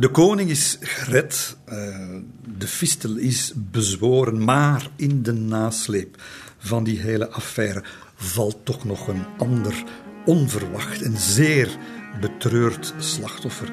De 0.04 0.12
koning 0.12 0.50
is 0.50 0.78
gered, 0.82 1.58
uh, 1.70 1.76
de 2.58 2.68
fistel 2.68 3.16
is 3.16 3.54
bezworen, 3.56 4.44
maar 4.44 4.90
in 4.96 5.24
de 5.24 5.34
nasleep 5.34 6.22
van 6.58 6.84
die 6.84 7.00
hele 7.00 7.30
affaire 7.30 7.84
valt 8.16 8.58
toch 8.64 8.84
nog 8.84 9.08
een 9.08 9.26
ander 9.38 9.84
onverwacht 10.26 11.02
en 11.02 11.18
zeer 11.18 11.78
betreurd 12.22 12.94
slachtoffer. 12.98 13.72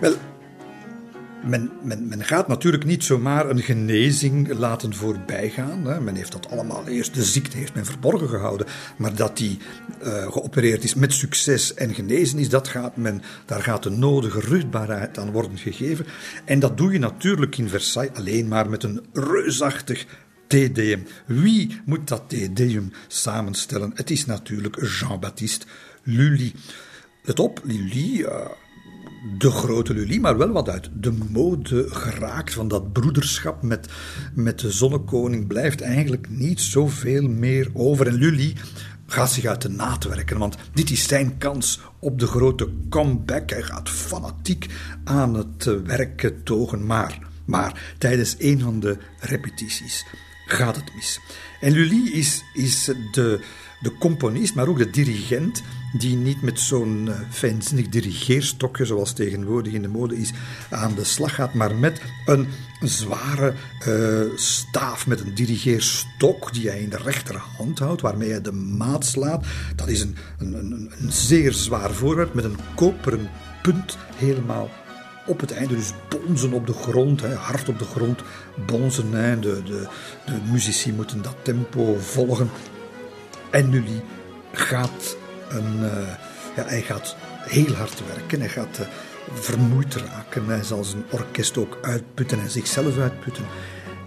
Wel, 0.00 0.14
men, 1.44 1.70
men, 1.82 2.08
men, 2.08 2.24
gaat 2.24 2.48
natuurlijk 2.48 2.84
niet 2.84 3.04
zomaar 3.04 3.50
een 3.50 3.62
genezing 3.62 4.52
laten 4.52 4.94
voorbijgaan. 4.94 6.04
Men 6.04 6.14
heeft 6.14 6.32
dat 6.32 6.50
allemaal 6.50 6.86
eerst, 6.86 7.14
de 7.14 7.24
ziekte 7.24 7.56
heeft 7.56 7.74
men 7.74 7.84
verborgen 7.84 8.28
gehouden. 8.28 8.66
Maar 8.96 9.14
dat 9.14 9.36
die 9.36 9.58
uh, 10.02 10.32
geopereerd 10.32 10.84
is 10.84 10.94
met 10.94 11.12
succes 11.12 11.74
en 11.74 11.94
genezen 11.94 12.38
is, 12.38 12.48
dat 12.48 12.68
gaat 12.68 12.96
men, 12.96 13.22
daar 13.46 13.62
gaat 13.62 13.82
de 13.82 13.90
nodige 13.90 14.40
rustbaarheid 14.40 15.18
aan 15.18 15.32
worden 15.32 15.58
gegeven. 15.58 16.06
En 16.44 16.58
dat 16.58 16.76
doe 16.76 16.92
je 16.92 16.98
natuurlijk 16.98 17.58
in 17.58 17.68
Versailles 17.68 18.16
alleen 18.16 18.48
maar 18.48 18.70
met 18.70 18.82
een 18.82 19.06
reusachtig 19.12 20.06
Tedeum. 20.46 21.06
Wie 21.26 21.80
moet 21.84 22.08
dat 22.08 22.22
Tedeum 22.26 22.92
samenstellen? 23.08 23.92
Het 23.94 24.10
is 24.10 24.26
natuurlijk 24.26 24.76
Jean-Baptiste 24.80 25.66
Lully. 26.02 26.52
Let 27.22 27.40
op, 27.40 27.60
Lully, 27.64 28.20
uh, 28.20 28.46
de 29.38 29.50
grote 29.50 29.94
Lully, 29.94 30.18
maar 30.18 30.36
wel 30.36 30.52
wat 30.52 30.68
uit 30.68 30.90
de 30.94 31.12
mode 31.30 31.86
geraakt 31.88 32.54
van 32.54 32.68
dat 32.68 32.92
broederschap 32.92 33.62
met, 33.62 33.88
met 34.34 34.58
de 34.58 34.70
zonnekoning 34.70 35.46
blijft 35.46 35.80
eigenlijk 35.80 36.28
niet 36.30 36.60
zoveel 36.60 37.28
meer 37.28 37.70
over. 37.72 38.06
En 38.06 38.14
Lully 38.14 38.56
gaat 39.06 39.32
zich 39.32 39.44
uit 39.44 39.62
de 39.62 39.68
naad 39.68 40.04
werken, 40.04 40.38
want 40.38 40.56
dit 40.74 40.90
is 40.90 41.08
zijn 41.08 41.38
kans 41.38 41.80
op 41.98 42.18
de 42.18 42.26
grote 42.26 42.68
comeback. 42.88 43.50
Hij 43.50 43.62
gaat 43.62 43.88
fanatiek 43.88 44.66
aan 45.04 45.34
het 45.34 45.64
werken 45.84 46.42
togen, 46.42 46.86
maar, 46.86 47.18
maar 47.44 47.94
tijdens 47.98 48.34
een 48.38 48.60
van 48.60 48.80
de 48.80 48.98
repetities 49.20 50.06
gaat 50.46 50.76
het 50.76 50.94
mis. 50.94 51.20
En 51.60 51.72
Lully 51.72 52.10
is, 52.12 52.42
is 52.54 52.84
de, 53.12 53.44
de 53.80 53.98
componist, 53.98 54.54
maar 54.54 54.68
ook 54.68 54.78
de 54.78 54.90
dirigent, 54.90 55.62
die 55.92 56.16
niet 56.16 56.42
met 56.42 56.60
zo'n 56.60 57.06
uh, 57.08 57.14
fijnzinnig 57.30 57.88
dirigeerstokje, 57.88 58.84
zoals 58.84 59.12
tegenwoordig 59.12 59.72
in 59.72 59.82
de 59.82 59.88
mode 59.88 60.16
is, 60.16 60.32
aan 60.70 60.94
de 60.94 61.04
slag 61.04 61.34
gaat, 61.34 61.54
maar 61.54 61.74
met 61.76 62.00
een 62.26 62.46
zware 62.80 63.54
uh, 63.88 64.38
staaf, 64.38 65.06
met 65.06 65.20
een 65.20 65.34
dirigeerstok 65.34 66.52
die 66.52 66.68
hij 66.68 66.80
in 66.80 66.88
de 66.88 66.96
rechterhand 66.96 67.78
houdt, 67.78 68.00
waarmee 68.00 68.30
hij 68.30 68.40
de 68.40 68.52
maat 68.52 69.06
slaat. 69.06 69.44
Dat 69.76 69.88
is 69.88 70.00
een, 70.00 70.16
een, 70.38 70.54
een, 70.54 70.92
een 70.98 71.12
zeer 71.12 71.52
zwaar 71.52 71.90
voorwerp 71.90 72.34
met 72.34 72.44
een 72.44 72.58
koperen 72.74 73.30
punt 73.62 73.98
helemaal 74.16 74.70
op 75.26 75.40
het 75.40 75.52
einde. 75.52 75.74
Dus 75.74 75.92
bonzen 76.08 76.52
op 76.52 76.66
de 76.66 76.72
grond, 76.72 77.20
hè, 77.20 77.34
hard 77.34 77.68
op 77.68 77.78
de 77.78 77.84
grond 77.84 78.22
bonzen. 78.66 79.10
De, 79.10 79.62
de, 79.64 79.88
de 80.26 80.38
muzici 80.50 80.92
moeten 80.92 81.22
dat 81.22 81.36
tempo 81.42 81.96
volgen. 82.00 82.50
En 83.50 83.70
Nully 83.70 84.02
gaat, 84.52 85.16
uh, 85.54 85.90
ja, 86.56 86.64
hij 86.64 86.82
gaat 86.82 87.16
heel 87.38 87.74
hard 87.74 88.02
werken. 88.06 88.40
Hij 88.40 88.48
gaat 88.48 88.78
uh, 88.80 88.86
vermoeid 89.32 89.94
raken. 89.94 90.46
Hij 90.46 90.62
zal 90.62 90.84
zijn 90.84 91.04
orkest 91.10 91.58
ook 91.58 91.78
uitputten 91.82 92.40
en 92.40 92.50
zichzelf 92.50 92.98
uitputten. 92.98 93.44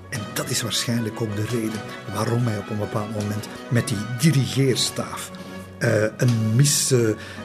En 0.09 0.19
dat 0.33 0.49
is 0.49 0.61
waarschijnlijk 0.61 1.21
ook 1.21 1.35
de 1.35 1.45
reden 1.45 1.81
waarom 2.13 2.47
hij 2.47 2.57
op 2.57 2.69
een 2.69 2.77
bepaald 2.77 3.13
moment 3.13 3.47
met 3.69 3.87
die 3.87 3.97
dirigeerstaaf 4.19 5.31
uh, 5.79 6.03
een, 6.17 6.55
mis, 6.55 6.91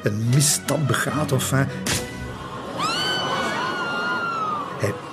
een 0.03 0.29
misstap 0.35 0.87
begaat. 0.87 1.33
Of, 1.33 1.51
hij 1.51 1.67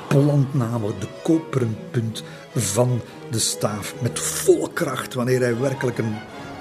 plant 0.07 0.53
namelijk 0.53 1.01
de 1.01 1.07
koperen 1.23 1.77
punt 1.91 2.23
van 2.55 3.01
de 3.31 3.39
staaf 3.39 3.93
met 4.01 4.19
volle 4.19 4.73
kracht 4.73 5.13
wanneer 5.13 5.39
hij 5.39 5.59
werkelijk 5.59 5.97
een, 5.97 6.15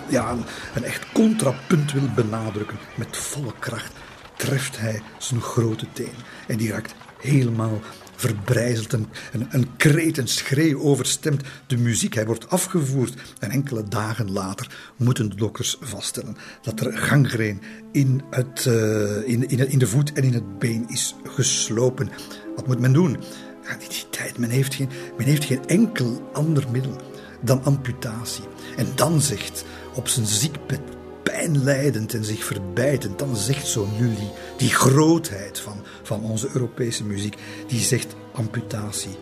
ja, 0.09 0.37
een, 0.75 0.85
echt 0.85 1.13
contrapunt 1.13 1.93
wil 1.93 2.09
benadrukken. 2.15 2.79
Met 2.97 3.17
volle 3.17 3.53
kracht 3.59 3.93
treft 4.37 4.79
hij 4.79 5.03
zijn 5.19 5.41
grote 5.41 5.87
teen 5.93 6.15
en 6.47 6.57
die 6.57 6.71
raakt 6.71 6.95
helemaal 7.21 7.81
verbrijzeld. 8.17 8.93
Een, 8.93 9.07
een, 9.33 9.47
een 9.51 9.77
kreet, 9.77 10.19
een 10.19 10.29
schreeuw 10.29 10.81
overstemt 10.81 11.43
de 11.67 11.77
muziek. 11.77 12.15
Hij 12.15 12.27
wordt 12.27 12.51
afgevoerd 12.51 13.15
en 13.39 13.51
enkele 13.51 13.89
dagen 13.89 14.33
later 14.33 14.93
moeten 14.97 15.31
de 15.31 15.37
dokters 15.37 15.77
vaststellen 15.81 16.37
dat 16.63 16.81
er 16.81 16.99
gangreen 16.99 17.63
in, 17.93 18.23
het, 18.31 18.65
uh, 18.69 19.29
in, 19.29 19.49
in, 19.49 19.69
in 19.71 19.79
de 19.79 19.87
voet 19.87 20.13
en 20.13 20.25
in 20.25 20.33
het 20.33 20.59
been 20.59 20.89
is 20.89 21.15
geslopen. 21.25 22.11
Wat 22.57 22.67
moet 22.67 22.81
men 22.81 22.93
doen? 22.93 23.17
Ja, 23.63 23.77
die 23.89 24.09
tijd, 24.11 24.39
men 24.39 24.51
heeft, 24.51 24.75
geen, 24.75 24.89
men 25.17 25.27
heeft 25.27 25.45
geen 25.45 25.67
enkel 25.67 26.31
ander 26.33 26.65
middel 26.71 26.97
dan 27.41 27.65
amputatie. 27.65 28.45
En 28.77 28.87
dan 28.95 29.21
zegt 29.21 29.65
op 29.97 30.09
zijn 30.09 30.27
ziekbed, 30.27 30.81
pijnlijdend 31.23 32.15
en 32.15 32.25
zich 32.25 32.45
verbijtend, 32.45 33.19
dan 33.19 33.37
zegt 33.37 33.67
zo'n 33.67 33.93
Lully, 33.99 34.31
die 34.57 34.71
grootheid 34.71 35.61
van, 35.61 35.83
van 36.03 36.23
onze 36.23 36.49
Europese 36.53 37.05
muziek, 37.05 37.37
die 37.67 37.81
zegt 37.81 38.15
amputatie. 38.33 39.17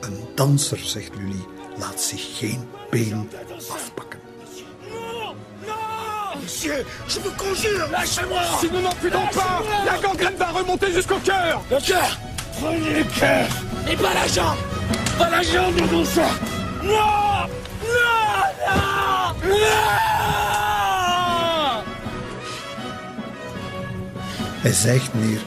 Een 0.00 0.18
danser, 0.34 0.78
zegt 0.78 1.14
Lully, 1.16 1.44
laat 1.78 2.00
zich 2.00 2.38
geen 2.38 2.60
been 2.90 3.30
afpakken. 3.68 4.20
Monsieur, 6.42 6.84
je 7.06 7.20
vous 7.20 7.36
conjure, 7.36 7.88
lâchez-moi. 7.90 8.42
Si 8.60 8.68
nous 8.72 8.80
n'en 8.80 8.94
plus 9.00 9.10
pas, 9.10 9.62
la 9.86 9.98
gangrène 9.98 10.36
va 10.36 10.50
remonter 10.50 10.92
jusqu'au 10.92 11.18
cœur. 11.24 11.62
Le 11.70 11.78
cœur 11.80 12.18
Prenez 12.60 12.98
le 12.98 13.04
cœur. 13.20 13.48
Et 13.88 13.96
pas 13.96 14.14
la 14.14 14.26
jambe. 14.26 14.58
Pas 15.18 15.30
la 15.30 15.42
jambe, 15.42 15.80
non 15.92 16.04
ça 16.04 16.28
Non 16.82 16.92
Non 16.92 18.32
Non 18.66 18.91
Hij 24.62 24.72
zijgt 24.72 25.14
neer 25.14 25.40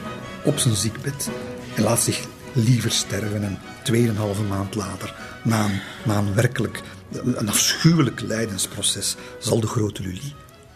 op 0.44 0.58
zijn 0.58 0.74
ziekbed 0.74 1.28
en 1.74 1.82
laat 1.82 2.00
zich 2.00 2.26
liever 2.52 2.90
sterven. 2.90 3.44
En 3.44 3.58
tweeënhalve 3.82 4.42
maand 4.42 4.74
later, 4.74 5.14
na 5.44 5.64
een, 5.64 5.80
na 6.04 6.18
een 6.18 6.34
werkelijk 6.34 6.82
een 7.12 7.48
afschuwelijk 7.48 8.20
lijdensproces, 8.20 9.16
zal 9.38 9.60
de 9.60 9.66
grote 9.66 10.02
Lully 10.02 10.32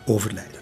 overlijden. 0.07 0.60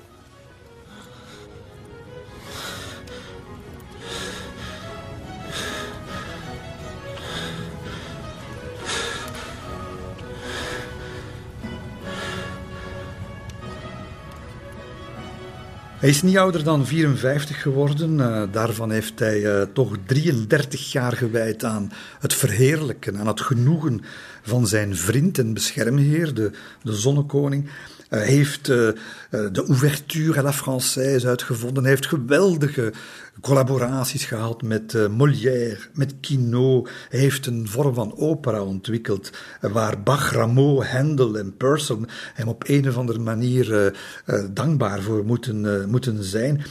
Hij 15.98 16.08
is 16.08 16.22
niet 16.22 16.36
ouder 16.36 16.64
dan 16.64 16.86
54 16.86 17.62
geworden. 17.62 18.18
Uh, 18.18 18.42
daarvan 18.50 18.90
heeft 18.90 19.18
hij 19.18 19.40
uh, 19.40 19.62
toch 19.72 19.96
33 20.06 20.92
jaar 20.92 21.12
gewijd 21.12 21.64
aan 21.64 21.92
het 22.20 22.34
verheerlijken, 22.34 23.18
aan 23.18 23.26
het 23.26 23.40
genoegen 23.40 24.00
van 24.42 24.66
zijn 24.66 24.96
vriend 24.96 25.38
en 25.38 25.54
beschermheer, 25.54 26.34
de, 26.34 26.50
de 26.82 26.92
zonnekoning. 26.92 27.70
Hij 28.08 28.26
heeft 28.26 28.64
de 28.64 29.64
ouverture 29.66 30.38
à 30.38 30.42
la 30.42 30.52
française 30.52 31.26
uitgevonden. 31.26 31.82
Hij 31.82 31.92
heeft 31.92 32.06
geweldige 32.06 32.92
collaboraties 33.40 34.24
gehad 34.24 34.62
met 34.62 34.92
uh, 34.92 35.08
Molière, 35.08 35.78
met 35.94 36.14
Quinault. 36.20 36.88
Hij 37.08 37.20
heeft 37.20 37.46
een 37.46 37.68
vorm 37.68 37.94
van 37.94 38.16
opera 38.16 38.62
ontwikkeld 38.62 39.30
waar 39.60 40.02
Bach, 40.02 40.32
Rameau, 40.32 40.84
Handel 40.84 41.38
en 41.38 41.56
Purcell 41.56 41.98
hem 42.34 42.48
op 42.48 42.64
een 42.68 42.88
of 42.88 42.96
andere 42.96 43.18
manier 43.18 43.92
uh, 44.26 44.44
dankbaar 44.50 45.02
voor 45.02 45.24
moeten, 45.24 45.90
moeten 45.90 46.24
zijn. 46.24 46.64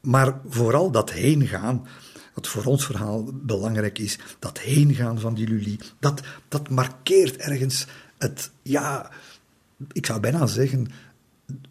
Maar 0.00 0.40
vooral 0.48 0.90
dat 0.90 1.12
heengaan, 1.12 1.86
wat 2.34 2.46
voor 2.46 2.64
ons 2.64 2.84
verhaal 2.84 3.30
belangrijk 3.32 3.98
is, 3.98 4.18
dat 4.38 4.58
heengaan 4.58 5.20
van 5.20 5.34
die 5.34 5.48
Lully, 5.48 5.78
dat, 5.98 6.20
dat 6.48 6.68
markeert 6.68 7.36
ergens 7.36 7.86
het, 8.18 8.50
ja, 8.62 9.10
ik 9.92 10.06
zou 10.06 10.20
bijna 10.20 10.46
zeggen, 10.46 10.88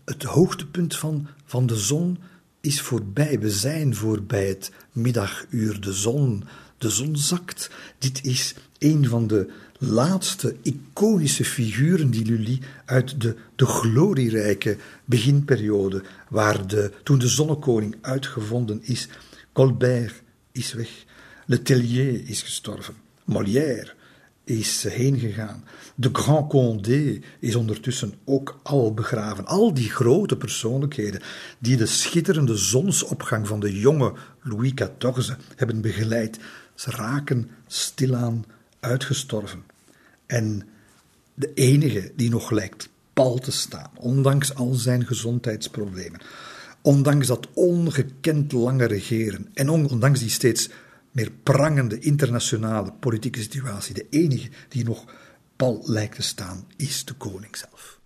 het 0.06 0.24
hoogtepunt 0.24 0.98
van, 0.98 1.28
van 1.46 1.66
de 1.66 1.76
zon 1.76 2.18
is 2.64 2.82
voorbij. 2.82 3.40
We 3.40 3.50
zijn 3.50 3.96
voorbij 3.96 4.48
het 4.48 4.72
middaguur. 4.92 5.82
De 5.82 5.94
zon, 5.94 6.44
de 6.78 6.90
zon 6.90 7.18
zakt. 7.18 7.70
Dit 7.98 8.26
is 8.26 8.56
een 8.80 9.08
van 9.08 9.28
de 9.28 9.50
laatste 9.78 10.56
iconische 10.62 11.46
figuren 11.46 12.10
die 12.10 12.26
Lully 12.26 12.60
uit 12.86 13.22
de, 13.22 13.36
de 13.56 13.66
glorierijke 13.66 14.78
beginperiode, 15.06 16.04
waar 16.30 16.68
de, 16.68 16.92
toen 17.04 17.20
de 17.20 17.28
zonnekoning 17.28 17.96
uitgevonden 18.02 18.80
is, 18.84 19.08
Colbert 19.54 20.22
is 20.52 20.74
weg, 20.74 21.06
Le 21.46 21.62
Tellier 21.62 22.30
is 22.30 22.42
gestorven, 22.42 22.96
Molière 23.24 23.94
is 24.44 24.84
heen 24.84 25.20
gegaan. 25.20 25.64
De 25.96 26.10
Grand 26.14 26.50
Condé 26.50 27.20
is 27.40 27.56
ondertussen 27.56 28.14
ook 28.26 28.60
al 28.64 28.94
begraven. 28.94 29.46
Al 29.46 29.74
die 29.74 29.90
grote 29.90 30.38
persoonlijkheden 30.38 31.22
die 31.60 31.78
de 31.78 31.86
schitterende 31.86 32.58
zonsopgang 32.58 33.48
van 33.48 33.60
de 33.60 33.80
jonge 33.80 34.14
Louis 34.42 34.74
XIV 34.74 35.34
hebben 35.56 35.82
begeleid, 35.82 36.40
ze 36.76 36.92
raken 36.92 37.50
stilaan 37.68 38.46
uitgestorven. 38.80 39.64
En 40.26 40.68
de 41.34 41.54
enige 41.54 42.12
die 42.16 42.30
nog 42.30 42.52
lijkt 42.52 42.90
pal 43.14 43.38
te 43.38 43.52
staan, 43.52 43.92
ondanks 43.96 44.56
al 44.56 44.74
zijn 44.74 45.06
gezondheidsproblemen, 45.06 46.22
ondanks 46.82 47.28
dat 47.28 47.48
ongekend 47.54 48.52
lange 48.52 48.86
regeren 48.86 49.48
en 49.54 49.70
ondanks 49.70 50.20
die 50.20 50.30
steeds 50.30 50.70
meer 51.14 51.32
prangende 51.44 52.00
internationale 52.00 52.92
politieke 52.92 53.42
situatie, 53.42 53.94
de 53.94 54.08
enige 54.10 54.50
die 54.70 54.84
nog 54.84 55.06
pal 55.56 55.84
lijkt 55.86 56.16
te 56.16 56.22
staan, 56.22 56.68
is 56.76 57.06
de 57.06 57.14
koning 57.14 57.58
zelf. 57.58 58.00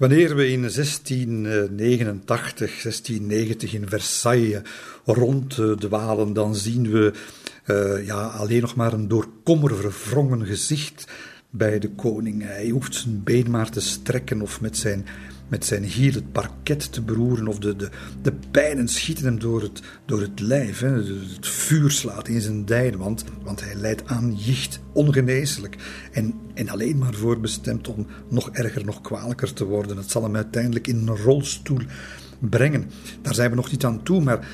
Wanneer 0.00 0.36
we 0.36 0.50
in 0.50 0.60
1689, 0.60 2.82
1690 2.82 3.74
in 3.74 3.88
Versailles 3.88 4.62
ronddwalen, 5.04 6.32
dan 6.32 6.54
zien 6.54 6.90
we 6.90 7.12
uh, 7.66 8.06
ja, 8.06 8.26
alleen 8.26 8.60
nog 8.60 8.74
maar 8.74 8.92
een 8.92 9.08
door 9.08 9.28
kommer 9.44 9.76
verwrongen 9.76 10.46
gezicht 10.46 11.06
bij 11.50 11.78
de 11.78 11.90
koning. 11.90 12.42
Hij 12.42 12.68
hoeft 12.68 12.94
zijn 12.94 13.22
been 13.24 13.50
maar 13.50 13.70
te 13.70 13.80
strekken 13.80 14.42
of 14.42 14.60
met 14.60 14.76
zijn 14.76 15.06
met 15.50 15.64
zijn 15.64 15.84
hiel 15.84 16.12
het 16.12 16.32
parket 16.32 16.92
te 16.92 17.02
beroeren 17.02 17.48
of 17.48 17.58
de, 17.58 17.76
de, 17.76 17.88
de 18.22 18.32
pijnen 18.50 18.88
schieten 18.88 19.24
hem 19.24 19.38
door 19.38 19.62
het, 19.62 19.82
door 20.06 20.20
het 20.20 20.40
lijf. 20.40 20.80
Hè. 20.80 20.88
Het 20.88 21.46
vuur 21.46 21.90
slaat 21.90 22.28
in 22.28 22.40
zijn 22.40 22.64
dijden, 22.64 23.00
want, 23.00 23.24
want 23.42 23.64
hij 23.64 23.74
lijdt 23.74 24.06
aan 24.06 24.34
jicht, 24.36 24.80
ongeneeslijk. 24.92 25.76
En, 26.12 26.34
en 26.54 26.68
alleen 26.68 26.98
maar 26.98 27.14
voorbestemd 27.14 27.88
om 27.88 28.06
nog 28.28 28.50
erger, 28.50 28.84
nog 28.84 29.00
kwalijker 29.00 29.52
te 29.52 29.64
worden. 29.64 29.96
Het 29.96 30.10
zal 30.10 30.22
hem 30.22 30.36
uiteindelijk 30.36 30.86
in 30.86 30.96
een 30.96 31.16
rolstoel 31.16 31.80
brengen. 32.38 32.90
Daar 33.22 33.34
zijn 33.34 33.50
we 33.50 33.56
nog 33.56 33.70
niet 33.70 33.84
aan 33.84 34.02
toe, 34.02 34.22
maar 34.22 34.48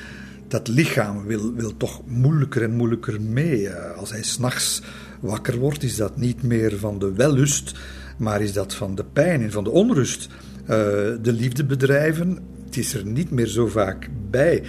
dat 0.48 0.68
lichaam 0.68 1.24
wil, 1.24 1.54
wil 1.54 1.76
toch 1.76 2.02
moeilijker 2.06 2.62
en 2.62 2.76
moeilijker 2.76 3.20
mee. 3.20 3.68
Eh, 3.68 3.98
als 3.98 4.10
hij 4.10 4.22
s'nachts 4.22 4.82
wakker 5.20 5.58
wordt, 5.58 5.82
is 5.82 5.96
dat 5.96 6.16
niet 6.16 6.42
meer 6.42 6.78
van 6.78 6.98
de 6.98 7.12
wellust, 7.12 7.78
maar 8.18 8.40
is 8.40 8.52
dat 8.52 8.74
van 8.74 8.94
de 8.94 9.04
pijn 9.04 9.42
en 9.42 9.52
van 9.52 9.64
de 9.64 9.70
onrust. 9.70 10.28
Eh, 10.66 10.76
de 11.22 11.32
liefde 11.32 11.64
bedrijven. 11.64 12.38
Het 12.64 12.76
is 12.76 12.94
er 12.94 13.06
niet 13.06 13.30
meer 13.30 13.46
zo 13.46 13.66
vaak 13.66 14.08
bij. 14.30 14.62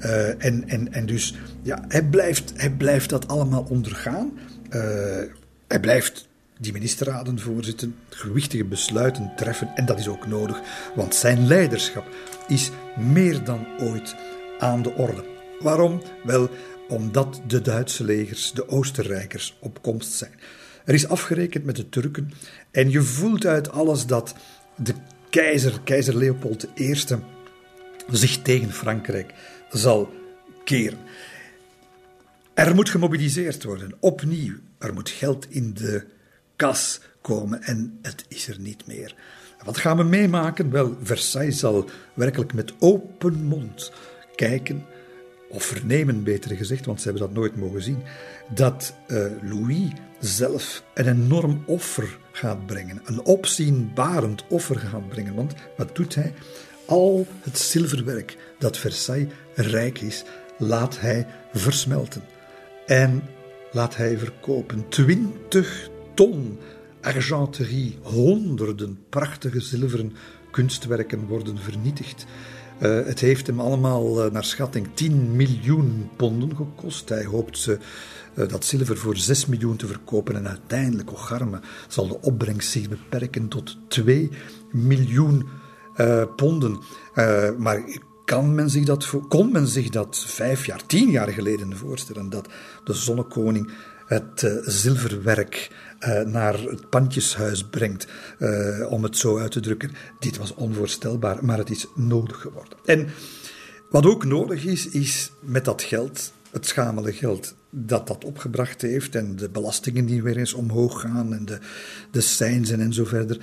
Uh, 0.00 0.44
en, 0.44 0.68
en, 0.68 0.92
en 0.92 1.06
dus 1.06 1.34
ja, 1.62 1.84
hij, 1.88 2.04
blijft, 2.04 2.52
hij 2.56 2.70
blijft 2.70 3.10
dat 3.10 3.28
allemaal 3.28 3.66
ondergaan. 3.68 4.32
Hij 5.66 5.80
blijft 5.80 6.28
die 6.58 6.72
ministerraden 6.72 7.38
voorzitten, 7.38 7.94
gewichtige 8.08 8.64
besluiten 8.64 9.32
treffen. 9.36 9.70
En 9.74 9.86
dat 9.86 9.98
is 9.98 10.08
ook 10.08 10.26
nodig, 10.26 10.60
want 10.94 11.14
zijn 11.14 11.46
leiderschap 11.46 12.04
is 12.48 12.70
meer 12.98 13.44
dan 13.44 13.66
ooit 13.80 14.14
aan 14.58 14.82
de 14.82 14.92
orde. 14.92 15.24
Waarom? 15.60 16.02
Wel, 16.24 16.50
omdat 16.88 17.40
de 17.46 17.60
Duitse 17.60 18.04
legers, 18.04 18.52
de 18.52 18.68
Oostenrijkers, 18.68 19.56
op 19.60 19.82
komst 19.82 20.12
zijn. 20.12 20.32
Er 20.84 20.94
is 20.94 21.08
afgerekend 21.08 21.64
met 21.64 21.76
de 21.76 21.88
Turken 21.88 22.30
en 22.70 22.90
je 22.90 23.02
voelt 23.02 23.46
uit 23.46 23.70
alles 23.70 24.06
dat 24.06 24.34
de 24.76 24.94
keizer, 25.34 25.80
keizer 25.84 26.16
Leopold 26.16 26.66
I, 26.78 26.94
zich 28.10 28.42
tegen 28.42 28.72
Frankrijk 28.72 29.34
zal 29.70 30.12
keren. 30.64 30.98
Er 32.54 32.74
moet 32.74 32.88
gemobiliseerd 32.88 33.64
worden, 33.64 33.94
opnieuw. 34.00 34.54
Er 34.78 34.94
moet 34.94 35.10
geld 35.10 35.46
in 35.50 35.74
de 35.74 36.04
kas 36.56 37.00
komen 37.20 37.62
en 37.62 37.98
het 38.02 38.24
is 38.28 38.48
er 38.48 38.60
niet 38.60 38.86
meer. 38.86 39.14
Wat 39.64 39.78
gaan 39.78 39.96
we 39.96 40.02
meemaken? 40.02 40.70
Wel, 40.70 40.96
Versailles 41.02 41.58
zal 41.58 41.88
werkelijk 42.14 42.52
met 42.52 42.72
open 42.78 43.44
mond 43.44 43.92
kijken, 44.34 44.84
of 45.54 45.64
vernemen 45.64 46.22
beter 46.22 46.56
gezegd, 46.56 46.86
want 46.86 47.00
ze 47.00 47.08
hebben 47.08 47.26
dat 47.26 47.36
nooit 47.36 47.56
mogen 47.56 47.82
zien, 47.82 48.02
dat 48.54 48.94
uh, 49.08 49.26
Louis 49.42 49.90
zelf 50.20 50.84
een 50.94 51.08
enorm 51.08 51.62
offer 51.66 52.18
gaat 52.32 52.66
brengen. 52.66 53.00
Een 53.04 53.24
opzienbarend 53.24 54.44
offer 54.48 54.78
gaat 54.78 55.08
brengen. 55.08 55.34
Want 55.34 55.54
wat 55.76 55.96
doet 55.96 56.14
hij? 56.14 56.34
Al 56.86 57.26
het 57.40 57.58
zilverwerk 57.58 58.36
dat 58.58 58.78
Versailles 58.78 59.32
rijk 59.54 60.00
is, 60.00 60.24
laat 60.58 61.00
hij 61.00 61.26
versmelten. 61.52 62.22
En 62.86 63.22
laat 63.72 63.96
hij 63.96 64.18
verkopen. 64.18 64.88
Twintig 64.88 65.88
ton 66.14 66.58
argenterie, 67.00 67.98
honderden 68.02 68.98
prachtige 69.08 69.60
zilveren 69.60 70.12
kunstwerken 70.50 71.26
worden 71.26 71.58
vernietigd. 71.58 72.26
Het 72.78 73.20
heeft 73.20 73.46
hem 73.46 73.60
allemaal 73.60 74.30
naar 74.30 74.44
schatting 74.44 74.88
10 74.94 75.36
miljoen 75.36 76.10
ponden 76.16 76.56
gekost. 76.56 77.08
Hij 77.08 77.24
hoopt 77.24 77.68
dat 78.34 78.64
zilver 78.64 78.96
voor 78.96 79.16
6 79.16 79.46
miljoen 79.46 79.76
te 79.76 79.86
verkopen. 79.86 80.36
En 80.36 80.48
uiteindelijk, 80.48 81.12
Ocharme, 81.12 81.60
zal 81.88 82.08
de 82.08 82.20
opbrengst 82.20 82.70
zich 82.70 82.88
beperken 82.88 83.48
tot 83.48 83.78
2 83.88 84.30
miljoen 84.70 85.48
ponden. 86.36 86.78
maar 87.58 87.82
kan 88.24 88.54
men 88.54 88.70
zich 88.70 88.84
dat, 88.84 89.10
kon 89.28 89.52
men 89.52 89.66
zich 89.66 89.88
dat 89.88 90.24
vijf 90.26 90.66
jaar, 90.66 90.86
tien 90.86 91.10
jaar 91.10 91.28
geleden 91.28 91.76
voorstellen, 91.76 92.30
dat 92.30 92.48
de 92.84 92.92
zonnekoning 92.92 93.70
het 94.06 94.42
uh, 94.42 94.52
zilverwerk 94.62 95.70
uh, 96.00 96.20
naar 96.20 96.58
het 96.60 96.90
pandjeshuis 96.90 97.64
brengt, 97.64 98.06
uh, 98.38 98.90
om 98.90 99.02
het 99.02 99.16
zo 99.16 99.38
uit 99.38 99.50
te 99.50 99.60
drukken. 99.60 99.90
Dit 100.18 100.36
was 100.36 100.54
onvoorstelbaar, 100.54 101.44
maar 101.44 101.58
het 101.58 101.70
is 101.70 101.86
nodig 101.94 102.40
geworden. 102.40 102.78
En 102.84 103.08
wat 103.90 104.06
ook 104.06 104.24
nodig 104.24 104.64
is, 104.64 104.88
is 104.88 105.32
met 105.40 105.64
dat 105.64 105.82
geld, 105.82 106.32
het 106.50 106.66
schamele 106.66 107.12
geld 107.12 107.54
dat 107.70 108.06
dat 108.06 108.24
opgebracht 108.24 108.82
heeft 108.82 109.14
en 109.14 109.36
de 109.36 109.48
belastingen 109.48 110.06
die 110.06 110.22
weer 110.22 110.36
eens 110.36 110.54
omhoog 110.54 111.00
gaan 111.00 111.34
en 111.34 111.44
de, 111.44 111.58
de 112.10 112.20
seinzen 112.20 112.80
en 112.80 112.92
zo 112.92 113.04
verder, 113.04 113.38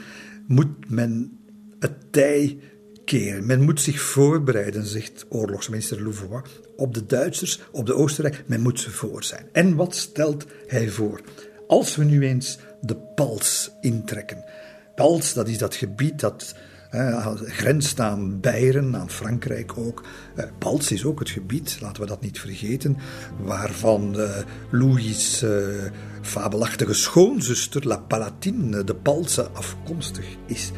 moet 0.47 0.89
men 0.89 1.39
het 1.79 2.11
tij 2.11 2.59
men 3.19 3.61
moet 3.61 3.81
zich 3.81 4.01
voorbereiden, 4.01 4.85
zegt 4.85 5.25
oorlogsminister 5.29 6.03
Louvois, 6.03 6.43
op 6.81 6.93
de 6.93 7.05
Duitsers, 7.05 7.59
op 7.71 7.85
de 7.85 7.95
Oostenrijk. 7.95 8.43
Men 8.47 8.61
moet 8.61 8.79
ze 8.79 8.89
voor 8.89 9.23
zijn. 9.23 9.45
En 9.51 9.75
wat 9.75 9.95
stelt 9.95 10.45
hij 10.67 10.89
voor? 10.89 11.21
Als 11.67 11.95
we 11.95 12.03
nu 12.03 12.27
eens 12.27 12.57
de 12.81 12.95
Pals 12.95 13.71
intrekken. 13.81 14.43
Pals, 14.95 15.33
dat 15.33 15.47
is 15.47 15.57
dat 15.57 15.75
gebied 15.75 16.19
dat 16.19 16.55
grenst 17.45 17.99
aan 17.99 18.39
Beieren, 18.39 18.95
aan 18.95 19.09
Frankrijk 19.09 19.77
ook. 19.77 20.03
Eh, 20.35 20.45
Pals 20.59 20.91
is 20.91 21.05
ook 21.05 21.19
het 21.19 21.29
gebied, 21.29 21.77
laten 21.81 22.01
we 22.01 22.07
dat 22.07 22.21
niet 22.21 22.39
vergeten, 22.39 22.97
waarvan 23.37 24.19
eh, 24.19 24.29
Louis' 24.71 25.41
eh, 25.41 25.51
fabelachtige 26.21 26.93
schoonzuster, 26.93 27.87
La 27.87 27.97
Palatine, 27.97 28.83
de 28.83 28.95
Palse, 28.95 29.49
afkomstig 29.49 30.25
is. 30.45 30.71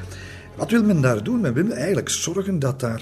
Wat 0.55 0.71
wil 0.71 0.83
men 0.83 1.01
daar 1.01 1.23
doen? 1.23 1.41
Men 1.41 1.53
wil 1.53 1.71
eigenlijk 1.71 2.09
zorgen 2.09 2.59
dat 2.59 2.79
daar. 2.79 3.01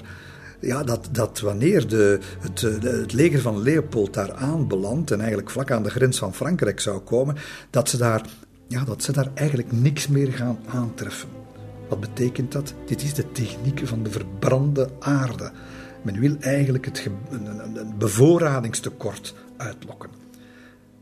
Ja, 0.62 0.82
dat, 0.82 1.08
dat 1.12 1.40
wanneer 1.40 1.88
de, 1.88 2.18
het, 2.40 2.60
het 2.82 3.12
leger 3.12 3.40
van 3.40 3.62
Leopold 3.62 4.14
daar 4.14 4.32
aanbelandt 4.32 5.10
en 5.10 5.18
eigenlijk 5.18 5.50
vlak 5.50 5.70
aan 5.70 5.82
de 5.82 5.90
grens 5.90 6.18
van 6.18 6.34
Frankrijk 6.34 6.80
zou 6.80 6.98
komen, 7.00 7.36
dat 7.70 7.88
ze 7.88 7.96
daar, 7.96 8.26
ja, 8.68 8.84
dat 8.84 9.02
ze 9.02 9.12
daar 9.12 9.30
eigenlijk 9.34 9.72
niks 9.72 10.08
meer 10.08 10.32
gaan 10.32 10.58
aantreffen. 10.66 11.28
Wat 11.88 12.00
betekent 12.00 12.52
dat? 12.52 12.74
Dit 12.86 13.02
is 13.02 13.14
de 13.14 13.32
techniek 13.32 13.86
van 13.86 14.02
de 14.02 14.10
verbrande 14.10 14.88
aarde. 14.98 15.52
Men 16.02 16.20
wil 16.20 16.36
eigenlijk 16.40 16.84
het 16.84 17.08
een, 17.30 17.78
een 17.78 17.98
bevoorradingstekort 17.98 19.34
uitlokken. 19.56 20.10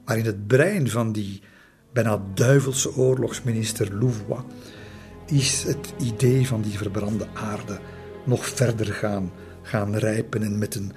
Maar 0.05 0.19
in 0.19 0.25
het 0.25 0.47
brein 0.47 0.91
van 0.91 1.13
die 1.13 1.43
bijna 1.93 2.23
duivelse 2.35 2.97
oorlogsminister 2.97 3.95
Louvois 3.95 4.43
is 5.27 5.63
het 5.63 5.93
idee 5.99 6.47
van 6.47 6.63
die 6.63 6.79
verbrande 6.79 7.27
aarde 7.35 7.79
nog 8.25 8.47
verder 8.47 8.87
gaan, 8.87 9.33
gaan 9.71 9.97
rijpen 9.97 10.43
en 10.43 10.59
met 10.59 10.75
een 10.75 10.93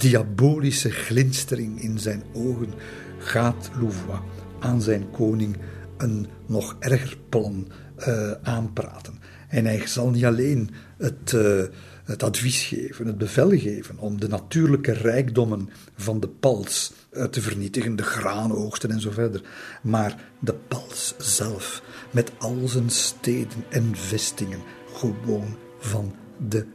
diabolische 0.00 0.90
glinstering 0.90 1.82
in 1.82 1.98
zijn 1.98 2.22
ogen 2.32 2.74
gaat 3.18 3.70
Louvois 3.80 4.20
aan 4.60 4.82
zijn 4.82 5.10
koning 5.10 5.56
een 5.96 6.26
nog 6.46 6.76
erger 6.78 7.18
plan 7.28 7.68
uh, 7.98 8.32
aanpraten. 8.42 9.18
En 9.48 9.64
hij 9.64 9.86
zal 9.86 10.10
niet 10.10 10.24
alleen 10.24 10.70
het, 10.98 11.32
uh, 11.32 11.62
het 12.04 12.22
advies 12.22 12.62
geven, 12.62 13.06
het 13.06 13.18
bevel 13.18 13.50
geven 13.50 13.98
om 13.98 14.20
de 14.20 14.28
natuurlijke 14.28 14.92
rijkdommen 14.92 15.68
van 15.96 16.20
de 16.20 16.28
pals 16.28 16.92
uh, 17.12 17.24
te 17.24 17.40
vernietigen, 17.40 17.96
de 17.96 18.02
graanoogsten 18.02 18.90
en 18.90 19.00
zo 19.00 19.10
verder, 19.10 19.42
maar 19.82 20.30
de 20.38 20.54
pals 20.54 21.14
zelf 21.18 21.82
met 22.10 22.32
al 22.38 22.58
zijn 22.64 22.90
steden 22.90 23.64
en 23.68 23.96
vestingen 23.96 24.60
gewoon 24.92 25.56
van 25.78 26.14
de 26.48 26.66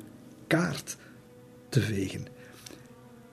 kaart 0.48 0.98
te 1.72 1.82
vegen. 1.82 2.26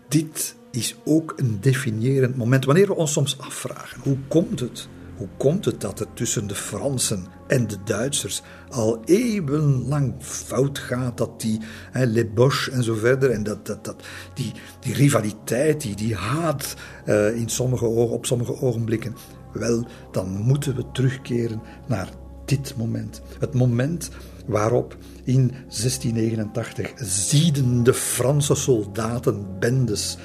Dit 0.09 0.57
is 0.70 0.97
ook 1.05 1.32
een 1.36 1.59
definiërend 1.61 2.36
moment. 2.36 2.64
Wanneer 2.64 2.86
we 2.86 2.95
ons 2.95 3.12
soms 3.12 3.39
afvragen, 3.39 4.01
hoe 4.03 4.18
komt 4.28 4.61
het? 4.61 4.89
Hoe 5.16 5.28
komt 5.36 5.64
het 5.64 5.80
dat 5.80 5.99
het 5.99 6.16
tussen 6.16 6.47
de 6.47 6.55
Fransen 6.55 7.26
en 7.47 7.66
de 7.66 7.76
Duitsers 7.84 8.43
al 8.70 9.01
eeuwenlang 9.05 10.14
fout 10.20 10.78
gaat? 10.78 11.16
Dat 11.16 11.41
die 11.41 11.61
hè, 11.91 12.05
Les 12.05 12.32
Bosch 12.34 12.68
en 12.68 12.82
zo 12.82 12.95
verder, 12.95 13.30
en 13.30 13.43
dat, 13.43 13.66
dat, 13.66 13.84
dat, 13.84 14.05
die, 14.34 14.53
die 14.80 14.95
rivaliteit, 14.95 15.80
die, 15.80 15.97
die 15.97 16.14
haat 16.14 16.74
uh, 17.07 17.36
in 17.36 17.49
sommige, 17.49 17.86
op 17.86 18.26
sommige 18.26 18.61
ogenblikken 18.61 19.16
wel, 19.53 19.86
dan 20.12 20.28
moeten 20.28 20.76
we 20.76 20.84
terugkeren 20.93 21.62
naar 21.86 22.09
dit 22.45 22.74
moment. 22.76 23.22
Het 23.39 23.55
moment 23.55 24.11
waarop 24.47 24.97
in 25.28 25.52
1689 25.66 26.92
ziedende 26.96 27.94
Franse 27.94 28.54
soldaten 28.54 29.58
bendes 29.58 30.18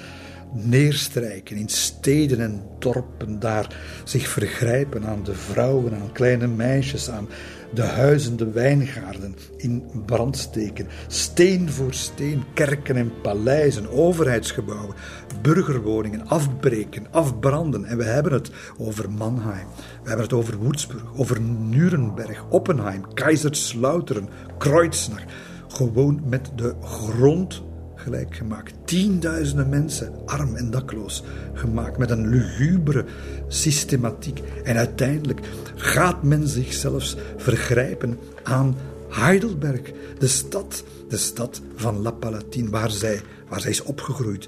neerstrijken 0.54 1.56
in 1.56 1.70
steden 1.70 2.40
en 2.40 2.62
dorpen, 2.80 3.40
daar 3.40 3.78
zich 4.04 4.28
vergrijpen 4.28 5.06
aan 5.06 5.24
de 5.24 5.34
vrouwen, 5.34 5.94
aan 5.94 6.12
kleine 6.12 6.48
meisjes, 6.48 7.10
aan 7.10 7.28
de 7.74 7.82
huizen, 7.82 8.38
de 8.38 8.52
wijngaarden 8.52 9.36
in 9.58 9.84
brand 10.06 10.38
steken. 10.38 10.88
Steen 11.08 11.72
voor 11.72 11.94
steen, 11.94 12.44
kerken 12.54 12.96
en 12.96 13.12
paleizen, 13.22 13.90
overheidsgebouwen, 13.90 14.96
burgerwoningen 15.42 16.28
afbreken, 16.28 17.08
afbranden. 17.12 17.86
En 17.86 17.98
we 17.98 18.04
hebben 18.04 18.34
het 18.34 18.52
over 18.78 19.12
Mannheim, 19.12 19.68
we 20.04 20.08
hebben 20.08 20.26
het 20.26 20.34
over 20.34 20.60
Würzburg, 20.60 21.04
over 21.16 21.42
Nuremberg, 21.42 22.46
Oppenheim, 22.50 23.14
Kaiserslautern, 23.14 24.30
Kreuznach. 24.58 25.24
Gewoon 25.68 26.22
met 26.26 26.52
de 26.56 26.76
grond 26.82 27.64
gelijk 28.04 28.36
gemaakt. 28.36 28.74
Tienduizenden 28.86 29.70
mensen, 29.70 30.14
arm 30.26 30.56
en 30.56 30.72
dakloos, 30.72 31.24
gemaakt 31.54 31.98
met 31.98 32.10
een 32.10 32.28
lugubere 32.28 33.06
systematiek. 33.48 34.40
En 34.64 34.78
uiteindelijk 34.78 35.40
gaat 35.76 36.24
men 36.24 36.48
zich 36.48 36.74
zelfs 36.74 37.18
vergrijpen 37.38 38.18
aan 38.44 38.76
Heidelberg, 39.10 39.92
de 40.20 40.28
stad, 40.28 40.84
de 41.10 41.18
stad 41.18 41.62
van 41.76 42.02
La 42.02 42.12
Palatine, 42.12 42.70
waar 42.70 42.92
zij, 42.92 43.22
waar 43.50 43.62
zij 43.62 43.72
is 43.72 43.84
opgegroeid. 43.84 44.48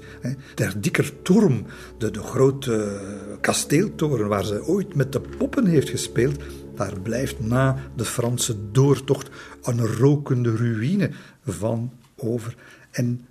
Der 0.54 0.80
Dikker 0.80 1.22
Turm, 1.22 1.64
de, 1.98 2.10
de 2.10 2.22
grote 2.22 3.00
kasteeltoren 3.40 4.28
waar 4.28 4.44
ze 4.44 4.66
ooit 4.66 4.94
met 4.94 5.12
de 5.12 5.20
poppen 5.20 5.66
heeft 5.66 5.88
gespeeld, 5.88 6.42
daar 6.74 7.00
blijft 7.00 7.40
na 7.40 7.76
de 7.96 8.04
Franse 8.04 8.70
doortocht 8.72 9.28
een 9.62 9.86
rokende 9.86 10.56
ruïne 10.56 11.10
van 11.44 11.92
over. 12.16 12.54
En 12.90 13.26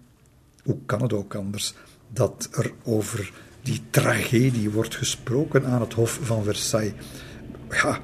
hoe 0.66 0.78
kan 0.86 1.02
het 1.02 1.14
ook 1.14 1.36
anders 1.36 1.74
dat 2.14 2.50
er 2.52 2.72
over 2.84 3.32
die 3.62 3.82
tragedie 3.90 4.70
wordt 4.70 4.96
gesproken 4.96 5.66
aan 5.66 5.82
het 5.82 5.94
Hof 5.94 6.20
van 6.22 6.44
Versailles? 6.44 6.94
Ja, 7.70 8.00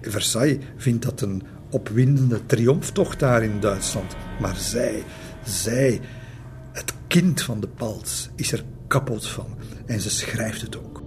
Versailles 0.00 0.64
vindt 0.76 1.04
dat 1.04 1.20
een 1.20 1.42
opwindende 1.70 2.46
triomftocht 2.46 3.18
daar 3.18 3.42
in 3.42 3.60
Duitsland. 3.60 4.16
Maar 4.40 4.56
zij, 4.56 5.02
zij, 5.44 6.00
het 6.72 6.94
kind 7.06 7.42
van 7.42 7.60
de 7.60 7.68
Pals, 7.68 8.30
is 8.34 8.52
er 8.52 8.64
kapot 8.86 9.28
van. 9.28 9.56
En 9.86 10.00
ze 10.00 10.10
schrijft 10.10 10.60
het 10.60 10.78
ook. 10.78 11.02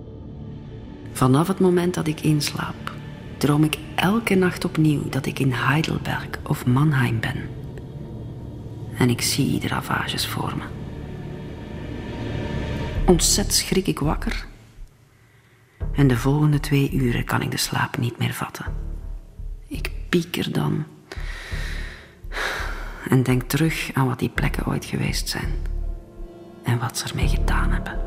Vanaf 1.12 1.48
het 1.48 1.60
moment 1.60 1.94
dat 1.94 2.08
ik 2.08 2.22
inslaap, 2.22 2.94
droom 3.38 3.64
ik 3.64 3.78
elke 3.96 4.36
nacht 4.36 4.66
opnieuw 4.66 5.10
dat 5.10 5.26
ik 5.26 5.40
in 5.40 5.52
Heidelberg 5.52 6.28
of 6.44 6.66
Mannheim 6.66 7.20
ben. 7.20 7.36
En 8.98 9.10
ik 9.10 9.22
zie 9.22 9.60
de 9.60 9.68
ravages 9.68 10.28
voor 10.28 10.54
me. 10.58 10.87
Ontzet 13.08 13.54
schrik 13.54 13.88
ik 13.88 14.00
wakker. 14.00 14.46
En 15.94 16.08
de 16.08 16.18
volgende 16.18 16.60
twee 16.60 16.92
uren 16.92 17.26
kan 17.26 17.42
ik 17.42 17.52
de 17.52 17.58
slaap 17.58 17.98
niet 17.98 18.18
meer 18.18 18.34
vatten. 18.34 18.66
Ik 19.68 19.92
pieker 20.10 20.52
dan. 20.52 20.86
En 23.10 23.24
denk 23.24 23.44
terug 23.44 23.90
aan 23.94 24.08
wat 24.08 24.20
die 24.20 24.30
plekken 24.30 24.68
ooit 24.68 24.86
geweest 24.86 25.30
zijn. 25.30 25.54
En 26.64 26.80
wat 26.80 26.98
ze 26.98 27.08
ermee 27.08 27.28
gedaan 27.28 27.72
hebben. 27.72 28.00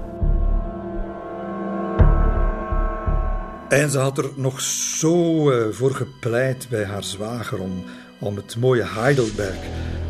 En 3.69 3.91
ze 3.91 3.99
had 3.99 4.19
er 4.19 4.31
nog 4.37 4.61
zo 4.61 5.51
eh, 5.51 5.73
voor 5.73 5.91
gepleit 5.95 6.67
bij 6.71 6.85
haar 6.85 7.05
zwager 7.05 7.61
om, 7.61 7.85
om 8.21 8.37
het 8.37 8.57
mooie 8.57 8.85
Heidelberg 8.85 9.59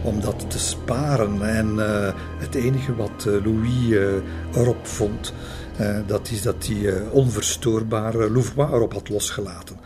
om 0.02 0.20
dat 0.20 0.50
te 0.50 0.58
sparen. 0.58 1.42
En 1.42 1.74
uh, 1.74 2.12
het 2.38 2.54
enige 2.54 2.94
wat 2.94 3.24
uh, 3.28 3.44
Louis 3.44 3.88
uh, 3.88 4.12
erop 4.54 4.86
vond, 4.86 5.32
dat 6.06 6.30
is 6.30 6.42
dat 6.42 6.66
hij 6.66 7.02
onverstoorbare 7.10 8.30
Louvois 8.30 8.70
erop 8.70 8.92
had 8.92 9.08
losgelaten. 9.08 9.76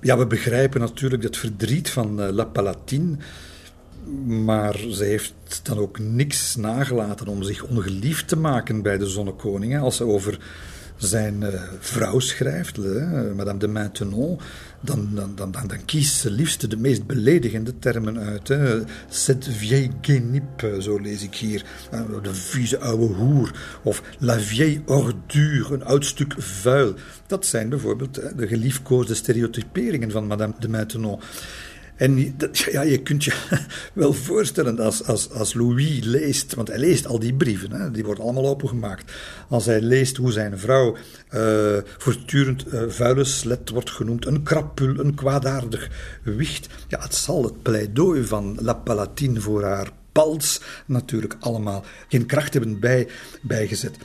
Ja, 0.00 0.18
we 0.18 0.26
begrijpen 0.26 0.80
natuurlijk 0.80 1.22
dat 1.22 1.36
verdriet 1.36 1.90
van 1.90 2.32
La 2.32 2.44
Palatine. 2.44 3.16
Maar 4.26 4.78
ze 4.90 5.04
heeft 5.04 5.60
dan 5.62 5.78
ook 5.78 5.98
niks 5.98 6.56
nagelaten 6.56 7.26
om 7.26 7.42
zich 7.42 7.64
ongeliefd 7.64 8.28
te 8.28 8.36
maken 8.36 8.82
bij 8.82 8.98
de 8.98 9.06
zonnekoning. 9.06 9.80
Als 9.80 9.96
ze 9.96 10.04
over 10.04 10.38
zijn 11.06 11.40
uh, 11.42 11.48
vrouw 11.78 12.18
schrijft, 12.18 12.78
uh, 12.78 13.32
Madame 13.36 13.58
de 13.58 13.68
Maintenon, 13.68 14.38
dan, 14.80 15.08
dan, 15.14 15.34
dan, 15.34 15.52
dan, 15.52 15.84
kiest 15.84 16.14
ze 16.14 16.30
liefst 16.30 16.70
de 16.70 16.76
meest 16.76 17.06
beledigende 17.06 17.78
termen 17.78 18.18
uit. 18.18 18.48
Hè. 18.48 18.82
Cette 19.08 19.52
vieille 19.52 19.90
guenipe, 20.00 20.82
zo 20.82 20.98
lees 20.98 21.22
ik 21.22 21.34
hier. 21.34 21.64
De 22.22 22.34
vieze 22.34 22.78
oude 22.78 23.04
hoer. 23.04 23.52
Of 23.82 24.02
la 24.18 24.40
vieille 24.40 24.82
ordure, 24.86 25.74
een 25.74 25.84
oud 25.84 26.04
stuk 26.04 26.34
vuil. 26.38 26.94
Dat 27.26 27.46
zijn 27.46 27.68
bijvoorbeeld 27.68 28.14
de 28.14 28.46
geliefkoosde 28.46 29.14
stereotyperingen 29.14 30.10
van 30.10 30.26
Madame 30.26 30.54
de 30.58 30.68
Maintenon. 30.68 31.20
En 32.02 32.36
ja, 32.52 32.82
je 32.82 33.02
kunt 33.02 33.24
je 33.24 33.32
wel 33.92 34.12
voorstellen 34.12 34.78
als, 34.78 35.04
als, 35.04 35.30
als 35.30 35.54
Louis 35.54 36.04
leest, 36.04 36.54
want 36.54 36.68
hij 36.68 36.78
leest 36.78 37.06
al 37.06 37.18
die 37.18 37.34
brieven, 37.34 37.72
hè, 37.72 37.90
die 37.90 38.04
worden 38.04 38.24
allemaal 38.24 38.46
opengemaakt. 38.46 39.12
Als 39.48 39.66
hij 39.66 39.80
leest 39.80 40.16
hoe 40.16 40.32
zijn 40.32 40.58
vrouw 40.58 40.96
uh, 41.34 41.76
voortdurend 41.98 42.66
uh, 42.66 42.82
vuileslet 42.88 43.70
wordt 43.70 43.90
genoemd, 43.90 44.26
een 44.26 44.42
krapul, 44.42 44.98
een 44.98 45.14
kwaadaardig 45.14 45.90
wicht. 46.22 46.66
Ja, 46.88 47.00
het 47.00 47.14
zal 47.14 47.42
het 47.44 47.62
pleidooi 47.62 48.24
van 48.24 48.58
La 48.60 48.74
Palatine 48.74 49.40
voor 49.40 49.64
haar 49.64 49.90
pals 50.12 50.60
natuurlijk 50.86 51.36
allemaal 51.40 51.84
geen 52.08 52.26
kracht 52.26 52.52
hebben 52.52 52.80
bij, 52.80 53.08
bijgezet. 53.42 53.96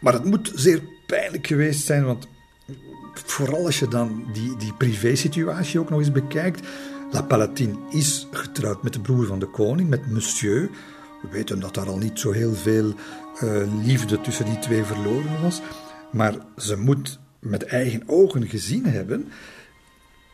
Maar 0.00 0.12
het 0.12 0.24
moet 0.24 0.52
zeer 0.54 0.82
pijnlijk 1.06 1.46
geweest 1.46 1.86
zijn, 1.86 2.04
want 2.04 2.28
vooral 3.12 3.64
als 3.64 3.78
je 3.78 3.88
dan 3.88 4.24
die, 4.32 4.56
die 4.56 4.74
privé-situatie 4.74 5.80
ook 5.80 5.90
nog 5.90 5.98
eens 5.98 6.12
bekijkt 6.12 6.66
La 7.16 7.22
Palatine 7.22 7.74
is 7.90 8.26
getrouwd 8.30 8.82
met 8.82 8.92
de 8.92 9.00
broer 9.00 9.26
van 9.26 9.38
de 9.38 9.46
koning, 9.46 9.88
met 9.88 10.10
Monsieur. 10.10 10.70
We 11.22 11.28
weten 11.30 11.60
dat 11.60 11.74
daar 11.74 11.88
al 11.88 11.98
niet 11.98 12.18
zo 12.18 12.32
heel 12.32 12.54
veel 12.54 12.94
uh, 13.42 13.84
liefde 13.84 14.20
tussen 14.20 14.44
die 14.44 14.58
twee 14.58 14.84
verloren 14.84 15.42
was. 15.42 15.60
Maar 16.12 16.34
ze 16.56 16.76
moet 16.76 17.18
met 17.38 17.64
eigen 17.64 18.02
ogen 18.06 18.48
gezien 18.48 18.84
hebben. 18.84 19.28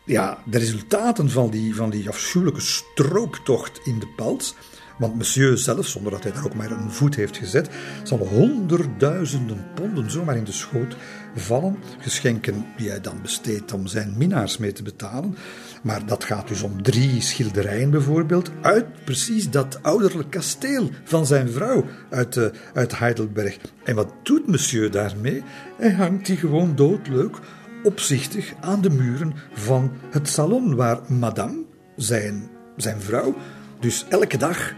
Ja, 0.05 0.37
de 0.45 0.57
resultaten 0.57 1.29
van 1.29 1.49
die, 1.49 1.75
van 1.75 1.89
die 1.89 2.09
afschuwelijke 2.09 2.61
strooptocht 2.61 3.79
in 3.83 3.99
de 3.99 4.07
pals. 4.15 4.55
Want 4.97 5.15
monsieur 5.15 5.57
zelf, 5.57 5.87
zonder 5.87 6.11
dat 6.11 6.23
hij 6.23 6.31
daar 6.31 6.45
ook 6.45 6.55
maar 6.55 6.71
een 6.71 6.91
voet 6.91 7.15
heeft 7.15 7.37
gezet, 7.37 7.69
zal 8.03 8.17
honderdduizenden 8.17 9.65
ponden 9.75 10.11
zomaar 10.11 10.37
in 10.37 10.43
de 10.43 10.51
schoot 10.51 10.95
vallen. 11.35 11.77
Geschenken 11.99 12.65
die 12.77 12.89
hij 12.89 13.01
dan 13.01 13.21
besteedt 13.21 13.73
om 13.73 13.87
zijn 13.87 14.13
minnaars 14.17 14.57
mee 14.57 14.71
te 14.71 14.83
betalen. 14.83 15.37
Maar 15.83 16.05
dat 16.05 16.23
gaat 16.23 16.47
dus 16.47 16.61
om 16.61 16.83
drie 16.83 17.21
schilderijen 17.21 17.89
bijvoorbeeld, 17.89 18.51
uit 18.61 18.85
precies 19.03 19.49
dat 19.49 19.79
ouderlijk 19.81 20.29
kasteel 20.29 20.89
van 21.03 21.25
zijn 21.25 21.49
vrouw 21.49 21.85
uit, 22.09 22.35
uh, 22.35 22.45
uit 22.73 22.97
Heidelberg. 22.97 23.57
En 23.83 23.95
wat 23.95 24.13
doet 24.23 24.47
monsieur 24.47 24.91
daarmee? 24.91 25.43
Hij 25.77 25.91
hangt 25.91 26.25
die 26.25 26.37
gewoon 26.37 26.75
doodleuk, 26.75 27.37
opzichtig 27.83 28.53
aan 28.61 28.81
de 28.81 28.89
muren 28.89 29.33
van 29.53 29.91
het 30.09 30.29
salon 30.29 30.75
waar 30.75 30.99
madame, 31.07 31.63
zijn, 31.95 32.49
zijn 32.77 33.01
vrouw, 33.01 33.35
dus 33.79 34.05
elke 34.09 34.37
dag 34.37 34.73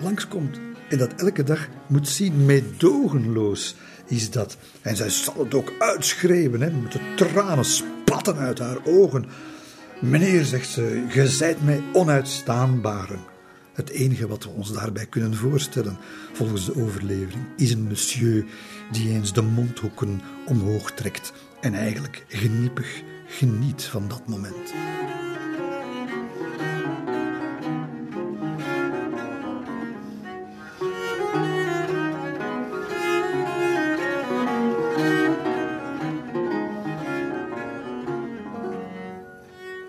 langskomt. 0.00 0.60
En 0.88 0.98
dat 0.98 1.12
elke 1.14 1.42
dag 1.42 1.68
moet 1.86 2.08
zien, 2.08 2.44
meedogenloos 2.44 3.76
is 4.06 4.30
dat. 4.30 4.56
En 4.82 4.96
zij 4.96 5.10
zal 5.10 5.34
het 5.38 5.54
ook 5.54 5.72
uitschreeuwen, 5.78 6.60
hè, 6.60 6.70
met 6.70 6.92
de 6.92 7.00
tranen 7.16 7.64
spatten 7.64 8.36
uit 8.36 8.58
haar 8.58 8.78
ogen. 8.84 9.26
Meneer, 10.00 10.44
zegt 10.44 10.68
ze, 10.68 11.04
ge 11.08 11.28
zijt 11.28 11.64
mij 11.64 11.82
onuitstaanbare. 11.92 13.16
Het 13.72 13.90
enige 13.90 14.26
wat 14.26 14.44
we 14.44 14.50
ons 14.50 14.72
daarbij 14.72 15.06
kunnen 15.06 15.34
voorstellen, 15.34 15.98
volgens 16.32 16.66
de 16.66 16.76
overlevering, 16.76 17.44
is 17.56 17.72
een 17.72 17.86
monsieur 17.86 18.44
die 18.92 19.10
eens 19.10 19.32
de 19.32 19.42
mondhoeken 19.42 20.20
omhoog 20.46 20.90
trekt 20.90 21.32
en 21.60 21.74
eigenlijk 21.74 22.24
geniepig 22.28 23.02
geniet 23.26 23.84
van 23.84 24.08
dat 24.08 24.26
moment. 24.26 24.74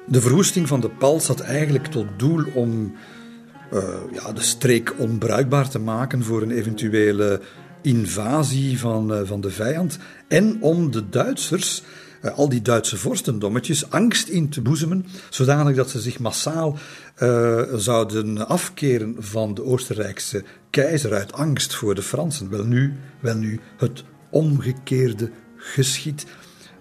De 0.09 0.21
verwoesting 0.21 0.67
van 0.67 0.79
de 0.79 0.89
Pals 0.89 1.27
had 1.27 1.39
eigenlijk 1.39 1.85
tot 1.85 2.05
doel 2.17 2.45
om 2.53 2.95
uh, 3.73 3.83
ja, 4.13 4.31
de 4.31 4.41
streek 4.41 4.93
onbruikbaar 4.97 5.69
te 5.69 5.79
maken 5.79 6.23
voor 6.23 6.41
een 6.41 6.51
eventuele 6.51 7.41
invasie 7.81 8.79
van, 8.79 9.13
uh, 9.13 9.19
van 9.23 9.41
de 9.41 9.49
vijand 9.49 9.97
en 10.27 10.61
om 10.61 10.91
de 10.91 11.09
Duitsers, 11.09 11.83
uh, 12.21 12.37
al 12.37 12.49
die 12.49 12.61
Duitse 12.61 12.97
vorstendommetjes, 12.97 13.89
angst 13.89 14.27
in 14.27 14.49
te 14.49 14.61
boezemen, 14.61 15.05
zodanig 15.29 15.75
dat 15.75 15.89
ze 15.89 15.99
zich 15.99 16.19
massaal 16.19 16.77
zouden 17.75 18.47
afkeren 18.47 19.15
van 19.19 19.53
de 19.53 19.63
Oostenrijkse 19.63 20.43
keizer 20.69 21.13
uit 21.13 21.33
angst 21.33 21.75
voor 21.75 21.95
de 21.95 22.01
Fransen. 22.01 22.49
Wel 22.49 22.63
nu, 22.63 22.93
wel 23.19 23.35
nu 23.35 23.59
het 23.77 24.03
omgekeerde 24.29 25.29
geschied. 25.55 26.25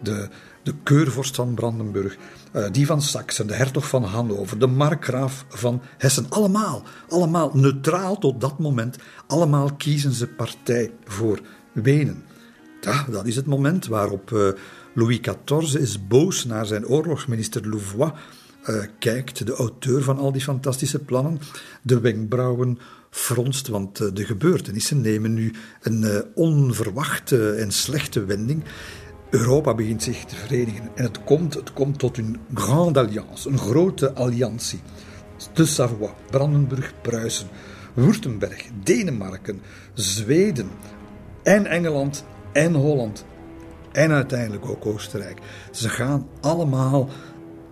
De, 0.03 0.29
de 0.63 0.75
keurvorst 0.83 1.35
van 1.35 1.55
Brandenburg 1.55 2.17
eh, 2.53 2.65
die 2.73 2.87
van 2.87 3.03
Saxen, 3.03 3.47
de 3.47 3.55
hertog 3.55 3.89
van 3.89 4.05
Hannover, 4.05 4.59
de 4.59 4.67
markgraaf 4.67 5.45
van 5.49 5.83
Hessen. 5.99 6.27
Allemaal, 6.29 6.83
allemaal 7.09 7.51
neutraal 7.55 8.19
tot 8.19 8.41
dat 8.41 8.59
moment. 8.59 8.97
Allemaal 9.27 9.75
kiezen 9.75 10.13
ze 10.13 10.27
partij 10.27 10.93
voor 11.05 11.41
Wenen. 11.73 12.25
Dat 13.11 13.27
is 13.27 13.37
het 13.37 13.47
moment 13.47 13.87
waarop 13.87 14.31
uh, 14.31 14.49
Louis 14.95 15.21
XIV 15.21 15.75
is 15.75 16.07
boos 16.07 16.45
naar 16.45 16.67
zijn 16.67 16.87
oorlogsminister 16.87 17.69
Louvois 17.69 18.13
uh, 18.69 18.83
kijkt, 18.99 19.47
de 19.47 19.55
auteur 19.55 20.03
van 20.03 20.19
al 20.19 20.33
die 20.33 20.43
fantastische 20.43 20.99
plannen, 20.99 21.41
de 21.83 22.01
wenkbrauwen 22.01 22.79
fronst, 23.11 23.69
want 23.69 24.17
de 24.17 24.25
gebeurtenissen 24.25 25.01
nemen 25.01 25.35
nu 25.35 25.53
een 25.83 26.25
onverwachte 26.35 27.51
en 27.51 27.73
slechte 27.73 28.25
wending. 28.25 28.63
Europa 29.31 29.75
begint 29.75 30.03
zich 30.03 30.25
te 30.25 30.37
verenigen. 30.37 30.91
En 30.95 31.05
het 31.05 31.25
komt, 31.25 31.55
het 31.55 31.73
komt 31.73 31.99
tot 31.99 32.19
een 32.19 32.41
grande 32.55 33.01
alliance, 33.01 33.49
een 33.49 33.59
grote 33.59 34.13
alliantie. 34.13 34.81
De 35.53 35.67
Savoie, 35.67 36.11
Brandenburg, 36.31 36.93
Pruisen, 37.03 37.49
Württemberg, 37.95 38.67
Denemarken, 38.83 39.61
Zweden 39.95 40.71
en 41.43 41.67
Engeland 41.67 42.25
en 42.53 42.75
Holland. 42.75 43.25
En 43.93 44.11
uiteindelijk 44.11 44.69
ook 44.69 44.87
Oostenrijk. 44.87 45.39
Ze 45.71 45.89
gaan 45.89 46.29
allemaal 46.41 47.09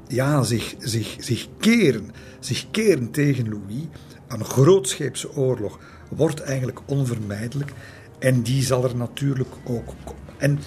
ja, 0.08 0.42
zich, 0.42 0.74
zich, 0.78 1.16
zich 1.18 1.48
keren. 1.58 2.10
Zich 2.40 2.70
keren 2.70 3.10
tegen 3.10 3.48
Louis. 3.48 3.84
Een 4.28 4.44
grootscheepse 4.44 5.36
oorlog 5.36 5.78
wordt 6.10 6.40
eigenlijk 6.40 6.80
onvermijdelijk. 6.86 7.72
En 8.18 8.42
die 8.42 8.62
zal 8.62 8.84
er 8.84 8.96
natuurlijk 8.96 9.54
ook 9.64 9.86
komen. 10.04 10.22
En 10.38 10.58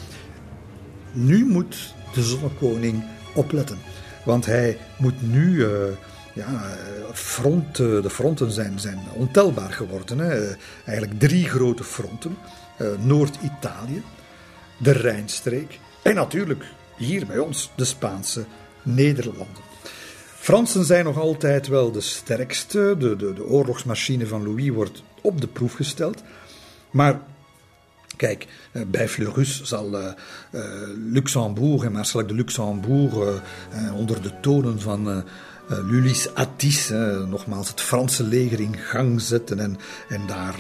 nu 1.18 1.46
moet 1.46 1.94
de 2.14 2.24
zonnekoning 2.24 3.04
opletten. 3.34 3.78
Want 4.26 4.46
hij 4.46 4.78
moet 4.98 5.32
nu. 5.32 5.56
Uh, 5.56 5.70
ja, 6.34 6.78
front, 7.14 7.76
de 7.76 8.10
fronten 8.10 8.52
zijn, 8.52 8.80
zijn 8.80 9.00
ontelbaar 9.14 9.72
geworden. 9.72 10.20
Hè. 10.20 10.56
Eigenlijk 10.86 11.20
drie 11.20 11.50
grote 11.50 11.84
fronten: 11.84 12.38
Noord-Italië, 13.00 14.04
de 14.78 14.92
Rijnstreek 14.92 15.80
en 16.04 16.16
natuurlijk 16.16 16.64
hier 16.98 17.26
bij 17.26 17.38
ons 17.38 17.72
de 17.76 17.86
Spaanse 17.86 18.46
Nederlanden. 18.84 19.64
Fransen 20.36 20.86
zijn 20.86 21.06
nog 21.06 21.18
altijd 21.18 21.68
wel 21.68 21.92
de 21.92 22.02
sterkste. 22.02 22.96
De, 23.00 23.16
de, 23.16 23.34
de 23.34 23.46
oorlogsmachine 23.46 24.28
van 24.28 24.44
Louis 24.44 24.70
wordt 24.70 25.04
op 25.22 25.42
de 25.42 25.48
proef 25.48 25.74
gesteld. 25.74 26.24
Maar 26.92 27.20
Kijk, 28.18 28.48
eh, 28.72 28.82
bij 28.88 29.10
Fleurus 29.10 29.64
zal 29.64 29.94
uh, 29.94 30.06
uh, 30.52 30.62
Luxembourg 31.12 31.84
en 31.84 31.92
Marcel 31.92 32.28
de 32.28 32.34
Luxembourg 32.34 33.42
onder 33.94 34.22
de 34.22 34.40
tonen 34.42 34.82
van 34.82 35.24
Lulis 35.68 36.34
Attis, 36.34 36.90
nogmaals 37.30 37.70
het 37.70 37.82
Franse 37.82 38.24
leger 38.24 38.60
in 38.60 38.78
gang 38.78 39.22
zetten 39.22 39.60
en, 39.60 39.78
en 40.10 40.22
daar 40.28 40.56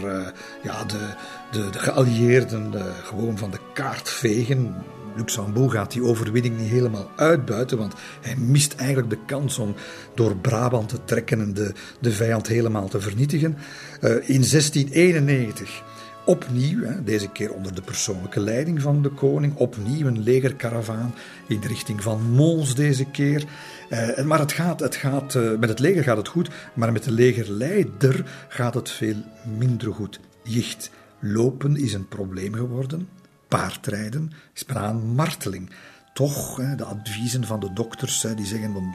ja, 0.63 0.83
de, 0.83 1.13
de, 1.51 1.69
de 1.69 1.79
geallieerden 1.79 2.73
gewoon 3.03 3.37
van 3.37 3.51
de 3.51 3.59
kaart 3.73 4.09
vegen. 4.09 4.75
Luxembourg 5.15 5.73
gaat 5.73 5.91
die 5.91 6.03
overwinning 6.03 6.57
niet 6.57 6.69
helemaal 6.69 7.11
uitbuiten, 7.15 7.77
want 7.77 7.93
hij 8.21 8.35
mist 8.35 8.75
eigenlijk 8.75 9.09
de 9.09 9.25
kans 9.25 9.57
om 9.57 9.75
door 10.13 10.37
Brabant 10.37 10.89
te 10.89 11.03
trekken 11.05 11.41
en 11.41 11.53
de, 11.53 11.73
de 11.99 12.11
vijand 12.11 12.47
helemaal 12.47 12.87
te 12.87 12.99
vernietigen. 12.99 13.57
in 14.01 14.43
1691 14.49 15.83
opnieuw, 16.27 16.83
hè, 16.83 17.03
deze 17.03 17.27
keer 17.27 17.53
onder 17.53 17.75
de 17.75 17.81
persoonlijke 17.81 18.39
leiding 18.39 18.81
van 18.81 19.01
de 19.01 19.09
koning, 19.09 19.55
opnieuw 19.55 20.07
een 20.07 20.23
legerkaravaan 20.23 21.13
in 21.47 21.59
de 21.59 21.67
richting 21.67 22.03
van 22.03 22.31
Mons 22.31 22.75
deze 22.75 23.05
keer. 23.05 23.43
Uh, 23.89 24.19
maar 24.25 24.39
het 24.39 24.51
gaat, 24.51 24.79
het 24.79 24.95
gaat, 24.95 25.35
uh, 25.35 25.57
met 25.57 25.69
het 25.69 25.79
leger 25.79 26.03
gaat 26.03 26.17
het 26.17 26.27
goed, 26.27 26.49
maar 26.73 26.91
met 26.91 27.03
de 27.03 27.11
legerleider 27.11 28.45
gaat 28.47 28.73
het 28.73 28.89
veel 28.89 29.15
minder 29.57 29.93
goed. 29.93 30.19
Jicht, 30.43 30.91
lopen 31.19 31.75
is 31.75 31.93
een 31.93 32.07
probleem 32.07 32.53
geworden. 32.53 33.09
Paardrijden 33.47 34.31
is 34.53 34.63
een 34.67 35.15
marteling. 35.15 35.69
Toch, 36.13 36.55
de 36.75 36.83
adviezen 36.83 37.43
van 37.43 37.59
de 37.59 37.73
dokters, 37.73 38.25
die 38.35 38.45
zeggen 38.45 38.73
van 38.73 38.93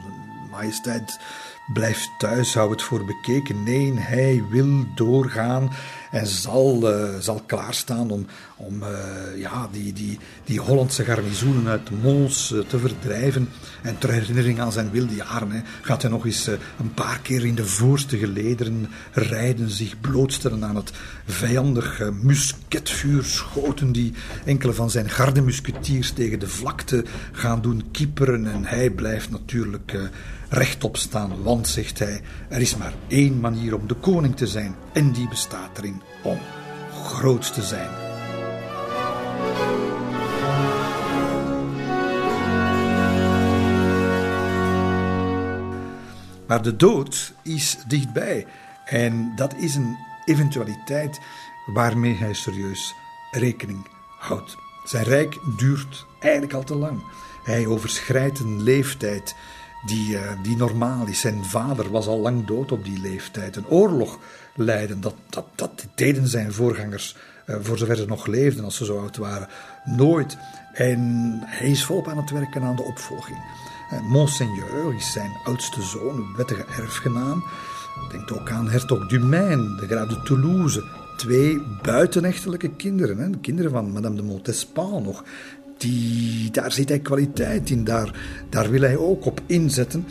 majesteit, 0.51 1.19
blijf 1.73 2.07
thuis, 2.17 2.53
hou 2.53 2.71
het 2.71 2.81
voor 2.81 3.05
bekeken. 3.05 3.63
Nee, 3.63 3.93
hij 3.99 4.43
wil 4.51 4.85
doorgaan 4.95 5.69
en 6.13 6.27
zal, 6.27 6.93
uh, 6.93 7.09
zal 7.19 7.41
klaarstaan 7.45 8.11
om, 8.11 8.25
om 8.55 8.81
uh, 8.81 8.87
ja, 9.37 9.67
die, 9.71 9.93
die, 9.93 10.19
die 10.45 10.59
Hollandse 10.59 11.03
garnizoenen 11.03 11.67
uit 11.67 12.01
Mons 12.01 12.51
uh, 12.51 12.59
te 12.59 12.79
verdrijven. 12.79 13.49
En 13.81 13.97
ter 13.97 14.11
herinnering 14.11 14.59
aan 14.59 14.71
zijn 14.71 14.91
wilde 14.91 15.15
jaren 15.15 15.51
hè, 15.51 15.61
gaat 15.81 16.01
hij 16.01 16.11
nog 16.11 16.25
eens 16.25 16.47
een 16.47 16.93
paar 16.93 17.19
keer 17.21 17.45
in 17.45 17.55
de 17.55 17.65
voorste 17.65 18.17
gelederen 18.17 18.87
rijden, 19.11 19.69
zich 19.69 19.99
blootstellen 19.99 20.65
aan 20.65 20.75
het 20.75 20.91
vijandig 21.25 22.11
musketvuur, 22.21 23.23
schoten 23.23 23.91
die 23.91 24.13
enkele 24.45 24.73
van 24.73 24.89
zijn 24.89 25.09
gardemusketiers 25.09 26.11
tegen 26.11 26.39
de 26.39 26.47
vlakte 26.47 27.03
gaan 27.31 27.61
doen 27.61 27.83
kieperen. 27.91 28.51
En 28.51 28.65
hij 28.65 28.89
blijft 28.89 29.29
natuurlijk 29.29 29.95
rechtop 30.49 30.97
staan, 30.97 31.43
want, 31.43 31.67
zegt 31.67 31.99
hij, 31.99 32.21
er 32.49 32.61
is 32.61 32.77
maar 32.77 32.93
één 33.07 33.39
manier 33.39 33.75
om 33.75 33.87
de 33.87 33.93
koning 33.93 34.35
te 34.35 34.47
zijn, 34.47 34.75
en 34.93 35.11
die 35.11 35.27
bestaat 35.27 35.77
erin 35.77 36.01
om 36.21 36.39
groot 36.91 37.53
te 37.53 37.61
zijn. 37.61 38.03
Maar 46.47 46.61
de 46.61 46.75
dood 46.75 47.33
is 47.43 47.77
dichtbij. 47.87 48.45
En 48.85 49.35
dat 49.35 49.53
is 49.55 49.75
een 49.75 49.97
eventualiteit 50.25 51.19
waarmee 51.65 52.15
hij 52.15 52.33
serieus 52.33 52.95
rekening 53.31 53.87
houdt. 54.19 54.57
Zijn 54.83 55.03
rijk 55.03 55.39
duurt 55.57 56.05
eigenlijk 56.19 56.53
al 56.53 56.63
te 56.63 56.75
lang. 56.75 57.03
Hij 57.43 57.67
overschrijdt 57.67 58.39
een 58.39 58.61
leeftijd 58.61 59.35
die, 59.85 60.13
uh, 60.13 60.31
die 60.41 60.55
normaal 60.55 61.07
is. 61.07 61.19
Zijn 61.19 61.45
vader 61.45 61.91
was 61.91 62.07
al 62.07 62.19
lang 62.19 62.45
dood 62.45 62.71
op 62.71 62.83
die 62.83 62.99
leeftijd. 62.99 63.55
Een 63.55 63.67
oorlog 63.67 64.19
leiden, 64.55 65.01
dat, 65.01 65.15
dat, 65.29 65.45
dat 65.55 65.85
deden 65.95 66.27
zijn 66.27 66.53
voorgangers, 66.53 67.15
uh, 67.45 67.55
voor 67.61 67.77
zover 67.77 67.95
ze 67.95 68.05
nog 68.05 68.25
leefden 68.25 68.63
als 68.63 68.75
ze 68.75 68.85
zo 68.85 68.99
oud 68.99 69.17
waren, 69.17 69.47
nooit. 69.83 70.37
En 70.73 70.99
hij 71.45 71.69
is 71.69 71.85
volop 71.85 72.07
aan 72.07 72.17
het 72.17 72.31
werken 72.31 72.63
aan 72.63 72.75
de 72.75 72.83
opvolging. 72.83 73.37
Uh, 73.93 74.01
Monseigneur 74.01 74.95
is 74.95 75.11
zijn 75.11 75.31
oudste 75.43 75.81
zoon, 75.81 76.35
wettige 76.35 76.65
erfgenaam. 76.65 77.43
Denkt 78.11 78.31
ook 78.31 78.49
aan 78.49 78.69
hertog 78.69 79.07
Dumaine, 79.07 79.75
de 79.75 79.87
graaf 79.87 80.07
de 80.07 80.21
Toulouse. 80.21 80.83
Twee 81.17 81.61
buitenechtelijke 81.81 82.69
kinderen, 82.69 83.17
hè, 83.17 83.29
de 83.29 83.39
kinderen 83.39 83.71
van 83.71 83.91
Madame 83.91 84.15
de 84.15 84.23
Montespan 84.23 85.03
nog 85.03 85.23
die, 85.77 86.51
daar 86.51 86.71
zit 86.71 86.89
hij 86.89 86.99
kwaliteit 86.99 87.69
in, 87.69 87.83
daar, 87.83 88.19
daar 88.49 88.69
wil 88.69 88.81
hij 88.81 88.97
ook 88.97 89.25
op 89.25 89.41
inzetten. 89.45 90.07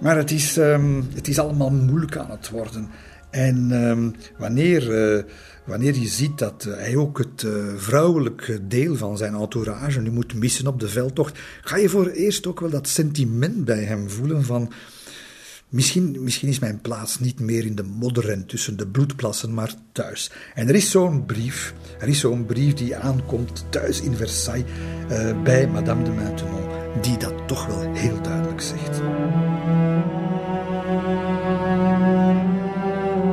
Maar 0.00 0.16
het 0.16 0.30
is, 0.30 0.56
um, 0.56 1.08
het 1.14 1.28
is 1.28 1.38
allemaal 1.38 1.70
moeilijk 1.70 2.16
aan 2.16 2.30
het 2.30 2.50
worden. 2.50 2.88
En 3.30 3.70
um, 3.70 4.14
wanneer, 4.38 5.14
uh, 5.16 5.22
wanneer 5.64 5.94
je 5.94 6.08
ziet 6.08 6.38
dat 6.38 6.64
uh, 6.68 6.74
hij 6.74 6.96
ook 6.96 7.18
het 7.18 7.42
uh, 7.42 7.52
vrouwelijke 7.76 8.66
deel 8.66 8.96
van 8.96 9.16
zijn 9.16 9.34
entourage 9.34 10.00
nu 10.00 10.10
moet 10.10 10.34
missen 10.34 10.66
op 10.66 10.80
de 10.80 10.88
veldtocht, 10.88 11.38
ga 11.62 11.76
je 11.76 11.88
voor 11.88 12.06
eerst 12.06 12.46
ook 12.46 12.60
wel 12.60 12.70
dat 12.70 12.88
sentiment 12.88 13.64
bij 13.64 13.82
hem 13.82 14.10
voelen 14.10 14.44
van 14.44 14.72
Misschien, 15.68 16.16
misschien 16.20 16.48
is 16.48 16.58
mijn 16.58 16.80
plaats 16.80 17.20
niet 17.20 17.40
meer 17.40 17.64
in 17.64 17.74
de 17.74 17.82
modder 17.82 18.46
tussen 18.46 18.76
de 18.76 18.86
bloedplassen, 18.86 19.54
maar 19.54 19.74
thuis. 19.92 20.30
En 20.54 20.68
er 20.68 20.74
is 20.74 20.90
zo'n 20.90 21.26
brief, 21.26 21.74
er 21.98 22.08
is 22.08 22.20
zo'n 22.20 22.46
brief 22.46 22.74
die 22.74 22.96
aankomt 22.96 23.64
thuis 23.70 24.00
in 24.00 24.16
Versailles 24.16 24.70
bij 25.44 25.68
Madame 25.68 26.04
de 26.04 26.10
Maintenon, 26.10 26.64
die 27.00 27.16
dat 27.16 27.48
toch 27.48 27.66
wel 27.66 27.92
heel 27.92 28.22
duidelijk 28.22 28.60
zegt. 28.60 29.00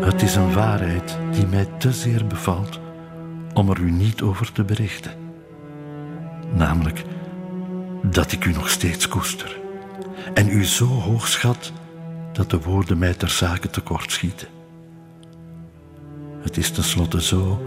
Het 0.05 0.21
is 0.21 0.35
een 0.35 0.53
waarheid 0.53 1.17
die 1.31 1.47
mij 1.47 1.65
te 1.77 1.91
zeer 1.91 2.27
bevalt 2.27 2.79
om 3.53 3.69
er 3.69 3.79
u 3.79 3.91
niet 3.91 4.21
over 4.21 4.51
te 4.51 4.63
berichten. 4.63 5.11
Namelijk 6.53 7.03
dat 8.03 8.31
ik 8.31 8.45
u 8.45 8.51
nog 8.51 8.69
steeds 8.69 9.07
koester 9.07 9.59
en 10.33 10.49
u 10.49 10.65
zo 10.65 10.85
hoog 10.85 11.27
schat 11.27 11.71
dat 12.33 12.49
de 12.49 12.61
woorden 12.61 12.97
mij 12.97 13.13
ter 13.13 13.29
zake 13.29 13.69
tekortschieten. 13.69 14.47
Het 16.41 16.57
is 16.57 16.71
tenslotte 16.71 17.21
zo 17.21 17.61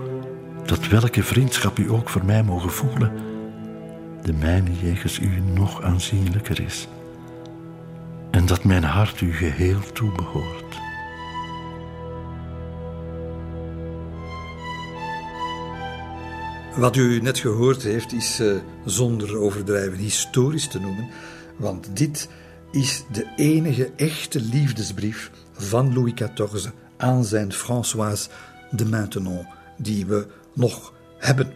dat 0.64 0.88
welke 0.88 1.22
vriendschap 1.22 1.78
u 1.78 1.90
ook 1.90 2.08
voor 2.08 2.24
mij 2.24 2.42
mogen 2.42 2.70
voelen, 2.70 3.12
de 4.22 4.32
mijne 4.32 4.70
jegens 4.80 5.18
u 5.18 5.40
nog 5.54 5.82
aanzienlijker 5.82 6.60
is 6.60 6.88
en 8.30 8.46
dat 8.46 8.64
mijn 8.64 8.84
hart 8.84 9.20
u 9.20 9.32
geheel 9.32 9.80
toebehoort. 9.92 10.67
Wat 16.76 16.96
u 16.96 17.20
net 17.20 17.38
gehoord 17.38 17.82
heeft 17.82 18.12
is 18.12 18.40
uh, 18.40 18.56
zonder 18.84 19.38
overdrijven 19.38 19.98
historisch 19.98 20.68
te 20.68 20.80
noemen, 20.80 21.08
want 21.56 21.96
dit 21.96 22.28
is 22.70 23.04
de 23.12 23.26
enige 23.36 23.90
echte 23.96 24.40
liefdesbrief 24.40 25.30
van 25.52 25.94
Louis 25.94 26.12
XIV 26.14 26.70
aan 26.96 27.24
zijn 27.24 27.52
Françoise 27.52 28.28
de 28.70 28.84
Maintenon 28.84 29.46
die 29.78 30.06
we 30.06 30.26
nog 30.54 30.92
hebben. 31.18 31.52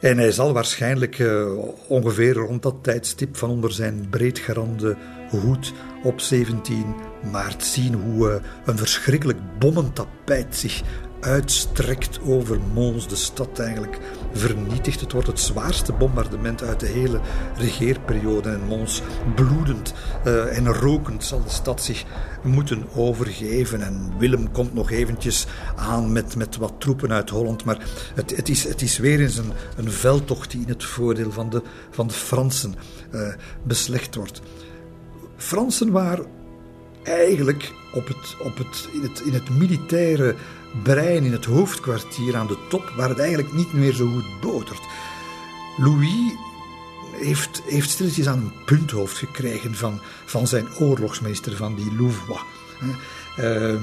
En 0.00 0.18
hij 0.18 0.32
zal 0.32 0.52
waarschijnlijk 0.52 1.18
uh, 1.18 1.58
ongeveer 1.88 2.32
rond 2.32 2.62
dat 2.62 2.74
tijdstip 2.82 3.36
van 3.36 3.50
onder 3.50 3.72
zijn 3.72 4.06
breedgerande 4.10 4.96
hoed 5.30 5.72
op 6.02 6.20
17 6.20 6.94
maart 7.32 7.64
zien 7.64 7.94
hoe 7.94 8.28
uh, 8.28 8.34
een 8.64 8.78
verschrikkelijk 8.78 9.38
bommentapijt 9.58 10.56
zich 10.56 10.82
uitstrekt 11.24 12.20
over 12.22 12.58
Mons, 12.72 13.08
de 13.08 13.16
stad 13.16 13.58
eigenlijk 13.58 13.98
vernietigd. 14.32 15.00
Het 15.00 15.12
wordt 15.12 15.26
het 15.26 15.40
zwaarste 15.40 15.92
bombardement 15.92 16.62
uit 16.62 16.80
de 16.80 16.86
hele 16.86 17.20
regeerperiode. 17.56 18.50
En 18.50 18.60
Mons, 18.66 19.02
bloedend 19.34 19.94
uh, 20.26 20.56
en 20.56 20.72
rokend, 20.72 21.24
zal 21.24 21.42
de 21.42 21.50
stad 21.50 21.82
zich 21.82 22.04
moeten 22.42 22.84
overgeven. 22.94 23.82
En 23.82 24.12
Willem 24.18 24.52
komt 24.52 24.74
nog 24.74 24.90
eventjes 24.90 25.46
aan 25.76 26.12
met, 26.12 26.36
met 26.36 26.56
wat 26.56 26.72
troepen 26.78 27.12
uit 27.12 27.30
Holland. 27.30 27.64
Maar 27.64 27.78
het, 28.14 28.36
het, 28.36 28.48
is, 28.48 28.64
het 28.64 28.82
is 28.82 28.98
weer 28.98 29.20
eens 29.20 29.36
een, 29.36 29.52
een 29.76 29.90
veldtocht 29.90 30.50
die 30.50 30.60
in 30.60 30.68
het 30.68 30.84
voordeel 30.84 31.32
van 31.32 31.50
de, 31.50 31.62
van 31.90 32.06
de 32.06 32.14
Fransen 32.14 32.74
uh, 33.14 33.34
beslecht 33.62 34.14
wordt. 34.14 34.40
Fransen 35.36 35.90
waren 35.90 36.26
eigenlijk 37.02 37.72
op 37.92 38.06
het, 38.06 38.36
op 38.42 38.56
het, 38.58 38.88
in, 38.92 39.02
het, 39.02 39.20
in 39.20 39.32
het 39.32 39.50
militaire 39.50 40.34
brein 40.82 41.24
in 41.24 41.32
het 41.32 41.44
hoofdkwartier 41.44 42.36
aan 42.36 42.46
de 42.46 42.58
top, 42.68 42.92
waar 42.96 43.08
het 43.08 43.18
eigenlijk 43.18 43.52
niet 43.52 43.72
meer 43.72 43.92
zo 43.92 44.06
goed 44.08 44.40
botert. 44.40 44.82
Louis 45.76 46.32
heeft, 47.12 47.62
heeft 47.66 47.90
stilletjes 47.90 48.26
aan 48.26 48.38
een 48.38 48.64
punthoofd 48.64 49.16
gekregen 49.16 49.74
van, 49.74 50.00
van 50.24 50.46
zijn 50.46 50.66
oorlogsmeester, 50.78 51.56
van 51.56 51.74
die 51.74 51.94
Louvois. 51.96 52.40
Uh, 53.38 53.82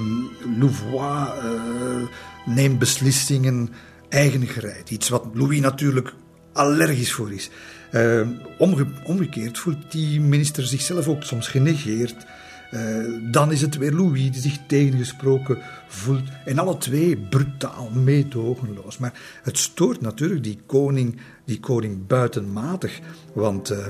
Louvois 0.60 1.28
uh, 1.44 2.08
neemt 2.46 2.80
beslissingen 2.80 3.70
eigengereid. 4.10 4.90
Iets 4.90 5.10
wat 5.10 5.26
Louis 5.34 5.60
natuurlijk 5.60 6.14
allergisch 6.54 7.14
voor 7.14 7.32
is. 7.32 7.50
Omge 8.58 8.86
omgekeerd 9.04 9.58
voelt 9.58 9.92
die 9.92 10.22
minister 10.22 10.66
zichzelf 10.66 11.08
ook 11.08 11.24
soms 11.24 11.48
genegeerd 11.48 12.16
dan 13.32 13.52
is 13.52 13.62
het 13.62 13.78
weer 13.78 13.92
Louis 13.92 14.32
die 14.32 14.42
zich 14.42 14.58
tegengesproken 14.68 15.58
voelt. 15.88 16.30
En 16.46 16.60
alle 16.60 16.78
twee 16.78 17.18
brutaal, 17.18 17.90
meedogenloos. 17.90 18.98
Maar 18.98 19.14
het 19.44 19.58
stoort 19.58 20.02
natuurlijk 20.02 20.44
die 20.44 20.60
koning, 20.66 21.18
die 21.46 21.60
koning 21.60 22.08
buitenmatig. 22.08 23.00
Want 23.34 23.72
uh, 23.72 23.78
uh, 23.78 23.86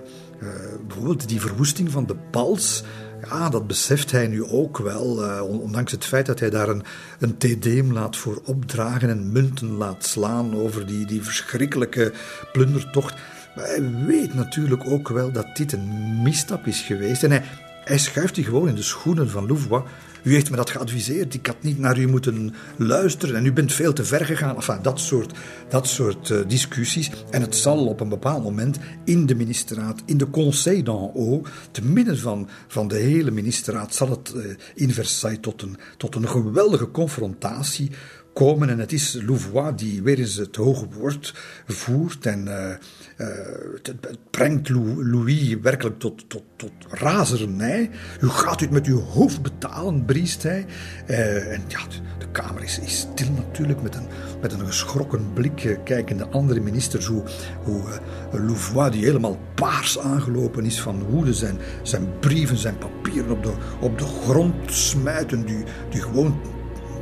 bijvoorbeeld 0.87 1.27
die 1.27 1.41
verwoesting 1.41 1.91
van 1.91 2.05
de 2.05 2.15
Pals. 2.31 2.83
Ja, 3.29 3.49
dat 3.49 3.67
beseft 3.67 4.11
hij 4.11 4.27
nu 4.27 4.43
ook 4.43 4.77
wel. 4.77 5.41
ondanks 5.43 5.91
het 5.91 6.05
feit 6.05 6.25
dat 6.25 6.39
hij 6.39 6.49
daar 6.49 6.69
een, 6.69 6.83
een 7.19 7.91
laat 7.91 8.17
voor 8.17 8.41
opdragen 8.45 9.09
en 9.09 9.31
munten 9.31 9.71
laat 9.71 10.05
slaan 10.05 10.55
over 10.55 10.85
die, 10.85 11.05
die 11.05 11.23
verschrikkelijke 11.23 12.13
plundertocht. 12.51 13.15
Maar 13.55 13.65
hij 13.65 14.05
weet 14.05 14.33
natuurlijk 14.33 14.85
ook 14.85 15.09
wel 15.09 15.31
dat 15.31 15.55
dit 15.55 15.73
een 15.73 16.21
misstap 16.21 16.65
is 16.65 16.81
geweest. 16.81 17.23
En 17.23 17.31
hij, 17.31 17.43
hij 17.83 17.97
schuift 17.97 18.35
die 18.35 18.43
gewoon 18.43 18.67
in 18.67 18.75
de 18.75 18.81
schoenen 18.81 19.29
van 19.29 19.47
Louvois 19.47 19.83
U 20.23 20.33
heeft 20.33 20.49
me 20.49 20.55
dat 20.55 20.69
geadviseerd. 20.69 21.33
Ik 21.33 21.47
had 21.47 21.63
niet 21.63 21.79
naar 21.79 21.99
u 21.99 22.07
moeten 22.07 22.53
luisteren 22.77 23.35
en 23.35 23.45
u 23.45 23.53
bent 23.53 23.73
veel 23.73 23.93
te 23.93 24.03
ver 24.03 24.25
gegaan. 24.25 24.55
Enfin, 24.55 24.79
dat 24.81 24.99
soort, 24.99 25.37
dat 25.69 25.87
soort 25.87 26.29
uh, 26.29 26.39
discussies. 26.47 27.11
En 27.29 27.41
het 27.41 27.55
zal 27.55 27.85
op 27.85 27.99
een 27.99 28.09
bepaald 28.09 28.43
moment 28.43 28.77
in 29.05 29.25
de 29.25 29.35
ministerraad, 29.35 30.01
in 30.05 30.17
de 30.17 30.29
Conseil 30.29 30.83
d'en 30.83 30.93
haut, 30.93 31.47
te 31.71 31.83
midden 31.83 32.17
van, 32.17 32.49
van 32.67 32.87
de 32.87 32.97
hele 32.97 33.31
ministerraad, 33.31 33.95
zal 33.95 34.09
het 34.09 34.33
uh, 34.35 34.55
in 34.75 34.93
Versailles 34.93 35.39
tot 35.41 35.61
een, 35.61 35.77
tot 35.97 36.15
een 36.15 36.29
geweldige 36.29 36.91
confrontatie 36.91 37.91
komen. 38.33 38.69
En 38.69 38.79
het 38.79 38.91
is 38.91 39.17
Louvois 39.25 39.73
die 39.75 40.01
weer 40.01 40.19
eens 40.19 40.35
het 40.35 40.55
hoge 40.55 40.87
woord 40.99 41.33
voert. 41.67 42.25
En 42.25 42.45
uh, 42.45 42.73
het, 43.73 43.87
het, 43.87 44.19
brengt 44.29 44.69
Louis 44.69 45.55
werkelijk 45.61 45.99
tot, 45.99 46.29
tot, 46.29 46.43
tot 46.55 46.71
razernij. 46.89 47.89
U 48.21 48.27
gaat 48.27 48.59
het 48.59 48.71
met 48.71 48.85
uw 48.85 48.99
hoofd 48.99 49.41
betalen, 49.41 50.05
briest 50.05 50.43
hij. 50.43 50.65
Uh, 51.07 51.53
en 51.53 51.61
ja, 51.67 51.79
de 52.19 52.27
Kamer 52.31 52.63
is, 52.63 52.79
stil 52.83 53.31
natuurlijk, 53.31 53.81
met 53.81 53.95
een, 53.95 54.07
met 54.41 54.53
een 54.53 54.65
geschrokken 54.65 55.33
blik 55.33 55.79
kijken 55.83 56.17
de 56.17 56.27
andere 56.27 56.59
ministers 56.59 57.05
hoe, 57.05 57.23
hoe 57.63 57.81
Louvois, 58.31 58.91
die 58.91 59.03
helemaal 59.03 59.39
paars 59.55 59.99
aangelopen 59.99 60.65
is 60.65 60.81
van 60.81 61.03
woede, 61.03 61.33
zijn, 61.33 61.57
zijn 61.83 62.19
brieven, 62.19 62.57
zijn 62.57 62.77
papieren 62.77 63.31
op 63.31 63.43
de, 63.43 63.53
op 63.79 63.97
de 63.97 64.05
grond 64.05 64.73
smijten, 64.73 65.45
die, 65.45 65.63
die 65.89 66.01
gewoon 66.01 66.39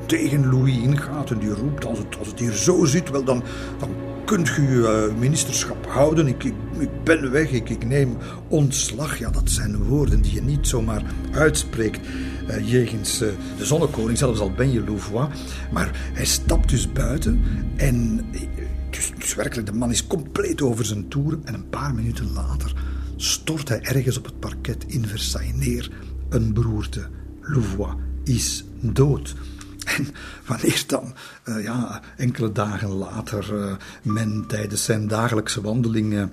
tegen 0.05 0.49
Louis 0.49 0.77
ingaat 0.77 1.31
en 1.31 1.39
die 1.39 1.53
roept: 1.53 1.85
als 1.85 1.97
het, 1.97 2.17
als 2.17 2.27
het 2.27 2.39
hier 2.39 2.53
zo 2.53 2.85
zit, 2.85 3.09
wel 3.09 3.23
dan, 3.23 3.43
dan 3.79 3.89
kunt 4.29 4.55
uw 4.55 4.65
uh, 4.65 5.13
ministerschap 5.17 5.85
houden. 5.85 6.27
Ik, 6.27 6.43
ik, 6.43 6.53
ben 7.03 7.31
weg, 7.31 7.51
ik, 7.51 7.69
ik, 7.69 7.85
neem 7.85 8.17
ontslag. 8.47 9.17
Ja, 9.17 9.29
dat 9.29 9.49
zijn 9.49 9.83
woorden 9.83 10.21
die 10.21 10.33
je 10.33 10.41
niet 10.41 10.67
zomaar 10.67 11.03
uitspreekt 11.31 12.07
uh, 12.49 12.69
jegens 12.71 13.21
uh, 13.21 13.29
de 13.57 13.65
zonnekoning, 13.65 14.17
zelfs 14.17 14.39
al 14.39 14.51
ben 14.51 14.71
je 14.71 14.83
Louvois. 14.83 15.27
Maar 15.71 15.89
hij 16.13 16.25
stapt 16.25 16.69
dus 16.69 16.91
buiten 16.91 17.41
en 17.75 18.25
dus, 18.89 19.11
dus 19.17 19.35
werkelijk, 19.35 19.67
de 19.67 19.73
man 19.73 19.91
is 19.91 20.07
compleet 20.07 20.61
over 20.61 20.85
zijn 20.85 21.07
toer. 21.07 21.39
En 21.43 21.53
een 21.53 21.69
paar 21.69 21.93
minuten 21.93 22.31
later 22.33 22.73
stort 23.15 23.69
hij 23.69 23.81
ergens 23.81 24.17
op 24.17 24.25
het 24.25 24.39
parket 24.39 24.85
in 24.87 25.07
Versailles 25.07 25.55
neer. 25.55 25.91
Een 26.29 26.53
beroerte. 26.53 27.07
Louvois 27.41 27.93
is 28.23 28.65
dood. 28.81 29.35
En 29.97 30.07
wanneer 30.45 30.83
dan, 30.87 31.13
uh, 31.45 31.63
ja, 31.63 32.01
enkele 32.17 32.51
dagen 32.51 32.89
later, 32.89 33.53
uh, 33.53 33.73
men 34.01 34.43
tijdens 34.47 34.83
zijn 34.83 35.07
dagelijkse 35.07 35.61
wandelingen 35.61 36.31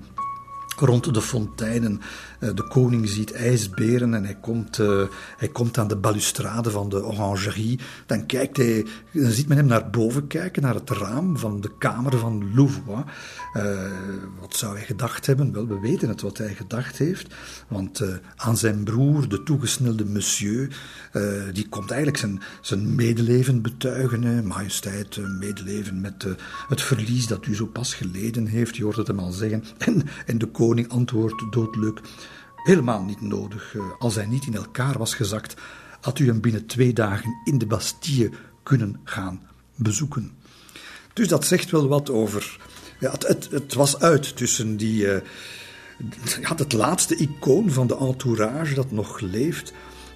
rond 0.76 1.14
de 1.14 1.22
fonteinen 1.22 2.00
eh, 2.00 2.35
de 2.38 2.66
koning 2.68 3.08
ziet 3.08 3.32
ijsberen 3.32 4.14
en 4.14 4.24
hij 4.24 4.36
komt, 4.40 4.78
uh, 4.78 5.02
hij 5.36 5.48
komt 5.48 5.78
aan 5.78 5.88
de 5.88 5.96
balustrade 5.96 6.70
van 6.70 6.88
de 6.88 7.04
orangerie. 7.04 7.78
Dan, 8.06 8.26
kijkt 8.26 8.56
hij, 8.56 8.86
dan 9.12 9.30
ziet 9.30 9.48
men 9.48 9.56
hem 9.56 9.66
naar 9.66 9.90
boven 9.90 10.26
kijken, 10.26 10.62
naar 10.62 10.74
het 10.74 10.90
raam 10.90 11.38
van 11.38 11.60
de 11.60 11.70
kamer 11.78 12.18
van 12.18 12.54
Louvois. 12.54 13.04
Uh, 13.54 13.62
wat 14.40 14.56
zou 14.56 14.76
hij 14.76 14.84
gedacht 14.84 15.26
hebben? 15.26 15.52
Wel, 15.52 15.66
we 15.66 15.80
weten 15.80 16.08
het 16.08 16.20
wat 16.20 16.38
hij 16.38 16.54
gedacht 16.54 16.98
heeft. 16.98 17.34
Want 17.68 18.02
aan 18.36 18.56
zijn 18.56 18.84
broer, 18.84 19.28
de 19.28 19.42
toegesnelde 19.42 20.04
monsieur, 20.04 20.76
die 21.52 21.68
komt 21.68 21.90
eigenlijk 21.90 22.20
zijn, 22.20 22.42
zijn 22.60 22.94
medeleven 22.94 23.62
betuigen. 23.62 24.46
Majesteit, 24.46 25.18
medeleven 25.38 26.00
met 26.00 26.26
het 26.68 26.82
verlies 26.82 27.26
dat 27.26 27.46
u 27.46 27.54
zo 27.54 27.66
pas 27.66 27.94
geleden 27.94 28.46
heeft. 28.46 28.76
Je 28.76 28.84
hoort 28.84 28.96
het 28.96 29.06
hem 29.06 29.18
al 29.18 29.32
zeggen. 29.32 29.64
En, 29.86 30.02
en 30.26 30.38
de 30.38 30.46
koning 30.46 30.88
antwoordt 30.88 31.52
doodleuk. 31.52 32.00
Helemaal 32.66 33.02
niet 33.02 33.20
nodig. 33.20 33.74
Eh, 33.74 33.82
als 33.98 34.14
hij 34.14 34.26
niet 34.26 34.46
in 34.46 34.54
elkaar 34.54 34.98
was 34.98 35.14
gezakt, 35.14 35.54
had 36.00 36.18
u 36.18 36.26
hem 36.26 36.40
binnen 36.40 36.66
twee 36.66 36.92
dagen 36.92 37.40
in 37.44 37.58
de 37.58 37.66
Bastille 37.66 38.30
kunnen 38.62 39.00
gaan 39.04 39.40
bezoeken. 39.74 40.32
Dus 41.12 41.28
dat 41.28 41.44
zegt 41.44 41.70
wel 41.70 41.88
wat 41.88 42.10
over. 42.10 42.58
Ja, 43.00 43.10
het, 43.10 43.48
het, 43.50 43.74
was 43.74 43.98
uit 43.98 44.36
tussen 44.36 44.76
die. 44.76 45.06
Had 46.42 46.58
het 46.58 46.72
laatste 46.72 47.16
icoon 47.16 47.70
van 47.70 47.86
de 47.86 47.96
entourage 47.96 48.74
dat 48.74 48.90
nog 48.90 49.20
leeft 49.20 49.72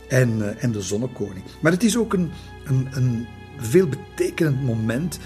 en, 0.08 0.38
uh, 0.38 0.64
en 0.64 0.72
de 0.72 0.82
zonnekoning. 0.82 1.44
Maar 1.60 1.72
het 1.72 1.82
is 1.82 1.96
ook 1.96 2.12
een, 2.12 2.30
een, 2.64 2.88
een 2.90 3.26
veelbetekenend 3.58 4.62
moment 4.62 5.18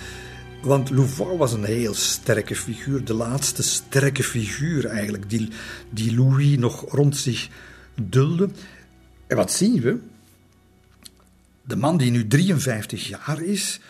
want 0.65 0.91
Louvois 0.91 1.39
was 1.39 1.53
een 1.53 1.65
heel 1.65 1.95
sterke 1.95 2.57
figuur, 2.57 3.05
de 3.05 3.15
laatste 3.15 3.63
sterke 3.63 4.23
figuur 4.23 4.87
eigenlijk, 4.87 5.31
die, 5.31 5.49
die 5.91 6.15
Louis 6.15 6.57
nog 6.59 6.85
rond 6.91 7.17
zich 7.17 7.49
dulde. 8.03 8.49
En 9.27 9.37
wat 9.37 9.53
zien 9.53 9.81
we? 9.81 9.99
De 11.63 11.77
man 11.77 11.97
die 11.97 12.11
nu 12.11 12.27
53 12.27 13.09
jaar 13.09 13.43
is, 13.43 13.81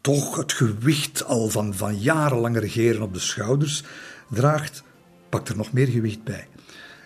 toch 0.00 0.36
het 0.36 0.52
gewicht 0.52 1.24
al 1.24 1.48
van, 1.48 1.74
van 1.74 1.98
jarenlang 1.98 2.58
regeren 2.58 3.02
op 3.02 3.14
de 3.14 3.20
schouders 3.20 3.82
draagt, 4.30 4.82
pakt 5.28 5.48
er 5.48 5.56
nog 5.56 5.72
meer 5.72 5.86
gewicht 5.86 6.24
bij. 6.24 6.46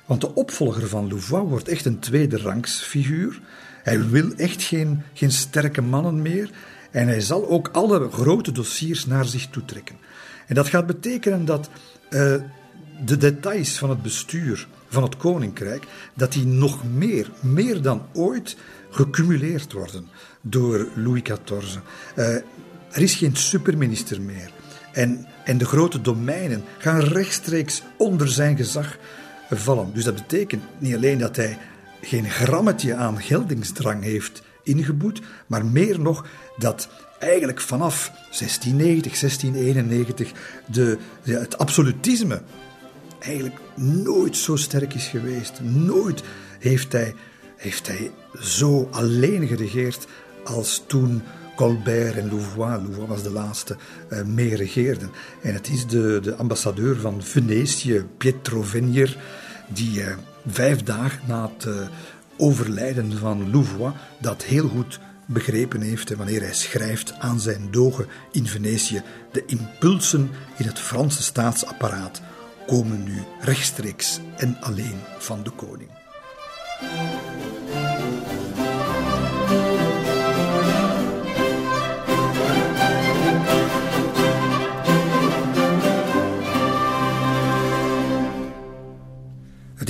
Want 0.06 0.20
de 0.20 0.34
opvolger 0.34 0.88
van 0.88 1.08
Louvois 1.08 1.48
wordt 1.48 1.68
echt 1.68 1.84
een 1.84 1.98
tweede 1.98 2.38
rangs 2.38 2.82
figuur. 2.82 3.40
Hij 3.82 4.08
wil 4.08 4.32
echt 4.36 4.62
geen, 4.62 5.02
geen 5.12 5.30
sterke 5.30 5.82
mannen 5.82 6.22
meer. 6.22 6.50
En 6.90 7.06
hij 7.06 7.20
zal 7.20 7.48
ook 7.48 7.68
alle 7.72 8.10
grote 8.10 8.52
dossiers 8.52 9.06
naar 9.06 9.24
zich 9.24 9.46
toetrekken. 9.46 9.96
En 10.46 10.54
dat 10.54 10.68
gaat 10.68 10.86
betekenen 10.86 11.44
dat 11.44 11.68
uh, 12.10 12.34
de 13.04 13.16
details 13.16 13.78
van 13.78 13.90
het 13.90 14.02
bestuur 14.02 14.68
van 14.88 15.02
het 15.02 15.16
koninkrijk, 15.16 15.86
dat 16.14 16.32
die 16.32 16.46
nog 16.46 16.84
meer, 16.92 17.30
meer 17.40 17.82
dan 17.82 18.02
ooit, 18.12 18.56
gecumuleerd 18.90 19.72
worden 19.72 20.08
door 20.40 20.88
Louis 20.94 21.22
XIV. 21.22 21.76
Uh, 22.16 22.34
er 22.90 23.02
is 23.02 23.14
geen 23.14 23.36
superminister 23.36 24.20
meer. 24.20 24.50
En, 24.92 25.26
en 25.44 25.58
de 25.58 25.64
grote 25.64 26.00
domeinen 26.00 26.64
gaan 26.78 27.00
rechtstreeks 27.00 27.82
onder 27.96 28.28
zijn 28.28 28.56
gezag 28.56 28.98
vallen. 29.50 29.90
Dus 29.94 30.04
dat 30.04 30.14
betekent 30.14 30.62
niet 30.78 30.94
alleen 30.94 31.18
dat 31.18 31.36
hij 31.36 31.58
geen 32.02 32.30
grammetje 32.30 32.94
aan 32.94 33.22
geldingsdrang 33.22 34.02
heeft 34.02 34.42
ingeboet, 34.76 35.20
maar 35.46 35.66
meer 35.66 36.00
nog 36.00 36.26
dat 36.56 36.88
eigenlijk 37.18 37.60
vanaf 37.60 38.10
1690, 38.14 39.20
1691 39.20 40.32
de, 40.66 40.98
het 41.22 41.58
absolutisme 41.58 42.42
eigenlijk 43.18 43.58
nooit 43.74 44.36
zo 44.36 44.56
sterk 44.56 44.94
is 44.94 45.06
geweest. 45.06 45.60
Nooit 45.62 46.22
heeft 46.58 46.92
hij, 46.92 47.14
heeft 47.56 47.86
hij 47.86 48.10
zo 48.40 48.88
alleen 48.90 49.46
geregeerd 49.46 50.06
als 50.44 50.82
toen 50.86 51.22
Colbert 51.56 52.16
en 52.16 52.28
Louvois, 52.28 52.80
Louvois 52.82 53.08
was 53.08 53.22
de 53.22 53.30
laatste, 53.30 53.76
uh, 54.12 54.22
mee 54.22 54.56
regeerden. 54.56 55.10
En 55.42 55.54
het 55.54 55.68
is 55.68 55.86
de, 55.86 56.18
de 56.22 56.34
ambassadeur 56.34 56.96
van 56.96 57.22
Venetië, 57.22 58.04
Pietro 58.16 58.62
Venier, 58.62 59.16
die 59.68 60.00
uh, 60.00 60.06
vijf 60.46 60.82
dagen 60.82 61.20
na 61.26 61.50
het 61.54 61.64
uh, 61.64 61.74
overlijden 62.40 63.18
van 63.18 63.50
Louvois 63.50 63.94
dat 64.18 64.42
heel 64.42 64.68
goed 64.68 65.00
begrepen 65.26 65.80
heeft 65.80 66.14
wanneer 66.16 66.40
hij 66.40 66.54
schrijft 66.54 67.14
aan 67.18 67.40
zijn 67.40 67.70
dogen 67.70 68.06
in 68.32 68.46
Venetië. 68.46 69.02
De 69.32 69.44
impulsen 69.46 70.30
in 70.56 70.66
het 70.66 70.78
Franse 70.78 71.22
staatsapparaat 71.22 72.20
komen 72.66 73.02
nu 73.04 73.22
rechtstreeks 73.40 74.20
en 74.36 74.56
alleen 74.60 75.00
van 75.18 75.42
de 75.42 75.50
koning. 75.50 75.90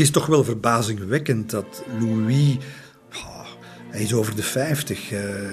Het 0.00 0.08
is 0.08 0.14
toch 0.14 0.26
wel 0.26 0.44
verbazingwekkend 0.44 1.50
dat 1.50 1.82
Louis 1.98 2.56
hij 3.88 4.02
is 4.02 4.14
over 4.14 4.36
de 4.36 4.42
50. 4.42 5.12
Uh, 5.12 5.44
eh, 5.44 5.52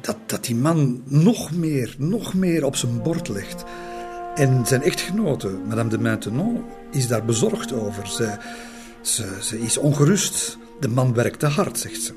dat, 0.00 0.16
dat 0.26 0.44
die 0.44 0.54
man 0.54 1.02
nog 1.04 1.52
meer, 1.52 1.94
nog 1.98 2.34
meer 2.34 2.64
op 2.64 2.76
zijn 2.76 3.02
bord 3.02 3.28
legt. 3.28 3.64
En 4.34 4.66
zijn 4.66 4.82
echtgenote, 4.82 5.58
Madame 5.68 5.88
de 5.88 5.98
Maintenon, 5.98 6.64
is 6.90 7.08
daar 7.08 7.24
bezorgd 7.24 7.72
over. 7.72 8.06
Ze, 8.06 8.36
ze, 9.00 9.38
ze 9.40 9.60
is 9.60 9.76
ongerust. 9.76 10.58
De 10.80 10.88
man 10.88 11.14
werkt 11.14 11.38
te 11.38 11.46
hard, 11.46 11.78
zegt 11.78 12.02
ze. 12.02 12.12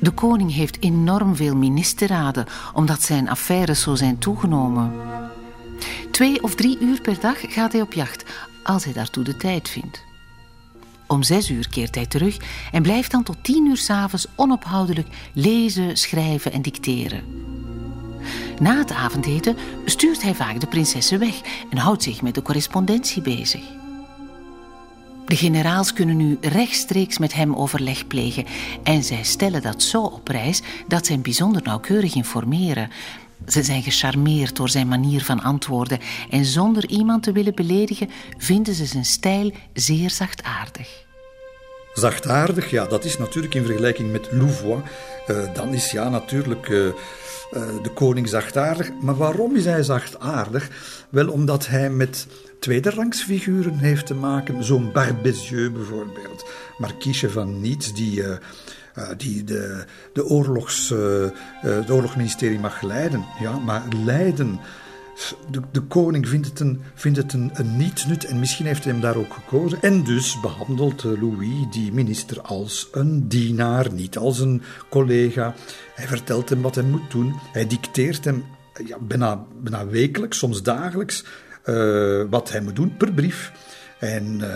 De 0.00 0.10
koning 0.10 0.54
heeft 0.54 0.76
enorm 0.80 1.36
veel 1.36 1.56
ministerraden, 1.56 2.46
omdat 2.74 3.02
zijn 3.02 3.28
affaires 3.28 3.82
zo 3.82 3.94
zijn 3.94 4.18
toegenomen. 4.18 4.92
Twee 6.10 6.42
of 6.42 6.54
drie 6.54 6.78
uur 6.80 7.00
per 7.00 7.20
dag 7.20 7.36
gaat 7.40 7.72
hij 7.72 7.80
op 7.80 7.92
jacht, 7.92 8.24
als 8.62 8.84
hij 8.84 8.92
daartoe 8.92 9.24
de 9.24 9.36
tijd 9.36 9.68
vindt. 9.68 10.04
Om 11.06 11.22
zes 11.22 11.50
uur 11.50 11.68
keert 11.68 11.94
hij 11.94 12.06
terug 12.06 12.36
en 12.72 12.82
blijft 12.82 13.10
dan 13.10 13.22
tot 13.22 13.44
tien 13.44 13.66
uur 13.66 13.76
s'avonds 13.76 14.26
onophoudelijk 14.36 15.08
lezen, 15.32 15.96
schrijven 15.96 16.52
en 16.52 16.62
dicteren. 16.62 17.24
Na 18.60 18.78
het 18.78 18.92
avondeten 18.92 19.56
stuurt 19.84 20.22
hij 20.22 20.34
vaak 20.34 20.60
de 20.60 20.66
prinsessen 20.66 21.18
weg 21.18 21.40
en 21.70 21.78
houdt 21.78 22.02
zich 22.02 22.22
met 22.22 22.34
de 22.34 22.42
correspondentie 22.42 23.22
bezig. 23.22 23.62
De 25.26 25.36
generaals 25.36 25.92
kunnen 25.92 26.16
nu 26.16 26.38
rechtstreeks 26.40 27.18
met 27.18 27.34
hem 27.34 27.54
overleg 27.54 28.06
plegen 28.06 28.44
en 28.82 29.02
zij 29.04 29.22
stellen 29.22 29.62
dat 29.62 29.82
zo 29.82 30.02
op 30.02 30.24
prijs 30.24 30.62
dat 30.88 31.06
ze 31.06 31.12
hem 31.12 31.22
bijzonder 31.22 31.62
nauwkeurig 31.62 32.14
informeren. 32.14 32.90
Ze 33.46 33.62
zijn 33.62 33.82
gecharmeerd 33.82 34.56
door 34.56 34.68
zijn 34.68 34.88
manier 34.88 35.24
van 35.24 35.42
antwoorden 35.42 35.98
en 36.30 36.44
zonder 36.44 36.88
iemand 36.88 37.22
te 37.22 37.32
willen 37.32 37.54
beledigen 37.54 38.08
vinden 38.38 38.74
ze 38.74 38.86
zijn 38.86 39.04
stijl 39.04 39.52
zeer 39.72 40.10
zachtaardig. 40.10 41.08
Zachtaardig, 41.94 42.70
ja, 42.70 42.86
dat 42.86 43.04
is 43.04 43.18
natuurlijk 43.18 43.54
in 43.54 43.64
vergelijking 43.64 44.12
met 44.12 44.28
Louvois. 44.32 44.82
Uh, 45.28 45.54
dan 45.54 45.74
is 45.74 45.90
ja 45.90 46.08
natuurlijk 46.08 46.68
uh, 46.68 46.86
uh, 46.86 46.92
de 47.82 47.90
koning 47.94 48.28
zachtaardig. 48.28 48.90
Maar 49.00 49.16
waarom 49.16 49.56
is 49.56 49.64
hij 49.64 49.82
zachtaardig? 49.82 50.68
Wel 51.08 51.28
omdat 51.28 51.66
hij 51.66 51.90
met 51.90 52.26
tweederangsfiguren 52.60 53.78
heeft 53.78 54.06
te 54.06 54.14
maken. 54.14 54.64
Zo'n 54.64 54.92
Barbezieux 54.92 55.72
bijvoorbeeld. 55.72 56.44
Marquise 56.78 57.30
van 57.30 57.60
Niets, 57.60 57.94
die, 57.94 58.22
die 59.16 59.44
de, 59.44 59.84
de, 60.12 60.24
oorlogs, 60.24 60.94
het 61.60 61.90
oorlogsministerie 61.90 62.58
mag 62.58 62.82
leiden. 62.82 63.24
Ja, 63.40 63.58
maar 63.58 63.82
leiden 64.04 64.60
de, 65.50 65.60
de, 65.72 65.80
koning 65.80 66.28
vindt 66.28 66.46
het, 66.46 66.60
een, 66.60 66.80
vindt 66.94 67.18
het 67.18 67.32
een, 67.32 67.52
nietsnut 67.76 68.24
en 68.24 68.38
misschien 68.38 68.66
heeft 68.66 68.84
hij 68.84 68.92
hem 68.92 69.02
daar 69.02 69.16
ook 69.16 69.32
gekozen. 69.32 69.82
En 69.82 70.04
dus 70.04 70.40
behandelt 70.40 71.04
eh, 71.04 71.22
Louis 71.22 71.66
die 71.70 71.92
minister 71.92 72.40
als 72.40 72.88
een 72.92 73.28
dienaar, 73.28 73.92
niet 73.92 74.18
als 74.18 74.38
een 74.38 74.62
collega. 74.88 75.54
Hij 75.94 76.06
vertelt 76.06 76.48
hem 76.48 76.62
wat 76.62 76.74
hij 76.74 76.84
moet 76.84 77.10
doen. 77.10 77.34
Hij 77.52 77.66
dicteert 77.66 78.24
hem 78.24 78.44
ja, 78.86 78.98
bijna, 78.98 79.44
bijna 79.62 79.86
wekelijks, 79.86 80.38
soms 80.38 80.62
dagelijks, 80.62 81.24
wat 82.30 82.50
hij 82.50 82.60
moet 82.60 82.76
doen 82.76 82.96
per 82.96 83.12
brief. 83.12 83.52
En 84.00 84.38
uh, 84.40 84.48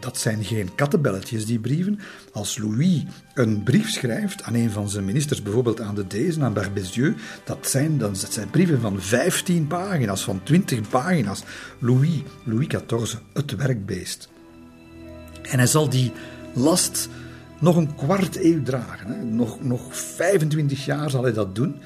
dat 0.00 0.18
zijn 0.18 0.44
geen 0.44 0.74
kattenbelletjes, 0.74 1.46
die 1.46 1.58
brieven. 1.58 2.00
Als 2.32 2.58
Louis 2.58 3.02
een 3.34 3.62
brief 3.62 3.90
schrijft 3.90 4.42
aan 4.42 4.54
een 4.54 4.70
van 4.70 4.88
zijn 4.88 5.04
ministers, 5.04 5.42
bijvoorbeeld 5.42 5.80
aan 5.80 5.94
de 5.94 6.06
deze, 6.06 6.42
aan 6.42 6.52
Barbezieux, 6.52 7.22
dat 7.44 7.68
zijn, 7.68 7.98
dat 7.98 8.26
zijn 8.30 8.50
brieven 8.50 8.80
van 8.80 9.00
15 9.00 9.66
pagina's, 9.66 10.24
van 10.24 10.42
20 10.42 10.88
pagina's. 10.88 11.42
Louis, 11.78 12.22
Louis 12.44 12.66
XIV, 12.66 13.14
het 13.32 13.56
werkbeest. 13.56 14.28
En 15.42 15.58
hij 15.58 15.66
zal 15.66 15.88
die 15.88 16.12
last 16.54 17.08
nog 17.60 17.76
een 17.76 17.94
kwart 17.94 18.44
eeuw 18.44 18.62
dragen. 18.62 19.06
Hè. 19.06 19.24
Nog, 19.24 19.62
nog 19.62 19.96
25 19.96 20.84
jaar 20.84 21.10
zal 21.10 21.22
hij 21.22 21.32
dat 21.32 21.54
doen. 21.54 21.76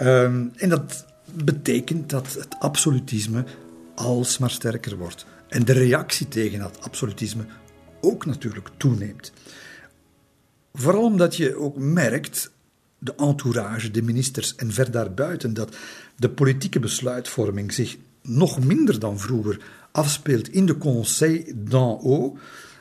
Um, 0.00 0.52
en 0.56 0.68
dat 0.68 1.06
betekent 1.44 2.10
dat 2.10 2.34
het 2.34 2.56
absolutisme 2.58 3.44
alsmaar 3.94 4.50
sterker 4.50 4.96
wordt. 4.96 5.26
En 5.48 5.64
de 5.64 5.72
reactie 5.72 6.28
tegen 6.28 6.58
dat 6.58 6.80
absolutisme 6.80 7.44
ook 8.00 8.26
natuurlijk 8.26 8.68
toeneemt. 8.76 9.32
Vooral 10.72 11.04
omdat 11.04 11.36
je 11.36 11.56
ook 11.56 11.76
merkt, 11.76 12.50
de 12.98 13.14
entourage, 13.14 13.90
de 13.90 14.02
ministers 14.02 14.54
en 14.54 14.72
ver 14.72 14.90
daarbuiten, 14.90 15.54
dat 15.54 15.76
de 16.16 16.30
politieke 16.30 16.80
besluitvorming 16.80 17.72
zich 17.72 17.96
nog 18.22 18.64
minder 18.64 18.98
dan 18.98 19.18
vroeger 19.18 19.60
afspeelt 19.92 20.48
in 20.48 20.66
de 20.66 20.78
Conseil 20.78 21.44
d'en 21.54 21.98
haut, 22.02 22.38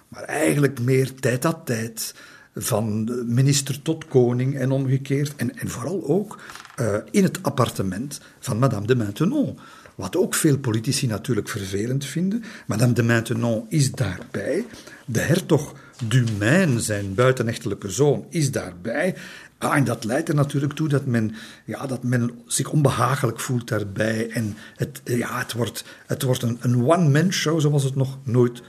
maar 0.07 0.23
eigenlijk 0.23 0.79
meer 0.79 1.13
tijd 1.13 1.45
à 1.45 1.53
tijd, 1.53 2.13
van 2.57 3.09
minister 3.33 3.81
tot 3.81 4.07
koning 4.07 4.55
en 4.55 4.71
omgekeerd. 4.71 5.35
En, 5.35 5.57
en 5.57 5.69
vooral 5.69 6.07
ook 6.07 6.39
uh, 6.79 6.95
in 7.11 7.23
het 7.23 7.43
appartement 7.43 8.21
van 8.39 8.59
Madame 8.59 8.87
de 8.87 8.95
Maintenon. 8.95 9.59
Wat 9.97 10.15
ook 10.15 10.35
veel 10.35 10.57
politici 10.57 11.07
natuurlijk 11.07 11.49
vervelend 11.49 12.05
vinden. 12.05 12.43
Madame 12.65 12.93
de 12.93 13.03
Maintenon 13.03 13.65
is 13.69 13.91
daarbij. 13.91 14.65
De 15.05 15.19
hertog 15.19 15.73
Dumaine, 16.07 16.79
zijn 16.79 17.13
buitenechtelijke 17.13 17.89
zoon, 17.89 18.25
is 18.29 18.51
daarbij. 18.51 19.15
Ah, 19.57 19.75
en 19.75 19.83
dat 19.83 20.03
leidt 20.03 20.29
er 20.29 20.35
natuurlijk 20.35 20.73
toe 20.73 20.87
dat 20.87 21.05
men, 21.05 21.35
ja, 21.65 21.87
dat 21.87 22.03
men 22.03 22.31
zich 22.45 22.69
onbehagelijk 22.69 23.39
voelt 23.39 23.67
daarbij. 23.67 24.29
En 24.29 24.55
het, 24.75 25.01
ja, 25.03 25.37
het 25.39 25.53
wordt, 25.53 25.83
het 26.05 26.23
wordt 26.23 26.41
een, 26.41 26.57
een 26.61 26.83
one-man 26.83 27.31
show 27.31 27.61
zoals 27.61 27.83
het 27.83 27.95
nog 27.95 28.17
nooit 28.23 28.61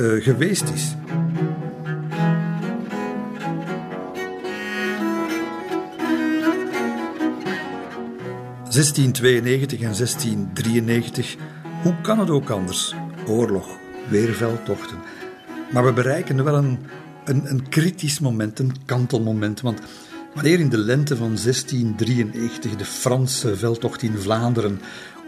uh, 0.00 0.24
geweest 0.24 0.68
is. 0.68 0.94
1692 8.70 9.80
en 9.80 9.94
1693. 9.94 11.36
Hoe 11.82 12.00
kan 12.00 12.18
het 12.18 12.30
ook 12.30 12.50
anders? 12.50 12.94
Oorlog, 13.26 13.66
weer 14.08 14.34
veldtochten. 14.34 14.98
Maar 15.72 15.84
we 15.84 15.92
bereiken 15.92 16.44
wel 16.44 16.54
een, 16.54 16.78
een, 17.24 17.50
een 17.50 17.68
kritisch 17.68 18.20
moment, 18.20 18.58
een 18.58 18.72
kantelmoment. 18.84 19.60
Want 19.60 19.80
wanneer 20.34 20.60
in 20.60 20.68
de 20.68 20.78
lente 20.78 21.16
van 21.16 21.36
1693 21.42 22.76
de 22.76 22.84
Franse 22.84 23.56
veldtocht 23.56 24.02
in 24.02 24.18
Vlaanderen 24.18 24.80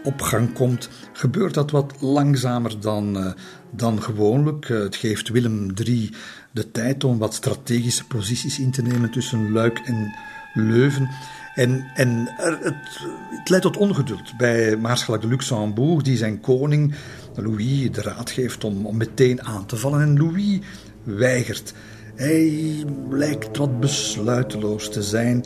op 0.03 0.21
gang 0.21 0.53
komt, 0.53 0.89
gebeurt 1.13 1.53
dat 1.53 1.71
wat 1.71 1.93
langzamer 1.99 2.79
dan, 2.79 3.17
uh, 3.17 3.31
dan 3.71 4.01
gewoonlijk. 4.01 4.69
Uh, 4.69 4.79
het 4.79 4.95
geeft 4.95 5.29
Willem 5.29 5.73
III 5.83 6.09
de 6.51 6.71
tijd 6.71 7.03
om 7.03 7.17
wat 7.17 7.33
strategische 7.33 8.05
posities 8.05 8.59
in 8.59 8.71
te 8.71 8.81
nemen 8.81 9.11
tussen 9.11 9.51
Luik 9.51 9.77
en 9.85 10.15
Leuven. 10.53 11.09
En, 11.55 11.85
en 11.95 12.27
het, 12.35 12.63
het, 12.63 13.49
leidt 13.49 13.65
tot 13.65 13.77
ongeduld 13.77 14.37
bij 14.37 14.77
Maarschalk 14.77 15.21
de 15.21 15.27
Luxembourg, 15.27 16.03
die 16.03 16.17
zijn 16.17 16.41
koning 16.41 16.95
Louis 17.35 17.91
de 17.91 18.01
raad 18.01 18.31
geeft 18.31 18.63
om, 18.63 18.85
om 18.85 18.97
meteen 18.97 19.43
aan 19.43 19.65
te 19.65 19.77
vallen. 19.77 20.01
En 20.01 20.17
Louis 20.17 20.59
weigert. 21.03 21.73
Hij 22.15 22.83
lijkt 23.09 23.57
wat 23.57 23.79
besluiteloos 23.79 24.89
te 24.89 25.01
zijn. 25.01 25.45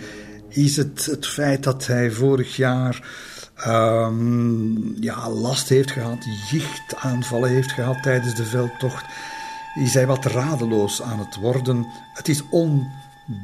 Is 0.50 0.78
het 0.78 1.06
het 1.06 1.28
feit 1.28 1.64
dat 1.64 1.88
hij 1.88 2.12
vorig 2.12 2.56
jaar 2.56 3.08
um, 3.68 4.96
ja, 5.00 5.30
last 5.30 5.70
heeft 5.70 5.92
gehad, 5.92 6.26
jichtaanvallen 6.50 7.50
heeft 7.50 7.72
gehad 7.72 8.04
tijdens 8.04 8.36
de 8.36 8.46
veldtocht? 8.46 9.06
Is 9.76 9.94
hij 9.94 10.08
wat 10.08 10.26
radeloos 10.26 11.02
aan 11.02 11.20
het 11.20 11.36
worden? 11.36 11.88
Het 12.14 12.28
is 12.28 12.44
on 12.50 12.88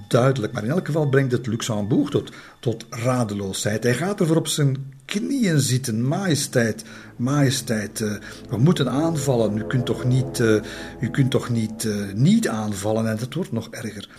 duidelijk. 0.08 0.54
Maar 0.54 0.64
in 0.64 0.70
elk 0.70 0.86
geval 0.86 1.10
brengt 1.10 1.32
het 1.32 1.48
Luxembourg 1.48 2.10
tot, 2.10 2.32
tot 2.60 2.86
radeloosheid. 2.90 3.84
Hij 3.84 3.94
gaat 3.94 4.20
ervoor 4.20 4.36
op 4.36 4.48
zijn 4.48 4.94
knieën 5.06 5.60
zitten. 5.60 6.08
Majesteit, 6.08 6.84
majesteit, 7.16 8.00
uh, 8.00 8.14
we 8.50 8.58
moeten 8.58 8.90
aanvallen. 8.90 9.58
U 9.58 9.64
kunt 9.64 9.86
toch 9.86 10.04
niet, 10.04 10.40
uh, 10.40 10.62
u 11.00 11.10
kunt 11.10 11.32
toch 11.32 11.50
niet, 11.50 11.84
uh, 11.84 12.14
niet 12.14 12.48
aanvallen? 12.48 13.10
En 13.10 13.18
dat 13.18 13.34
wordt 13.34 13.52
nog 13.52 13.68
erger. 13.70 14.10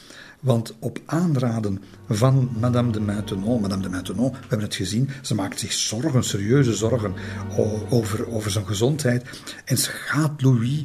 Want 0.40 0.74
op 0.78 0.98
aanraden 1.06 1.82
van 2.08 2.50
Madame 2.60 2.92
de 2.92 3.00
Maintenon, 3.00 3.60
Madame 3.60 3.82
de 3.82 3.88
Maintenon, 3.88 4.30
we 4.30 4.36
hebben 4.40 4.66
het 4.66 4.74
gezien, 4.74 5.10
ze 5.22 5.34
maakt 5.34 5.58
zich 5.58 5.72
zorgen, 5.72 6.24
serieuze 6.24 6.74
zorgen 6.74 7.14
over, 7.90 8.28
over 8.28 8.50
zijn 8.50 8.66
gezondheid. 8.66 9.24
En 9.64 9.78
ze 9.78 9.90
gaat 9.90 10.42
Louis 10.42 10.84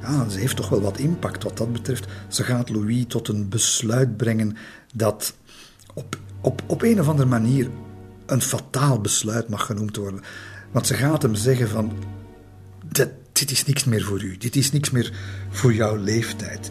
ja, 0.00 0.28
ze 0.28 0.38
heeft 0.38 0.56
toch 0.56 0.68
wel 0.68 0.80
wat 0.80 0.98
impact 0.98 1.42
wat 1.42 1.56
dat 1.56 1.72
betreft. 1.72 2.06
Ze 2.28 2.44
gaat 2.44 2.68
Louis 2.68 3.04
tot 3.08 3.28
een 3.28 3.48
besluit 3.48 4.16
brengen 4.16 4.56
dat 4.94 5.34
op, 5.94 6.18
op, 6.40 6.62
op 6.66 6.82
een 6.82 7.00
of 7.00 7.08
andere 7.08 7.28
manier 7.28 7.70
een 8.26 8.42
fataal 8.42 9.00
besluit 9.00 9.48
mag 9.48 9.66
genoemd 9.66 9.96
worden. 9.96 10.20
Want 10.70 10.86
ze 10.86 10.94
gaat 10.94 11.22
hem 11.22 11.34
zeggen 11.34 11.68
van, 11.68 11.92
dit, 12.84 13.08
dit 13.32 13.50
is 13.50 13.66
niks 13.66 13.84
meer 13.84 14.02
voor 14.02 14.22
u, 14.22 14.36
dit 14.36 14.56
is 14.56 14.72
niks 14.72 14.90
meer 14.90 15.12
voor 15.50 15.74
jouw 15.74 15.96
leeftijd. 15.96 16.70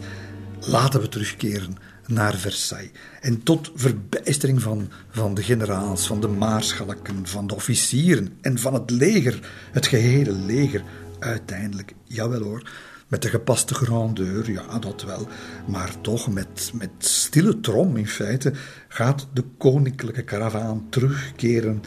Laten 0.60 1.00
we 1.00 1.08
terugkeren 1.08 1.76
naar 2.06 2.34
Versailles. 2.34 2.90
En 3.20 3.42
tot 3.42 3.70
verbijstering 3.74 4.62
van, 4.62 4.90
van 5.10 5.34
de 5.34 5.42
generaals, 5.42 6.06
van 6.06 6.20
de 6.20 6.28
maarschalken, 6.28 7.26
van 7.26 7.46
de 7.46 7.54
officieren 7.54 8.38
en 8.40 8.58
van 8.58 8.74
het 8.74 8.90
leger, 8.90 9.50
het 9.72 9.86
gehele 9.86 10.32
leger, 10.32 10.82
uiteindelijk, 11.18 11.94
jawel 12.04 12.42
hoor, 12.42 12.70
met 13.10 13.22
de 13.22 13.28
gepaste 13.28 13.74
grandeur, 13.74 14.50
ja, 14.50 14.78
dat 14.78 15.02
wel. 15.02 15.28
Maar 15.66 16.00
toch 16.00 16.32
met, 16.32 16.70
met 16.74 16.90
stille 16.98 17.60
trom 17.60 17.96
in 17.96 18.08
feite 18.08 18.52
gaat 18.88 19.28
de 19.32 19.44
koninklijke 19.58 20.22
karavaan 20.22 20.86
terugkeren 20.90 21.82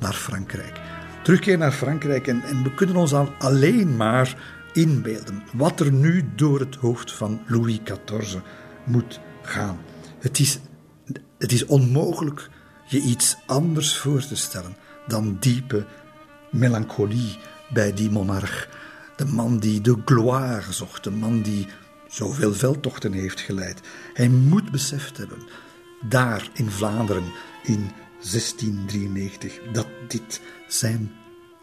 naar 0.00 0.12
Frankrijk. 0.12 0.80
Terugkeren 1.22 1.58
naar 1.58 1.72
Frankrijk 1.72 2.26
en, 2.26 2.42
en 2.42 2.62
we 2.62 2.74
kunnen 2.74 2.96
ons 2.96 3.12
al 3.12 3.28
alleen 3.38 3.96
maar 3.96 4.36
inbeelden 4.72 5.42
wat 5.52 5.80
er 5.80 5.92
nu 5.92 6.24
door 6.36 6.60
het 6.60 6.74
hoofd 6.74 7.12
van 7.12 7.40
Louis 7.46 7.80
XIV 7.84 8.38
moet 8.84 9.20
gaan. 9.42 9.78
Het 10.18 10.38
is, 10.38 10.58
het 11.38 11.52
is 11.52 11.66
onmogelijk 11.66 12.48
je 12.86 13.00
iets 13.00 13.36
anders 13.46 13.96
voor 13.96 14.26
te 14.26 14.36
stellen 14.36 14.76
dan 15.06 15.36
diepe 15.40 15.86
melancholie 16.50 17.38
bij 17.72 17.92
die 17.92 18.10
monarch 18.10 18.68
de 19.16 19.24
man 19.24 19.58
die 19.58 19.80
de 19.80 19.96
gloire 20.04 20.72
zocht, 20.72 21.04
de 21.04 21.10
man 21.10 21.42
die 21.42 21.66
zoveel 22.08 22.54
veldtochten 22.54 23.12
heeft 23.12 23.40
geleid. 23.40 23.80
Hij 24.14 24.28
moet 24.28 24.70
beseft 24.70 25.16
hebben, 25.16 25.38
daar 26.08 26.48
in 26.52 26.70
Vlaanderen 26.70 27.32
in 27.62 27.90
1693, 28.20 29.60
dat 29.72 29.86
dit 30.08 30.40
zijn 30.68 31.12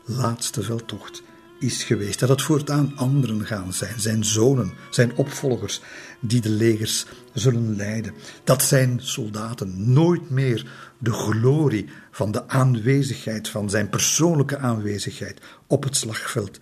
laatste 0.05 0.63
veldtocht 0.63 1.23
is 1.59 1.83
geweest. 1.83 2.19
Dat 2.19 2.29
het 2.29 2.41
voortaan 2.41 2.91
anderen 2.95 3.45
gaan 3.45 3.73
zijn, 3.73 3.99
zijn 3.99 4.23
zonen, 4.25 4.73
zijn 4.89 5.15
opvolgers, 5.15 5.81
die 6.19 6.41
de 6.41 6.49
legers 6.49 7.05
zullen 7.33 7.75
leiden. 7.75 8.13
Dat 8.43 8.63
zijn 8.63 8.99
soldaten 9.01 9.93
nooit 9.93 10.29
meer 10.29 10.71
de 10.97 11.11
glorie 11.11 11.89
van 12.11 12.31
de 12.31 12.47
aanwezigheid, 12.47 13.49
van 13.49 13.69
zijn 13.69 13.89
persoonlijke 13.89 14.57
aanwezigheid 14.57 15.41
op 15.67 15.83
het 15.83 15.95
slagveld 15.95 16.59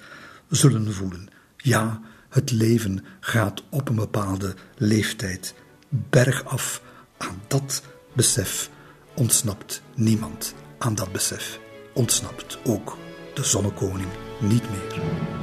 zullen 0.49 0.93
voelen. 0.93 1.27
Ja, 1.57 2.01
het 2.29 2.51
leven 2.51 3.05
gaat 3.19 3.63
op 3.69 3.89
een 3.89 3.95
bepaalde 3.95 4.55
leeftijd 4.75 5.55
bergaf. 5.89 6.81
Aan 7.17 7.41
dat 7.47 7.83
besef 8.13 8.69
ontsnapt 9.15 9.81
niemand. 9.95 10.53
Aan 10.77 10.95
dat 10.95 11.11
besef 11.11 11.59
ontsnapt 11.93 12.57
ook 12.63 12.97
de 13.33 13.43
zonnekoning 13.43 14.09
niet 14.39 14.63
meer. 14.69 15.36